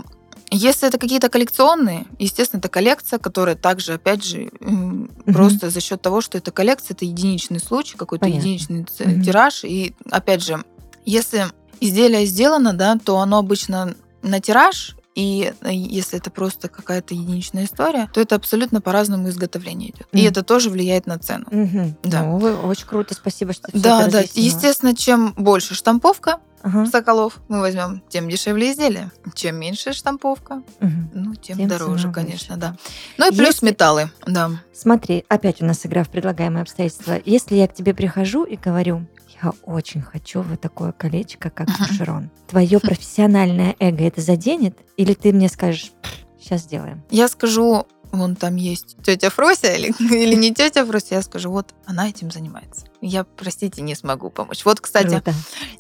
если 0.56 0.88
это 0.88 0.98
какие-то 0.98 1.30
коллекционные, 1.30 2.06
естественно, 2.20 2.60
это 2.60 2.70
коллекция, 2.70 3.20
которая 3.20 3.56
также, 3.56 3.94
опять 3.94 4.24
же, 4.24 4.50
м, 4.62 5.10
просто 5.26 5.70
за 5.70 5.82
счет 5.82 6.02
того, 6.02 6.22
что 6.22 6.38
это 6.38 6.52
коллекция, 6.52 6.96
это 6.96 7.06
единичный 7.06 7.60
случай, 7.60 7.98
какой-то 7.98 8.26
Понятно. 8.26 8.42
единичный 8.42 8.86
Мгм. 9.00 9.22
тираж. 9.24 9.64
И, 9.64 9.94
опять 10.12 10.44
же, 10.44 10.64
если 11.06 11.46
изделие 11.80 12.26
сделано, 12.26 12.74
да, 12.74 12.98
то 13.04 13.18
оно 13.20 13.38
обычно 13.40 13.96
на 14.22 14.40
тираж, 14.40 14.96
и 15.16 15.54
э, 15.62 15.70
если 15.72 16.18
это 16.18 16.32
просто 16.32 16.70
какая-то 16.70 17.14
единичная 17.14 17.66
история, 17.66 18.10
то 18.14 18.20
это 18.20 18.36
абсолютно 18.36 18.82
по-разному 18.82 19.30
изготовление 19.30 19.92
идет. 19.92 20.08
И 20.12 20.18
Мгм. 20.22 20.28
это 20.28 20.44
тоже 20.44 20.70
влияет 20.72 21.06
на 21.06 21.20
цену. 21.20 21.46
Мгм. 21.52 21.96
Да. 22.04 22.24
Ну, 22.24 22.38
вы- 22.38 22.56
очень 22.56 22.88
круто, 22.88 23.14
спасибо, 23.14 23.54
что 23.54 23.72
ты 23.72 23.78
Да, 23.80 24.02
это 24.04 24.12
да. 24.12 24.18
разъяснила. 24.20 24.46
Естественно, 24.46 24.96
чем 24.96 25.34
больше 25.38 25.76
штамповка 25.76 26.40
Ага. 26.64 26.86
соколов 26.86 27.40
мы 27.50 27.60
возьмем, 27.60 28.02
тем 28.10 28.30
дешевле 28.30 28.72
изделие. 28.72 29.12
Чем 29.36 29.58
меньше 29.58 29.94
штамповка, 29.94 30.64
Мгм. 30.80 31.10
ну, 31.14 31.36
тем, 31.36 31.58
Тем 31.58 31.68
дороже, 31.68 32.12
конечно, 32.12 32.56
да. 32.58 32.76
Ну 33.18 33.28
и 33.32 33.36
плюс 33.36 33.48
Если- 33.56 33.66
металлы, 33.68 34.10
да. 34.26 34.50
Смотри, 34.74 35.26
опять 35.28 35.62
у 35.62 35.66
нас 35.66 35.86
игра 35.86 36.04
в 36.04 36.10
предлагаемые 36.10 36.62
обстоятельства. 36.62 37.20
Если 37.26 37.56
я 37.56 37.68
к 37.68 37.74
тебе 37.74 37.94
прихожу 37.94 38.46
и 38.46 38.56
говорю, 38.56 39.06
я 39.44 39.52
очень 39.64 40.02
хочу 40.02 40.42
вот 40.42 40.62
такое 40.62 40.94
колечко, 40.94 41.50
как 41.50 41.68
Мгм. 41.68 41.78
Бушерон. 41.88 42.30
Твое 42.48 42.80
профессиональное 42.80 43.76
эго 43.80 44.06
это 44.06 44.22
заденет? 44.22 44.78
Или 44.96 45.14
ты 45.14 45.34
мне 45.34 45.50
скажешь, 45.50 45.92
сейчас 46.40 46.62
сделаем? 46.62 47.04
Я 47.10 47.28
скажу, 47.28 47.86
вон 48.14 48.36
там 48.38 48.56
есть 48.56 48.96
тетя 49.04 49.30
Фрося 49.30 49.74
или, 49.74 49.92
или 50.00 50.36
не 50.36 50.54
тетя 50.54 50.86
Фрося, 50.86 51.16
я 51.16 51.22
скажу, 51.24 51.52
вот 51.52 51.74
она 51.86 52.08
этим 52.08 52.32
занимается. 52.32 52.86
Я, 53.02 53.26
простите, 53.26 53.82
не 53.82 53.96
смогу 53.96 54.30
помочь. 54.30 54.64
Вот, 54.64 54.80
кстати, 54.80 55.10
Круто. 55.10 55.34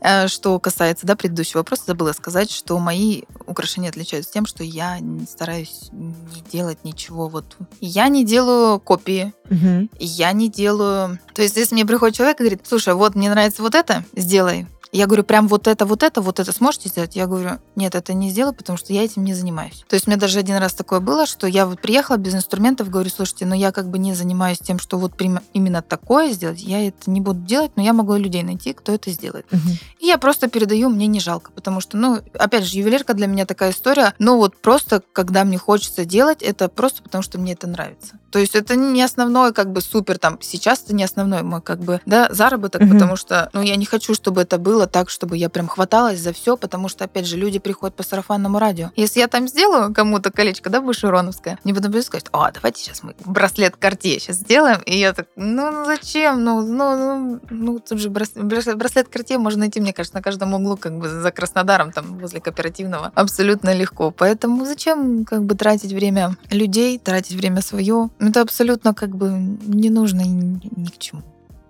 Э, 0.04 0.28
что 0.28 0.60
касается 0.60 1.08
да, 1.08 1.16
предыдущего 1.16 1.60
вопроса, 1.60 1.84
забыла 1.88 2.12
сказать, 2.14 2.51
что 2.51 2.78
мои 2.80 3.24
украшения 3.47 3.89
отличаются 3.89 4.32
тем, 4.34 4.45
что 4.45 4.64
я 4.64 4.99
стараюсь 5.30 5.89
не 5.91 6.14
делать 6.51 6.84
ничего. 6.84 7.28
Вот 7.28 7.45
я 7.80 8.08
не 8.10 8.26
делаю 8.26 8.80
копии, 8.80 9.34
Мгм. 9.49 9.89
я 9.99 10.32
не 10.34 10.49
делаю... 10.49 11.20
То 11.34 11.41
есть, 11.41 11.56
если 11.58 11.76
мне 11.76 11.86
приходит 11.86 12.16
человек 12.18 12.39
и 12.39 12.43
говорит, 12.43 12.62
слушай, 12.68 12.93
вот 12.93 13.16
мне 13.16 13.30
нравится 13.30 13.62
вот 13.62 13.76
это, 13.76 14.04
сделай. 14.16 14.68
Я 14.93 15.07
говорю, 15.07 15.23
прям 15.23 15.47
вот 15.47 15.67
это, 15.67 15.85
вот 15.87 16.03
это, 16.03 16.21
вот 16.21 16.39
это 16.39 16.53
сможете 16.53 16.87
сделать? 16.87 17.15
Я 17.15 17.25
говорю, 17.25 17.59
нет, 17.75 17.95
это 17.95 18.13
не 18.13 18.29
сделаю, 18.29 18.53
потому 18.53 18.77
что 18.77 18.93
я 18.93 19.03
этим 19.03 19.23
не 19.23 19.33
занимаюсь. 19.33 19.83
То 19.89 19.95
есть, 19.95 20.07
у 20.07 20.11
меня 20.11 20.19
даже 20.19 20.37
один 20.37 20.57
раз 20.57 20.73
такое 20.73 20.99
было, 20.99 21.25
что 21.25 21.47
я 21.47 21.65
вот 21.65 21.81
приехала 21.81 22.17
без 22.17 22.35
инструментов, 22.35 22.91
говорю, 22.91 23.09
слушайте, 23.09 23.47
но 23.47 23.55
я 23.55 23.71
как 23.71 23.89
бы 23.89 23.97
не 23.97 24.13
занимаюсь 24.13 24.59
тем, 24.59 24.77
что 24.77 24.99
вот 24.99 25.13
именно 25.53 25.81
такое 25.81 26.31
сделать, 26.31 26.61
я 26.61 26.87
это 26.87 27.09
не 27.09 27.21
буду 27.21 27.39
делать, 27.39 27.71
но 27.75 27.81
я 27.81 27.91
могу 27.93 28.15
людей 28.15 28.43
найти, 28.43 28.73
кто 28.73 28.93
это 28.93 29.09
сделает. 29.09 29.47
Мгм. 29.51 29.71
И 29.99 30.05
я 30.05 30.19
просто 30.19 30.47
передаю, 30.47 30.89
мне 30.89 31.07
не 31.07 31.19
жалко, 31.19 31.51
потому 31.51 31.81
что, 31.81 31.97
ну, 31.97 32.19
опять 32.37 32.63
же, 32.65 32.77
ювелирка 32.77 33.15
для 33.15 33.25
меня 33.25 33.47
такая 33.47 33.71
история, 33.71 34.13
ну 34.19 34.37
вот 34.37 34.61
просто, 34.61 35.01
когда 35.11 35.43
мне 35.43 35.57
хочется 35.57 36.05
делать, 36.05 36.43
это 36.43 36.69
просто 36.69 37.01
потому, 37.01 37.23
что 37.23 37.39
мне 37.39 37.53
это 37.53 37.65
нравится. 37.65 38.19
То 38.31 38.37
есть 38.39 38.55
это 38.55 38.75
не 38.75 39.01
основной, 39.01 39.53
как 39.53 39.71
бы, 39.71 39.81
супер, 39.81 40.19
там, 40.19 40.37
сейчас 40.41 40.83
это 40.83 40.93
не 40.93 41.03
основной 41.03 41.41
мой, 41.41 41.61
как 41.61 41.79
бы, 41.79 41.99
да, 42.05 42.27
заработок, 42.31 42.81
Мгм. 42.81 42.91
потому 42.91 43.15
что, 43.15 43.49
ну, 43.53 43.61
я 43.61 43.75
не 43.75 43.85
хочу, 43.85 44.13
чтобы 44.13 44.41
это 44.41 44.57
было 44.57 44.82
так, 44.88 45.09
чтобы 45.09 45.38
я 45.38 45.49
прям 45.49 45.67
хваталась 45.67 46.19
за 46.19 46.34
все, 46.34 46.57
потому 46.57 46.88
что, 46.88 47.05
опять 47.05 47.25
же, 47.25 47.38
люди 47.38 47.59
приходят 47.59 47.95
по 47.95 48.03
сарафанному 48.03 48.59
радио. 48.59 48.91
Если 48.95 49.19
я 49.19 49.27
там 49.27 49.47
сделаю 49.47 49.93
кому-то 49.93 50.31
колечко, 50.31 50.69
да, 50.69 50.81
бушероновское, 50.81 51.59
мне 51.63 51.73
потом 51.73 51.91
придут 51.91 52.07
сказать, 52.07 52.25
а, 52.31 52.51
давайте 52.51 52.81
сейчас 52.84 53.03
мы 53.03 53.15
браслет 53.25 53.75
Cartier 53.79 54.19
сейчас 54.19 54.38
сделаем, 54.38 54.81
и 54.86 54.97
я 54.97 55.13
так, 55.13 55.27
ну, 55.36 55.71
ну 55.71 55.86
зачем, 55.86 56.43
ну, 56.43 56.61
ну, 56.61 56.95
ну, 56.97 57.39
ну, 57.49 57.79
тут 57.79 57.99
же 57.99 58.09
брас- 58.09 58.36
брас- 58.36 58.75
браслет 58.75 59.07
Cartier 59.13 59.38
можно 59.38 59.61
найти, 59.61 59.79
мне 59.79 59.93
кажется, 59.93 60.17
на 60.17 60.23
каждом 60.23 60.53
углу, 60.53 60.77
как 60.77 60.97
бы 60.97 61.09
за 61.09 61.31
Краснодаром, 61.31 61.91
там, 61.91 62.17
возле 62.19 62.41
кооперативного, 62.41 63.11
абсолютно 63.15 63.73
легко. 63.73 64.11
Поэтому 64.11 64.65
зачем, 64.65 65.25
как 65.25 65.43
бы, 65.43 65.55
тратить 65.55 65.91
время 65.91 66.38
людей, 66.49 66.99
тратить 66.99 67.36
время 67.36 67.61
свое? 67.61 68.09
Это 68.19 68.41
абсолютно, 68.41 68.93
как 68.93 69.15
бы, 69.15 69.29
не 69.29 69.89
нужно 69.89 70.21
ни, 70.21 70.59
ни 70.75 70.88
к 70.88 70.97
чему. 70.97 71.21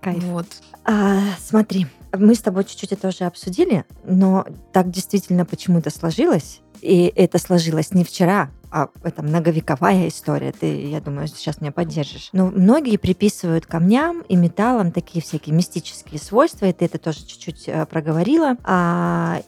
Кайф. 0.02 0.24
Вот. 0.24 0.48
А, 0.86 1.20
смотри, 1.40 1.88
мы 2.18 2.36
с 2.36 2.42
тобой 2.42 2.64
чуть-чуть 2.64 2.92
это 2.92 3.08
уже 3.10 3.26
обсудили, 3.26 3.86
но 4.04 4.46
так 4.72 4.90
действительно 4.90 5.46
почему-то 5.46 5.90
сложилось. 5.90 6.62
И 6.82 7.12
это 7.16 7.40
сложилось 7.40 7.94
не 7.94 8.04
вчера, 8.04 8.50
а 8.74 8.90
это 9.04 9.22
многовековая 9.22 10.08
история, 10.08 10.52
ты, 10.52 10.88
я 10.88 11.00
думаю, 11.00 11.28
сейчас 11.28 11.62
меня 11.62 11.72
поддержишь. 11.72 12.30
Но 12.34 12.48
многие 12.48 12.98
приписывают 12.98 13.68
камням 13.68 14.22
и 14.22 14.36
металлам 14.36 14.92
такие 14.92 15.22
всякие 15.24 15.54
мистические 15.54 16.20
свойства, 16.20 16.66
и 16.66 16.74
ты 16.74 16.86
это 16.86 16.98
тоже 16.98 17.20
чуть-чуть 17.20 17.66
э, 17.68 17.86
проговорила. 17.86 18.58
А, 18.64 19.44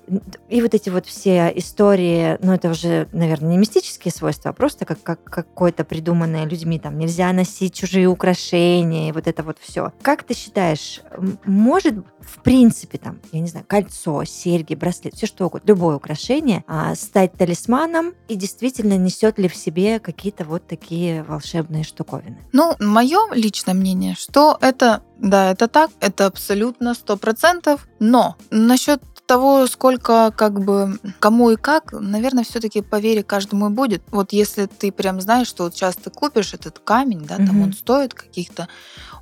и 0.47 0.61
вот 0.61 0.75
эти 0.75 0.91
вот 0.91 1.07
все 1.07 1.51
истории, 1.55 2.37
ну 2.43 2.53
это 2.53 2.69
уже, 2.69 3.07
наверное, 3.13 3.49
не 3.49 3.57
мистические 3.57 4.11
свойства, 4.11 4.51
а 4.51 4.53
просто 4.53 4.85
как, 4.85 5.01
как 5.01 5.23
какое-то 5.23 5.83
придуманное 5.85 6.45
людьми, 6.45 6.77
там 6.77 6.99
нельзя 6.99 7.33
носить 7.33 7.73
чужие 7.73 8.07
украшения, 8.07 9.09
и 9.09 9.11
вот 9.11 9.27
это 9.27 9.41
вот 9.41 9.57
все. 9.59 9.91
Как 10.03 10.21
ты 10.21 10.35
считаешь, 10.35 11.01
может 11.45 11.95
в 12.19 12.39
принципе 12.39 12.97
там, 12.97 13.19
я 13.31 13.39
не 13.39 13.47
знаю, 13.47 13.65
кольцо, 13.67 14.23
серьги, 14.23 14.75
браслет, 14.75 15.15
все 15.15 15.25
что 15.25 15.45
угодно, 15.45 15.67
любое 15.67 15.95
украшение 15.95 16.63
а, 16.67 16.95
стать 16.95 17.33
талисманом 17.33 18.13
и 18.27 18.35
действительно 18.35 18.97
несет 19.15 19.39
ли 19.39 19.47
в 19.47 19.55
себе 19.55 19.99
какие-то 19.99 20.43
вот 20.43 20.67
такие 20.67 21.23
волшебные 21.23 21.83
штуковины? 21.83 22.37
Ну, 22.51 22.75
мое 22.79 23.19
личное 23.33 23.73
мнение, 23.73 24.15
что 24.17 24.57
это, 24.61 25.03
да, 25.17 25.51
это 25.51 25.67
так, 25.67 25.91
это 25.99 26.25
абсолютно 26.25 26.93
сто 26.93 27.17
процентов, 27.17 27.87
но 27.99 28.35
насчет 28.51 29.01
того, 29.25 29.67
сколько 29.67 30.31
как 30.35 30.63
бы 30.63 30.99
кому 31.19 31.51
и 31.51 31.55
как, 31.55 31.93
наверное, 31.93 32.43
все-таки 32.43 32.81
по 32.81 32.99
вере 32.99 33.23
каждому 33.23 33.67
и 33.67 33.69
будет. 33.69 34.03
Вот 34.11 34.33
если 34.33 34.67
ты 34.67 34.91
прям 34.91 35.21
знаешь, 35.21 35.47
что 35.47 35.63
вот 35.63 35.75
сейчас 35.75 35.95
ты 35.95 36.09
купишь 36.09 36.53
этот 36.53 36.79
камень, 36.79 37.25
да, 37.25 37.37
там 37.37 37.57
угу. 37.57 37.63
он 37.63 37.73
стоит 37.73 38.13
каких-то 38.13 38.67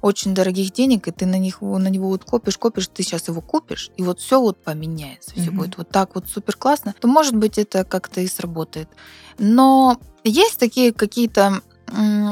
очень 0.02 0.34
дорогих 0.34 0.74
денег, 0.74 1.08
и 1.08 1.12
ты 1.12 1.26
на 1.26 1.40
них 1.40 1.62
на 1.62 1.88
него 1.88 2.10
вот 2.10 2.26
копишь, 2.26 2.58
копишь, 2.58 2.88
ты 2.88 3.04
сейчас 3.04 3.28
его 3.28 3.42
купишь, 3.42 3.92
и 3.96 4.04
вот 4.04 4.20
все 4.20 4.40
вот 4.40 4.62
поменяется, 4.62 5.32
все 5.32 5.50
угу. 5.50 5.60
будет 5.60 5.78
вот 5.78 5.90
так 5.90 6.16
вот 6.16 6.28
супер 6.28 6.58
классно, 6.58 6.94
то 7.00 7.08
может 7.08 7.36
быть 7.36 7.58
это 7.58 7.86
как-то 7.86 8.22
и 8.22 8.28
сработает. 8.28 8.90
Но 9.38 9.98
есть 10.24 10.60
такие 10.60 10.92
какие-то 10.92 11.62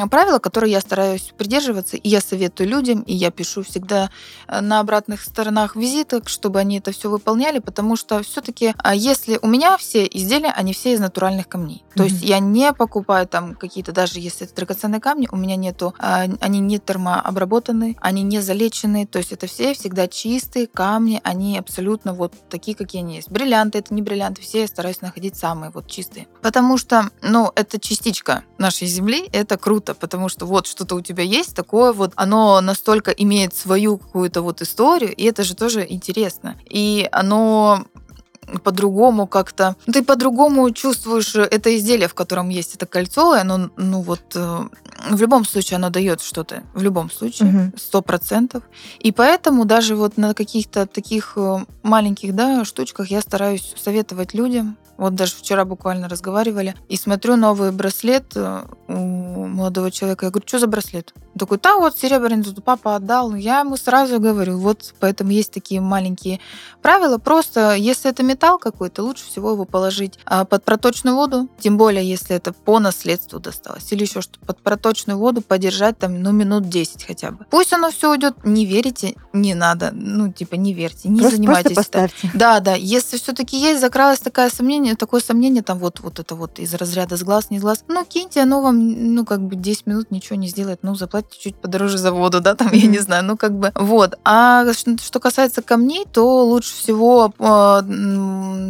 правила, 0.09 0.39
которые 0.39 0.72
я 0.72 0.82
стараюсь 0.82 1.34
придерживаться, 1.38 1.97
и 1.97 2.09
я 2.09 2.22
советую 2.22 2.70
людям, 2.70 3.01
и 3.01 3.14
я 3.14 3.32
пишу 3.32 3.64
всегда 3.64 4.09
э, 4.47 4.62
на 4.62 4.80
обратных 4.80 5.22
сторонах 5.22 5.76
визиток, 5.76 6.30
чтобы 6.30 6.59
они 6.59 6.80
это 6.80 6.91
все 6.91 7.09
выполняли, 7.09 7.59
потому 7.59 7.95
что 7.95 8.22
все-таки, 8.24 8.74
а 8.78 8.95
если 8.95 9.39
у 9.41 9.47
меня 9.47 9.78
все 9.78 10.05
изделия, 10.05 10.51
они 10.51 10.74
все 10.74 10.93
из 10.93 10.99
натуральных 10.99 11.47
камней. 11.47 11.84
То 11.95 12.03
mm-hmm. 12.03 12.07
есть 12.07 12.24
я 12.24 12.39
не 12.39 12.74
покупаю 12.74 13.28
там 13.28 13.55
какие-то, 13.55 13.91
даже 13.91 14.20
если 14.20 14.45
это 14.45 14.55
драгоценные 14.55 15.01
камни, 15.01 15.28
у 15.32 15.38
меня 15.38 15.55
нету, 15.55 15.93
а, 15.99 16.26
они 16.39 16.59
не 16.59 16.80
термообработаны, 16.80 17.97
они 18.01 18.24
не 18.24 18.39
залечены, 18.41 19.05
то 19.05 19.20
есть 19.20 19.32
это 19.32 19.47
все 19.47 19.74
всегда 19.74 20.07
чистые 20.07 20.68
камни, 20.68 21.20
они 21.24 21.57
абсолютно 21.57 22.14
вот 22.14 22.34
такие, 22.49 22.76
какие 22.76 23.01
они 23.01 23.16
есть. 23.16 23.30
Бриллианты, 23.30 23.80
это 23.80 23.93
не 23.93 24.01
бриллианты, 24.01 24.41
все 24.41 24.62
я 24.62 24.68
стараюсь 24.68 25.01
находить 25.01 25.36
самые 25.36 25.72
вот 25.72 25.88
чистые. 25.88 26.28
Потому 26.41 26.78
что, 26.78 27.09
ну, 27.22 27.51
это 27.55 27.80
частичка 27.80 28.43
нашей 28.57 28.88
земли, 28.88 29.30
это 29.32 29.51
круто, 29.58 29.93
потому 29.93 30.30
что 30.30 30.45
вот 30.45 30.68
что-то 30.68 30.95
у 30.95 31.02
тебя 31.02 31.24
есть 31.24 31.56
такое 31.56 31.93
вот, 31.93 32.14
оно 32.16 32.62
настолько 32.62 33.12
имеет 33.12 33.54
свою 33.56 33.97
какую-то 33.97 34.41
вот 34.41 34.62
историю, 34.62 35.14
и 35.16 35.24
это 35.24 35.43
же 35.43 35.56
тоже 35.56 35.86
интересно. 35.88 36.56
И 36.70 37.08
оно 37.12 37.86
по-другому 38.64 39.28
как-то... 39.28 39.76
Ну, 39.86 39.93
ты 39.93 40.04
по-другому 40.04 40.72
чувствуешь 40.72 41.36
это 41.36 41.76
изделие, 41.78 42.08
в 42.08 42.14
котором 42.14 42.49
есть 42.49 42.76
это 42.76 42.86
кольцо, 42.86 43.36
и 43.36 43.39
оно, 43.39 43.70
ну 43.78 44.02
вот, 44.02 44.22
э, 44.36 44.60
в 45.10 45.22
любом 45.22 45.45
случае 45.45 45.78
оно 45.78 45.89
дает 45.89 46.22
что-то. 46.22 46.64
В 46.74 46.82
любом 46.82 47.10
случае, 47.10 47.72
сто 47.78 48.02
процентов. 48.02 48.64
И 48.99 49.12
поэтому 49.12 49.66
даже 49.66 49.95
вот 49.95 50.18
на 50.18 50.34
каких-то 50.34 50.86
таких 50.86 51.34
э, 51.36 51.66
маленьких, 51.84 52.36
да, 52.36 52.66
штучках 52.66 53.08
я 53.08 53.22
стараюсь 53.22 53.74
советовать 53.78 54.34
людям, 54.34 54.78
вот 55.02 55.16
даже 55.16 55.36
вчера 55.36 55.66
буквально 55.66 56.08
разговаривали, 56.08 56.76
и 56.88 56.95
смотрю 56.95 57.36
новый 57.36 57.72
браслет 57.72 58.26
э, 58.36 58.62
у 58.88 59.47
молодого 59.47 59.89
человека. 59.89 60.26
Я 60.26 60.30
говорю, 60.32 60.47
что 60.47 60.60
за 60.60 60.68
браслет? 60.68 61.14
Он 61.34 61.39
такой, 61.39 61.60
да, 61.62 61.78
вот 61.78 61.97
серебряный 61.97 62.43
тут 62.43 62.64
папа 62.64 62.95
отдал. 62.95 63.34
Я 63.34 63.62
ему 63.62 63.78
сразу 63.78 64.20
говорю, 64.20 64.58
вот 64.60 64.93
поэтому 64.99 65.32
есть 65.32 65.52
такие 65.52 65.82
маленькие 65.82 66.39
правила. 66.82 67.18
Просто, 67.18 67.74
если 67.74 68.12
это 68.12 68.22
металл 68.22 68.60
какой-то, 68.60 69.02
лучше 69.02 69.26
всего 69.26 69.52
его 69.52 69.66
положить 69.66 70.20
а, 70.26 70.45
под 70.45 70.64
проточную 70.64 71.16
воду, 71.16 71.49
тем 71.60 71.78
более, 71.78 72.08
если 72.08 72.36
это 72.36 72.54
по 72.54 72.80
наследству 72.80 73.39
досталось, 73.39 73.91
или 73.91 74.04
еще 74.04 74.22
что 74.22 74.39
под 74.39 74.60
проточную 74.62 75.18
воду 75.18 75.41
подержать 75.41 75.97
там, 75.97 76.22
ну, 76.22 76.32
минут 76.32 76.70
10 76.70 77.04
хотя 77.06 77.32
бы. 77.32 77.45
Пусть 77.49 77.74
оно 77.74 77.91
все 77.91 78.12
уйдет, 78.12 78.36
не 78.43 78.66
верите, 78.66 79.16
не 79.34 79.56
надо, 79.56 79.91
ну, 79.93 80.32
типа, 80.32 80.56
не 80.56 80.74
верьте, 80.74 81.10
не 81.10 81.22
просто, 81.22 81.38
занимайтесь. 81.38 81.74
Просто 81.74 81.91
поставьте. 81.91 82.32
Да, 82.34 82.60
да, 82.60 82.76
если 82.76 83.18
все-таки 83.18 83.58
есть, 83.58 83.82
закралось 83.82 84.20
такое 84.20 84.49
сомнение, 84.49 84.91
сомнение, 84.92 84.96
такое 84.96 85.22
сомнение, 85.22 85.64
там 85.64 85.80
вот, 85.80 86.00
вот 86.00 86.20
это 86.20 86.36
вот 86.36 86.60
из 86.60 86.74
разряда 86.74 87.18
с 87.18 87.24
глаз, 87.24 87.50
не 87.50 87.60
с 87.60 87.62
глаз. 87.62 87.84
Ну, 87.88 88.06
киньте, 88.06 88.42
оно 88.42 88.62
вам, 88.62 89.16
ну, 89.16 89.26
как 89.26 89.42
бы 89.42 89.56
10 89.56 89.88
минут 89.88 90.12
ничего 90.12 90.36
не 90.36 90.48
сделает. 90.48 90.80
Ну, 90.84 90.96
заплатите 90.96 91.39
чуть 91.39 91.56
подороже 91.56 91.98
за 91.98 92.12
воду, 92.12 92.42
да, 92.42 92.56
там, 92.56 92.70
я 92.74 92.88
не 92.88 93.00
знаю, 93.00 93.24
ну, 93.24 93.38
как 93.38 93.54
бы, 93.54 93.72
вот. 93.76 94.18
А 94.24 94.66
что 94.74 95.20
касается 95.20 95.62
камней, 95.62 96.06
то 96.12 96.46
лучше 96.46 96.74
всего, 96.74 97.34
а, 97.39 97.84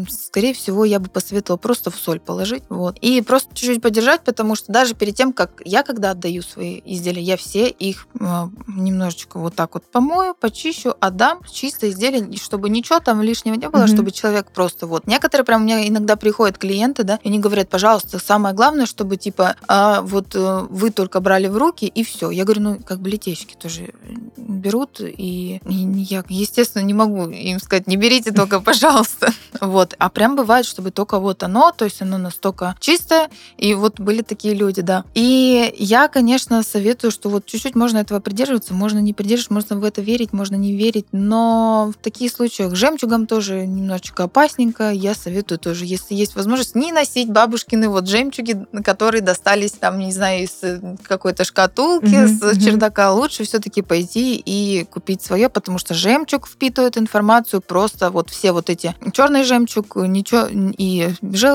скорее 0.09 0.53
всего, 0.53 0.85
я 0.85 0.99
бы 0.99 1.09
посоветовала 1.09 1.57
просто 1.57 1.91
в 1.91 1.95
соль 1.95 2.19
положить, 2.19 2.63
вот. 2.69 2.97
И 3.01 3.21
просто 3.21 3.53
чуть-чуть 3.53 3.81
подержать, 3.81 4.21
потому 4.23 4.55
что 4.55 4.71
даже 4.71 4.93
перед 4.93 5.15
тем, 5.15 5.33
как 5.33 5.61
я 5.65 5.83
когда 5.83 6.11
отдаю 6.11 6.41
свои 6.41 6.81
изделия, 6.85 7.21
я 7.21 7.37
все 7.37 7.67
их 7.67 8.07
а, 8.19 8.49
немножечко 8.67 9.39
вот 9.39 9.55
так 9.55 9.73
вот 9.73 9.83
помою, 9.91 10.35
почищу, 10.39 10.95
отдам 10.99 11.41
чистое 11.51 11.89
изделие, 11.89 12.37
чтобы 12.37 12.69
ничего 12.69 12.99
там 12.99 13.21
лишнего 13.21 13.55
не 13.55 13.69
было, 13.69 13.83
mm-hmm. 13.83 13.93
чтобы 13.93 14.11
человек 14.11 14.51
просто 14.51 14.87
вот. 14.87 15.07
Некоторые 15.07 15.45
прям 15.45 15.61
у 15.61 15.65
меня 15.65 15.87
иногда 15.87 16.00
когда 16.01 16.15
приходят 16.15 16.57
клиенты, 16.57 17.03
да, 17.03 17.19
и 17.23 17.27
они 17.29 17.39
говорят, 17.39 17.69
пожалуйста, 17.69 18.19
самое 18.19 18.55
главное, 18.55 18.85
чтобы 18.85 19.17
типа 19.17 19.55
а, 19.67 20.01
вот 20.01 20.35
э, 20.35 20.67
вы 20.69 20.89
только 20.89 21.19
брали 21.19 21.47
в 21.47 21.57
руки 21.57 21.85
и 21.85 22.03
все. 22.03 22.31
Я 22.31 22.43
говорю, 22.43 22.61
ну 22.61 22.79
как 22.83 22.99
бы 22.99 23.09
летечки 23.09 23.55
тоже 23.55 23.93
берут, 24.35 24.99
и, 24.99 25.61
и 25.63 25.73
я, 25.73 26.23
естественно, 26.27 26.83
не 26.83 26.93
могу 26.93 27.29
им 27.29 27.59
сказать, 27.59 27.87
не 27.87 27.97
берите 27.97 28.31
только, 28.31 28.59
пожалуйста. 28.71 29.31
Вот. 29.59 29.95
А 29.99 30.09
прям 30.09 30.35
бывает, 30.35 30.65
чтобы 30.65 30.91
только 30.91 31.19
вот 31.19 31.43
оно, 31.43 31.71
то 31.71 31.85
есть 31.85 32.01
оно 32.01 32.17
настолько 32.17 32.75
чистое, 32.79 33.29
и 33.57 33.73
вот 33.73 33.99
были 33.99 34.21
такие 34.21 34.53
люди, 34.53 34.81
да. 34.81 35.05
И 35.13 35.73
я, 35.77 36.07
конечно, 36.07 36.63
советую, 36.63 37.11
что 37.11 37.29
вот 37.29 37.45
чуть-чуть 37.45 37.75
можно 37.75 37.99
этого 37.99 38.19
придерживаться, 38.19 38.73
можно 38.73 38.99
не 38.99 39.13
придерживаться, 39.13 39.53
можно 39.53 39.77
в 39.77 39.83
это 39.83 40.01
верить, 40.01 40.33
можно 40.33 40.55
не 40.55 40.75
верить, 40.75 41.05
но 41.11 41.91
в 41.95 42.01
таких 42.01 42.31
случаях 42.31 42.75
жемчугом 42.75 43.27
тоже 43.27 43.67
немножечко 43.67 44.23
опасненько. 44.23 44.91
Я 44.91 45.13
советую 45.13 45.59
тоже, 45.59 45.85
если 45.91 46.15
есть 46.15 46.35
возможность, 46.35 46.75
не 46.75 46.91
носить 46.91 47.29
бабушкины 47.29 47.89
вот 47.89 48.07
жемчуги, 48.07 48.65
которые 48.83 49.21
достались 49.21 49.73
там, 49.73 49.99
не 49.99 50.11
знаю, 50.11 50.43
из 50.43 50.57
э, 50.63 50.95
какой-то 51.03 51.43
шкатулки, 51.43 52.05
mm-hmm, 52.05 52.53
с 52.53 52.63
чердака. 52.63 53.11
Лучше 53.11 53.43
все-таки 53.43 53.81
пойти 53.81 54.41
и 54.43 54.85
купить 54.85 55.21
свое, 55.21 55.49
потому 55.49 55.77
что 55.77 55.93
жемчуг 55.93 56.47
впитывает 56.47 56.97
информацию 56.97 57.61
просто 57.61 58.09
вот 58.09 58.29
все 58.29 58.51
вот 58.51 58.69
эти 58.69 58.95
черный 59.13 59.43
жемчуг, 59.43 59.95
ничего 59.97 60.47
и 60.51 61.09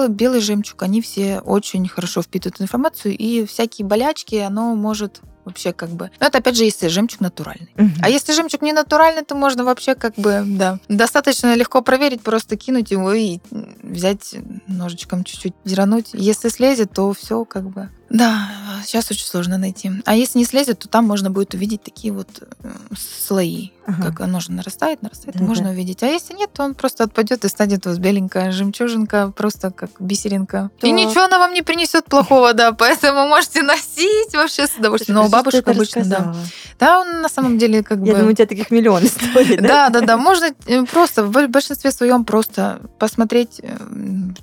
белый 0.08 0.40
жемчуг, 0.40 0.82
они 0.82 1.00
все 1.00 1.40
очень 1.40 1.88
хорошо 1.88 2.22
впитывают 2.22 2.60
информацию 2.60 3.16
и 3.16 3.46
всякие 3.46 3.86
болячки, 3.86 4.36
оно 4.36 4.74
может 4.74 5.20
вообще 5.46 5.72
как 5.72 5.90
бы. 5.90 6.10
Но 6.20 6.26
это 6.26 6.38
опять 6.38 6.56
же, 6.56 6.64
если 6.64 6.88
жемчуг 6.88 7.20
натуральный. 7.20 7.72
Угу. 7.78 7.90
А 8.02 8.10
если 8.10 8.32
жемчуг 8.32 8.60
не 8.60 8.72
натуральный, 8.72 9.22
то 9.22 9.34
можно 9.34 9.64
вообще 9.64 9.94
как 9.94 10.14
бы, 10.16 10.42
да, 10.44 10.78
достаточно 10.88 11.54
легко 11.54 11.80
проверить, 11.80 12.20
просто 12.20 12.56
кинуть 12.56 12.90
его 12.90 13.12
и 13.12 13.38
взять 13.82 14.34
ножичком 14.66 15.24
чуть-чуть 15.24 15.54
зерануть. 15.64 16.10
Если 16.12 16.50
слезет, 16.50 16.92
то 16.92 17.12
все 17.14 17.44
как 17.44 17.70
бы 17.70 17.88
да, 18.08 18.48
сейчас 18.84 19.10
очень 19.10 19.26
сложно 19.26 19.58
найти. 19.58 19.90
А 20.04 20.14
если 20.14 20.38
не 20.38 20.44
слезет, 20.44 20.78
то 20.80 20.88
там 20.88 21.04
можно 21.06 21.30
будет 21.30 21.54
увидеть 21.54 21.82
такие 21.82 22.12
вот 22.12 22.28
э, 22.62 22.70
слои. 22.96 23.70
Ага. 23.86 24.06
Как 24.06 24.20
оно 24.22 24.40
же 24.40 24.50
нарастает, 24.50 25.02
нарастает, 25.02 25.36
да, 25.36 25.44
можно 25.44 25.66
да. 25.66 25.70
увидеть. 25.70 26.02
А 26.02 26.06
если 26.06 26.34
нет, 26.34 26.50
то 26.52 26.64
он 26.64 26.74
просто 26.74 27.04
отпадет 27.04 27.44
и 27.44 27.48
станет 27.48 27.86
у 27.86 27.90
вас 27.90 27.98
беленькая 27.98 28.50
жемчужинка, 28.50 29.30
просто 29.30 29.70
как 29.70 29.90
бисеринка. 30.00 30.70
Так. 30.80 30.88
И 30.88 30.92
ничего 30.92 31.24
она 31.24 31.38
вам 31.38 31.54
не 31.54 31.62
принесет 31.62 32.06
плохого, 32.06 32.52
да, 32.52 32.72
поэтому 32.72 33.28
можете 33.28 33.62
носить 33.62 34.34
вообще 34.34 34.66
с 34.66 34.76
удовольствием. 34.76 35.16
Но 35.16 35.28
бабушка 35.28 35.70
обычно, 35.70 36.04
да. 36.04 36.34
Да, 36.80 37.00
он 37.00 37.22
на 37.22 37.28
самом 37.28 37.58
деле 37.58 37.84
как 37.84 38.00
бы... 38.00 38.08
Я 38.08 38.14
думаю, 38.14 38.32
у 38.32 38.34
тебя 38.34 38.46
таких 38.46 38.70
миллион 38.70 39.06
историй, 39.06 39.56
да? 39.56 39.88
Да, 39.88 40.00
да, 40.00 40.00
да. 40.00 40.16
Можно 40.16 40.50
э, 40.66 40.84
просто 40.84 41.24
в 41.24 41.48
большинстве 41.48 41.92
своем 41.92 42.24
просто 42.24 42.80
посмотреть 42.98 43.60
э, 43.62 43.76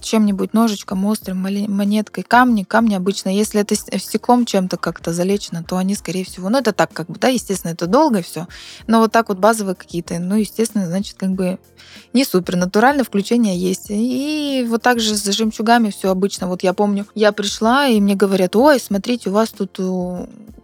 чем-нибудь 0.01 0.53
ножичком, 0.53 1.05
острым, 1.05 1.39
монеткой, 1.41 2.23
камни. 2.23 2.63
Камни 2.63 2.95
обычно, 2.95 3.29
если 3.29 3.52
если 3.53 3.87
это 3.87 3.99
стеклом 3.99 4.45
чем-то 4.45 4.77
как-то 4.77 5.13
залечено, 5.13 5.63
то 5.63 5.77
они, 5.77 5.95
скорее 5.95 6.25
всего, 6.25 6.49
ну, 6.49 6.59
это 6.59 6.73
так, 6.73 6.91
как 6.93 7.07
бы, 7.07 7.19
да, 7.19 7.27
естественно, 7.27 7.71
это 7.71 7.87
долго 7.87 8.21
все, 8.21 8.47
но 8.87 8.99
вот 8.99 9.11
так 9.11 9.29
вот 9.29 9.37
базовые 9.37 9.75
какие-то, 9.75 10.19
ну, 10.19 10.35
естественно, 10.35 10.85
значит, 10.85 11.15
как 11.17 11.31
бы 11.31 11.59
не 12.13 12.25
супер, 12.25 12.55
натуральное 12.55 13.03
включение 13.03 13.57
есть. 13.57 13.87
И 13.89 14.65
вот 14.67 14.81
так 14.81 14.99
же 14.99 15.15
с 15.15 15.31
жемчугами 15.31 15.89
все 15.89 16.09
обычно. 16.09 16.47
Вот 16.47 16.63
я 16.63 16.73
помню, 16.73 17.05
я 17.15 17.31
пришла, 17.31 17.87
и 17.87 17.99
мне 17.99 18.15
говорят, 18.15 18.55
ой, 18.55 18.79
смотрите, 18.79 19.29
у 19.29 19.33
вас 19.33 19.49
тут 19.49 19.79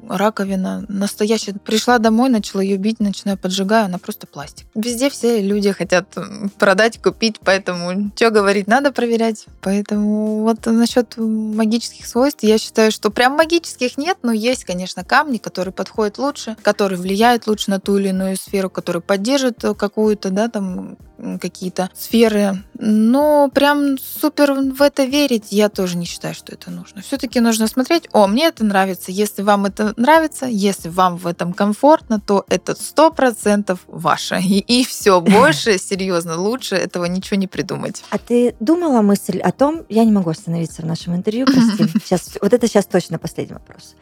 раковина 0.10 0.86
настоящая. 0.88 1.54
Пришла 1.54 2.00
домой, 2.00 2.30
начала 2.30 2.62
ее 2.62 2.78
бить, 2.78 3.00
начинаю 3.00 3.38
поджигаю, 3.38 3.86
она 3.86 4.00
просто 4.00 4.28
пластик. 4.28 4.68
Везде 4.76 5.10
все 5.10 5.42
люди 5.42 5.72
хотят 5.72 6.16
продать, 6.58 7.02
купить, 7.02 7.40
поэтому 7.44 8.12
что 8.16 8.32
говорить, 8.32 8.68
надо 8.68 8.92
проверять. 8.92 9.46
Поэтому 9.62 10.44
вот 10.44 10.66
насчет 10.66 11.16
магических 11.18 12.06
свойств, 12.06 12.44
я 12.44 12.58
считаю, 12.58 12.79
что 12.92 13.10
прям 13.10 13.34
магических 13.34 13.98
нет, 13.98 14.18
но 14.24 14.32
есть, 14.32 14.64
конечно, 14.64 15.04
камни, 15.04 15.38
которые 15.38 15.74
подходят 15.74 16.18
лучше, 16.18 16.56
которые 16.62 17.00
влияют 17.00 17.48
лучше 17.48 17.70
на 17.70 17.80
ту 17.80 17.98
или 17.98 18.10
иную 18.10 18.38
сферу, 18.38 18.70
которые 18.70 19.02
поддерживают 19.02 19.78
какую-то, 19.78 20.30
да, 20.30 20.48
там 20.48 20.98
какие-то 21.40 21.90
сферы. 21.94 22.64
Но 22.76 23.50
прям 23.54 23.98
супер 23.98 24.54
в 24.54 24.82
это 24.82 25.04
верить 25.04 25.48
я 25.50 25.70
тоже 25.70 25.98
не 25.98 26.06
считаю, 26.06 26.34
что 26.34 26.54
это 26.54 26.72
нужно. 26.72 27.02
Все-таки 27.02 27.40
нужно 27.40 27.68
смотреть, 27.68 28.08
о, 28.14 28.28
мне 28.28 28.48
это 28.48 28.64
нравится. 28.64 29.12
Если 29.12 29.42
вам 29.42 29.66
это 29.66 29.94
нравится, 29.98 30.46
если 30.46 30.88
вам 30.88 31.18
в 31.18 31.28
этом 31.28 31.54
комфортно, 31.54 32.22
то 32.22 32.46
это 32.48 32.76
сто 32.76 33.12
процентов 33.12 33.80
ваше. 33.88 34.40
И, 34.40 34.60
и 34.60 34.86
все, 34.86 35.20
больше, 35.22 35.78
серьезно, 35.78 36.40
лучше 36.40 36.76
этого 36.76 37.06
ничего 37.06 37.38
не 37.38 37.48
придумать. 37.48 38.04
А 38.12 38.18
ты 38.18 38.56
думала 38.60 39.02
мысль 39.02 39.40
о 39.40 39.52
том, 39.52 39.86
я 39.90 40.06
не 40.06 40.12
могу 40.12 40.30
остановиться 40.30 40.82
в 40.82 40.86
нашем 40.86 41.16
интервью, 41.16 41.46
прости, 41.46 42.00
сейчас, 42.06 42.38
вот 42.42 42.54
это 42.54 42.69
сейчас 42.70 42.86
точно 42.86 43.20
последний 43.20 43.56
вопрос 43.56 43.96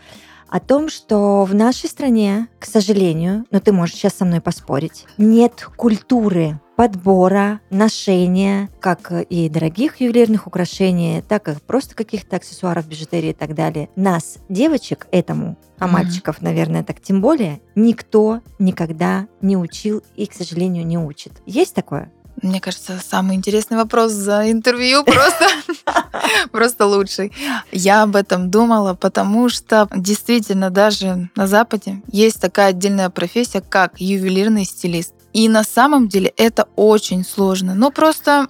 о 0.50 0.60
том, 0.60 0.90
что 0.90 1.44
в 1.44 1.54
нашей 1.54 1.90
стране, 1.90 2.48
к 2.60 2.66
сожалению, 2.66 3.46
но 3.52 3.60
ты 3.60 3.72
можешь 3.72 3.96
сейчас 3.96 4.14
со 4.14 4.26
мной 4.26 4.42
поспорить, 4.42 5.06
нет 5.18 5.68
культуры 5.76 6.60
подбора, 6.76 7.60
ношения, 7.72 8.70
как 8.80 9.12
и 9.12 9.50
дорогих 9.50 10.00
ювелирных 10.00 10.46
украшений, 10.46 11.24
так 11.28 11.48
и 11.50 11.54
просто 11.66 11.96
каких-то 11.96 12.36
аксессуаров, 12.36 12.88
бижутерии 12.88 13.32
и 13.32 13.34
так 13.34 13.56
далее. 13.56 13.90
Нас, 13.96 14.38
девочек, 14.48 15.08
этому, 15.12 15.58
а 15.80 15.88
мальчиков, 15.88 16.40
наверное, 16.40 16.84
так 16.84 17.02
тем 17.02 17.20
более, 17.20 17.62
никто 17.74 18.42
никогда 18.60 19.28
не 19.42 19.58
учил 19.58 20.04
и, 20.16 20.28
к 20.28 20.34
сожалению, 20.34 20.86
не 20.86 21.00
учит. 21.00 21.34
Есть 21.48 21.74
такое? 21.74 22.12
Мне 22.42 22.62
кажется, 22.62 23.00
самый 23.10 23.36
интересный 23.36 23.78
вопрос 23.78 24.12
за 24.12 24.52
интервью 24.52 25.04
просто, 25.04 25.48
просто 26.52 26.86
лучший. 26.86 27.32
Я 27.72 28.04
об 28.04 28.16
этом 28.16 28.52
думала, 28.52 28.94
потому 28.94 29.50
что 29.50 29.88
действительно 29.96 30.70
даже 30.70 31.30
на 31.36 31.48
Западе 31.48 32.02
есть 32.12 32.40
такая 32.40 32.70
отдельная 32.70 33.10
профессия, 33.10 33.62
как 33.62 34.00
ювелирный 34.00 34.66
стилист. 34.66 35.14
И 35.34 35.50
на 35.50 35.64
самом 35.64 36.08
деле 36.08 36.34
это 36.38 36.68
очень 36.76 37.24
сложно. 37.24 37.76
Но 37.76 37.92
просто 37.92 38.48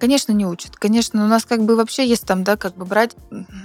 Конечно, 0.00 0.32
не 0.32 0.46
учат. 0.46 0.76
Конечно, 0.76 1.24
у 1.24 1.28
нас 1.28 1.44
как 1.44 1.62
бы 1.64 1.76
вообще 1.76 2.08
есть 2.08 2.26
там, 2.26 2.42
да, 2.42 2.56
как 2.56 2.74
бы 2.74 2.86
брать, 2.86 3.14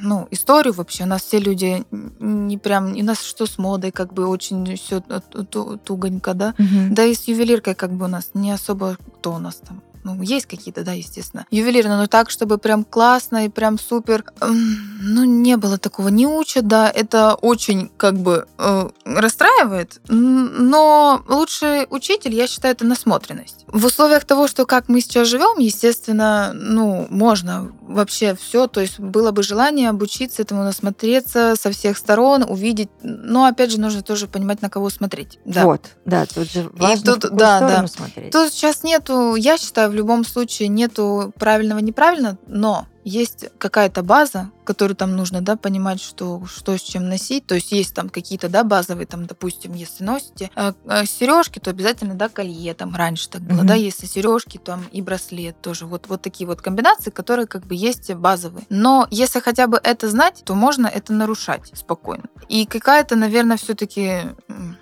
ну, 0.01 0.27
историю 0.31 0.73
вообще. 0.73 1.03
У 1.03 1.07
нас 1.07 1.23
все 1.23 1.39
люди 1.39 1.85
не 2.19 2.57
прям, 2.57 2.91
у 2.91 3.03
нас 3.03 3.23
что 3.23 3.45
с 3.45 3.57
модой, 3.57 3.91
как 3.91 4.13
бы 4.13 4.27
очень 4.27 4.75
все 4.75 5.01
тугонько, 5.01 6.33
да. 6.33 6.53
Угу. 6.59 6.91
Да 6.93 7.05
и 7.05 7.15
с 7.15 7.23
ювелиркой 7.23 7.73
как 7.73 7.93
бы 7.93 8.05
у 8.05 8.09
нас 8.09 8.31
не 8.33 8.51
особо 8.51 8.97
кто 9.19 9.33
у 9.33 9.39
нас 9.39 9.55
там 9.55 9.81
ну, 10.05 10.21
есть 10.21 10.45
какие-то, 10.45 10.83
да, 10.83 10.91
естественно, 10.93 11.47
ювелирные, 11.49 11.97
но 11.97 12.05
так, 12.05 12.29
чтобы 12.29 12.59
прям 12.59 12.83
классно 12.83 13.45
и 13.45 13.49
прям 13.49 13.79
супер, 13.79 14.23
ну, 14.39 15.23
не 15.23 15.57
было 15.57 15.79
такого. 15.79 16.09
Не 16.09 16.27
учат, 16.27 16.67
да, 16.67 16.89
это 16.89 17.33
очень 17.33 17.89
как 17.97 18.15
бы 18.15 18.47
э, 18.59 18.89
расстраивает, 19.03 19.99
но 20.07 21.23
лучший 21.27 21.87
учитель, 21.89 22.35
я 22.35 22.45
считаю, 22.45 22.75
это 22.75 22.85
насмотренность. 22.85 23.65
В 23.67 23.85
условиях 23.85 24.25
того, 24.25 24.47
что 24.47 24.67
как 24.67 24.89
мы 24.89 25.01
сейчас 25.01 25.27
живем, 25.27 25.57
естественно, 25.57 26.51
ну, 26.53 27.07
можно 27.09 27.71
вообще 27.81 28.35
все, 28.35 28.67
то 28.67 28.81
есть 28.81 28.99
было 28.99 29.31
бы 29.31 29.41
желание 29.41 29.89
обучиться 29.89 30.43
этому, 30.43 30.63
насмотреться 30.63 31.55
со 31.59 31.71
всех 31.71 31.97
сторон, 31.97 32.45
увидеть, 32.47 32.89
но 33.01 33.45
опять 33.45 33.71
же 33.71 33.79
нужно 33.79 34.03
тоже 34.03 34.27
понимать, 34.27 34.61
на 34.61 34.69
кого 34.69 34.91
смотреть. 34.91 35.39
Да. 35.45 35.63
Вот, 35.63 35.81
да, 36.05 36.27
тут 36.27 36.51
же 36.51 36.69
важно, 36.73 36.93
и 36.93 37.03
тут, 37.03 37.31
да, 37.35 37.59
да. 37.59 37.87
смотреть. 37.87 38.31
Тут 38.31 38.53
сейчас 38.53 38.83
нету, 38.83 39.33
я 39.33 39.57
считаю, 39.57 39.94
в 39.95 39.97
любом 39.97 40.25
случае 40.25 40.67
нету 40.67 41.31
правильного 41.39 41.79
неправильно, 41.79 42.37
но 42.47 42.85
есть 43.05 43.45
какая-то 43.57 44.03
база, 44.03 44.51
которую 44.65 44.95
там 44.95 45.15
нужно, 45.15 45.41
да, 45.41 45.55
понимать, 45.55 46.01
что, 46.01 46.43
что 46.45 46.77
с 46.77 46.81
чем 46.81 47.07
носить. 47.07 47.45
То 47.45 47.55
есть 47.55 47.71
есть 47.71 47.93
там 47.93 48.09
какие-то, 48.09 48.49
да, 48.49 48.63
базовые, 48.63 49.05
там, 49.05 49.25
допустим, 49.25 49.73
если 49.73 50.03
носите 50.03 50.51
э, 50.55 50.73
э, 50.85 51.05
сережки, 51.05 51.59
то 51.59 51.69
обязательно, 51.69 52.15
да, 52.15 52.27
колье, 52.27 52.73
там, 52.73 52.95
раньше 52.95 53.29
так 53.29 53.41
было, 53.41 53.61
mm-hmm. 53.61 53.67
да, 53.67 53.75
если 53.75 54.05
сережки, 54.05 54.57
там, 54.57 54.83
и 54.91 55.01
браслет 55.01 55.61
тоже. 55.61 55.85
Вот, 55.85 56.07
вот 56.07 56.21
такие 56.21 56.47
вот 56.47 56.61
комбинации, 56.61 57.11
которые 57.11 57.47
как 57.47 57.65
бы 57.65 57.75
есть 57.75 58.13
базовые. 58.13 58.65
Но 58.69 59.07
если 59.11 59.39
хотя 59.39 59.67
бы 59.67 59.79
это 59.81 60.09
знать, 60.09 60.41
то 60.43 60.55
можно 60.55 60.87
это 60.87 61.13
нарушать 61.13 61.71
спокойно. 61.73 62.25
И 62.49 62.65
какая-то, 62.65 63.15
наверное, 63.15 63.57
все-таки, 63.57 64.21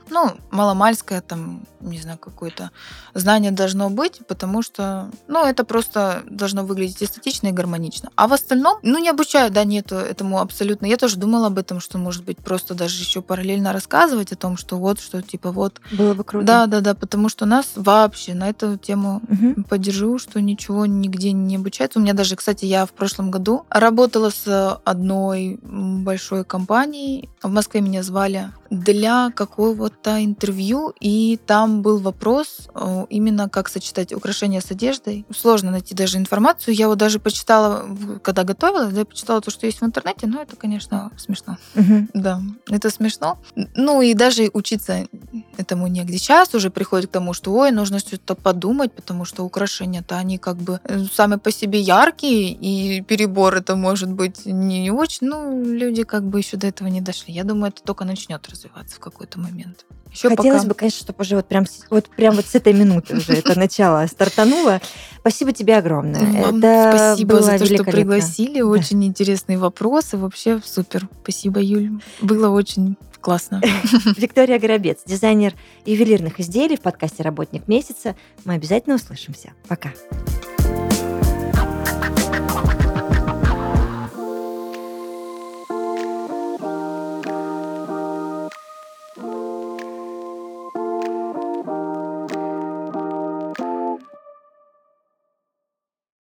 ну, 0.10 0.32
маломальская 0.52 1.22
там, 1.22 1.66
не 1.82 2.00
знаю, 2.00 2.18
какое-то 2.18 2.72
знание 3.14 3.52
должно 3.52 3.90
быть, 3.90 4.22
потому 4.28 4.62
что, 4.62 5.10
ну, 5.28 5.46
это 5.46 5.64
просто 5.64 6.24
должно 6.30 6.66
выглядеть 6.66 7.04
эстетично 7.04 7.48
и 7.48 7.52
гармонично. 7.52 8.10
А 8.16 8.28
в 8.28 8.34
остальном, 8.34 8.80
ну, 8.84 9.00
не 9.00 9.10
обучаю, 9.10 9.52
да, 9.52 9.64
нету 9.74 9.96
этому 9.96 10.40
абсолютно. 10.40 10.86
Я 10.86 10.98
тоже 10.98 11.18
думала 11.18 11.48
об 11.48 11.58
этом, 11.58 11.80
что, 11.80 11.98
может 11.98 12.24
быть, 12.24 12.38
просто 12.38 12.74
даже 12.74 13.02
еще 13.02 13.22
параллельно 13.22 13.74
рассказывать 13.74 14.32
о 14.32 14.36
том, 14.36 14.58
что 14.58 14.78
вот, 14.78 15.00
что 15.00 15.22
типа 15.22 15.52
вот. 15.52 15.82
Было 15.92 16.14
бы 16.14 16.24
круто. 16.24 16.46
Да, 16.46 16.68
да, 16.68 16.82
да, 16.82 16.94
потому 16.94 17.30
что 17.30 17.46
нас 17.46 17.72
вообще 17.76 18.34
на 18.34 18.50
эту 18.50 18.78
тему 18.78 19.22
угу. 19.28 19.64
поддержу, 19.64 20.18
что 20.20 20.42
ничего 20.42 20.86
нигде 20.86 21.32
не 21.32 21.56
обучается. 21.56 22.00
У 22.00 22.02
меня 22.02 22.14
даже, 22.14 22.36
кстати, 22.36 22.66
я 22.66 22.86
в 22.86 22.92
прошлом 22.92 23.32
году 23.32 23.66
работала 23.70 24.30
с 24.30 24.80
одной 24.84 25.60
большой 25.62 26.46
компанией. 26.46 27.30
В 27.42 27.50
Москве 27.50 27.82
меня 27.82 28.04
звали 28.04 28.50
для 28.74 29.32
какого-то 29.36 30.24
интервью, 30.24 30.94
и 31.00 31.40
там 31.46 31.82
был 31.82 32.00
вопрос 32.00 32.70
э, 32.74 33.06
именно 33.10 33.48
как 33.48 33.70
сочетать 33.70 34.14
украшения 34.14 34.62
с 34.62 34.72
одеждой. 34.72 35.26
Сложно 35.36 35.72
найти 35.72 35.94
даже 35.94 36.18
информацию. 36.18 36.74
Я 36.74 36.88
вот 36.88 36.98
даже 36.98 37.20
почитала, 37.20 37.86
когда 38.24 38.44
готовилась, 38.44 38.94
я 38.94 39.06
почитала 39.06 39.42
то, 39.42 39.52
что 39.52 39.63
есть 39.68 39.82
в 39.82 39.86
интернете, 39.86 40.28
но 40.28 40.42
это, 40.42 40.56
конечно, 40.56 41.12
смешно. 41.18 41.58
Угу. 41.76 42.08
Да, 42.14 42.42
это 42.70 42.90
смешно. 42.90 43.38
Ну 43.76 44.02
и 44.02 44.14
даже 44.14 44.50
учиться 44.54 45.08
этому 45.58 45.88
негде. 45.88 46.18
Сейчас 46.18 46.54
уже 46.56 46.70
приходит 46.70 47.10
к 47.10 47.14
тому, 47.14 47.34
что, 47.34 47.54
ой, 47.54 47.72
нужно 47.72 48.00
что-то 48.00 48.36
подумать, 48.36 48.92
потому 48.94 49.26
что 49.26 49.44
украшения-то 49.44 50.18
они 50.18 50.38
как 50.38 50.58
бы 50.58 50.80
э, 50.84 51.04
сами 51.06 51.36
по 51.36 51.52
себе 51.52 51.80
яркие, 51.80 52.52
и 52.52 53.02
перебор 53.02 53.56
это 53.56 53.76
может 53.76 54.12
быть 54.12 54.46
не 54.46 54.92
очень. 54.92 55.28
Ну, 55.28 55.64
люди 55.64 56.04
как 56.04 56.24
бы 56.24 56.40
еще 56.40 56.58
до 56.58 56.68
этого 56.68 56.88
не 56.88 57.02
дошли. 57.02 57.34
Я 57.34 57.44
думаю, 57.44 57.72
это 57.72 57.84
только 57.84 58.06
начнет 58.06 58.48
развиваться 58.50 58.96
в 58.96 59.00
какой-то 59.00 59.40
момент. 59.40 59.86
Еще 60.14 60.30
Хотелось 60.30 60.62
пока... 60.62 60.70
бы, 60.70 60.76
конечно, 60.76 61.00
чтобы 61.00 61.22
уже 61.22 61.36
вот 61.36 61.48
прям, 61.48 61.66
вот 61.90 62.08
прям 62.16 62.36
вот 62.36 62.46
с 62.46 62.54
этой 62.54 62.74
минуты 62.74 63.18
уже 63.18 63.34
это 63.34 63.58
начало 63.58 64.06
стартануло. 64.06 64.80
Спасибо 65.20 65.54
тебе 65.54 65.76
огромное. 65.76 66.22
Вам 66.44 66.60
это 66.60 67.16
спасибо 67.16 67.42
за 67.42 67.58
то, 67.58 67.66
что 67.66 67.84
пригласили. 67.84 68.62
Очень 68.62 69.04
интересные 69.06 69.58
вопросы. 69.58 70.18
Вообще 70.18 70.62
супер. 70.64 71.08
Спасибо, 71.24 71.60
Юль. 71.60 71.90
Было 72.22 72.50
очень 72.50 72.96
классно. 73.22 73.62
Виктория 74.18 74.60
Горобец, 74.60 75.00
дизайнер 75.06 75.54
ювелирных 75.86 76.40
изделий 76.40 76.78
в 76.78 76.82
подкасте 76.82 77.24
«Работник 77.24 77.68
месяца». 77.68 78.16
Мы 78.46 78.54
обязательно 78.54 78.96
услышимся. 78.96 79.54
Пока. 79.68 79.94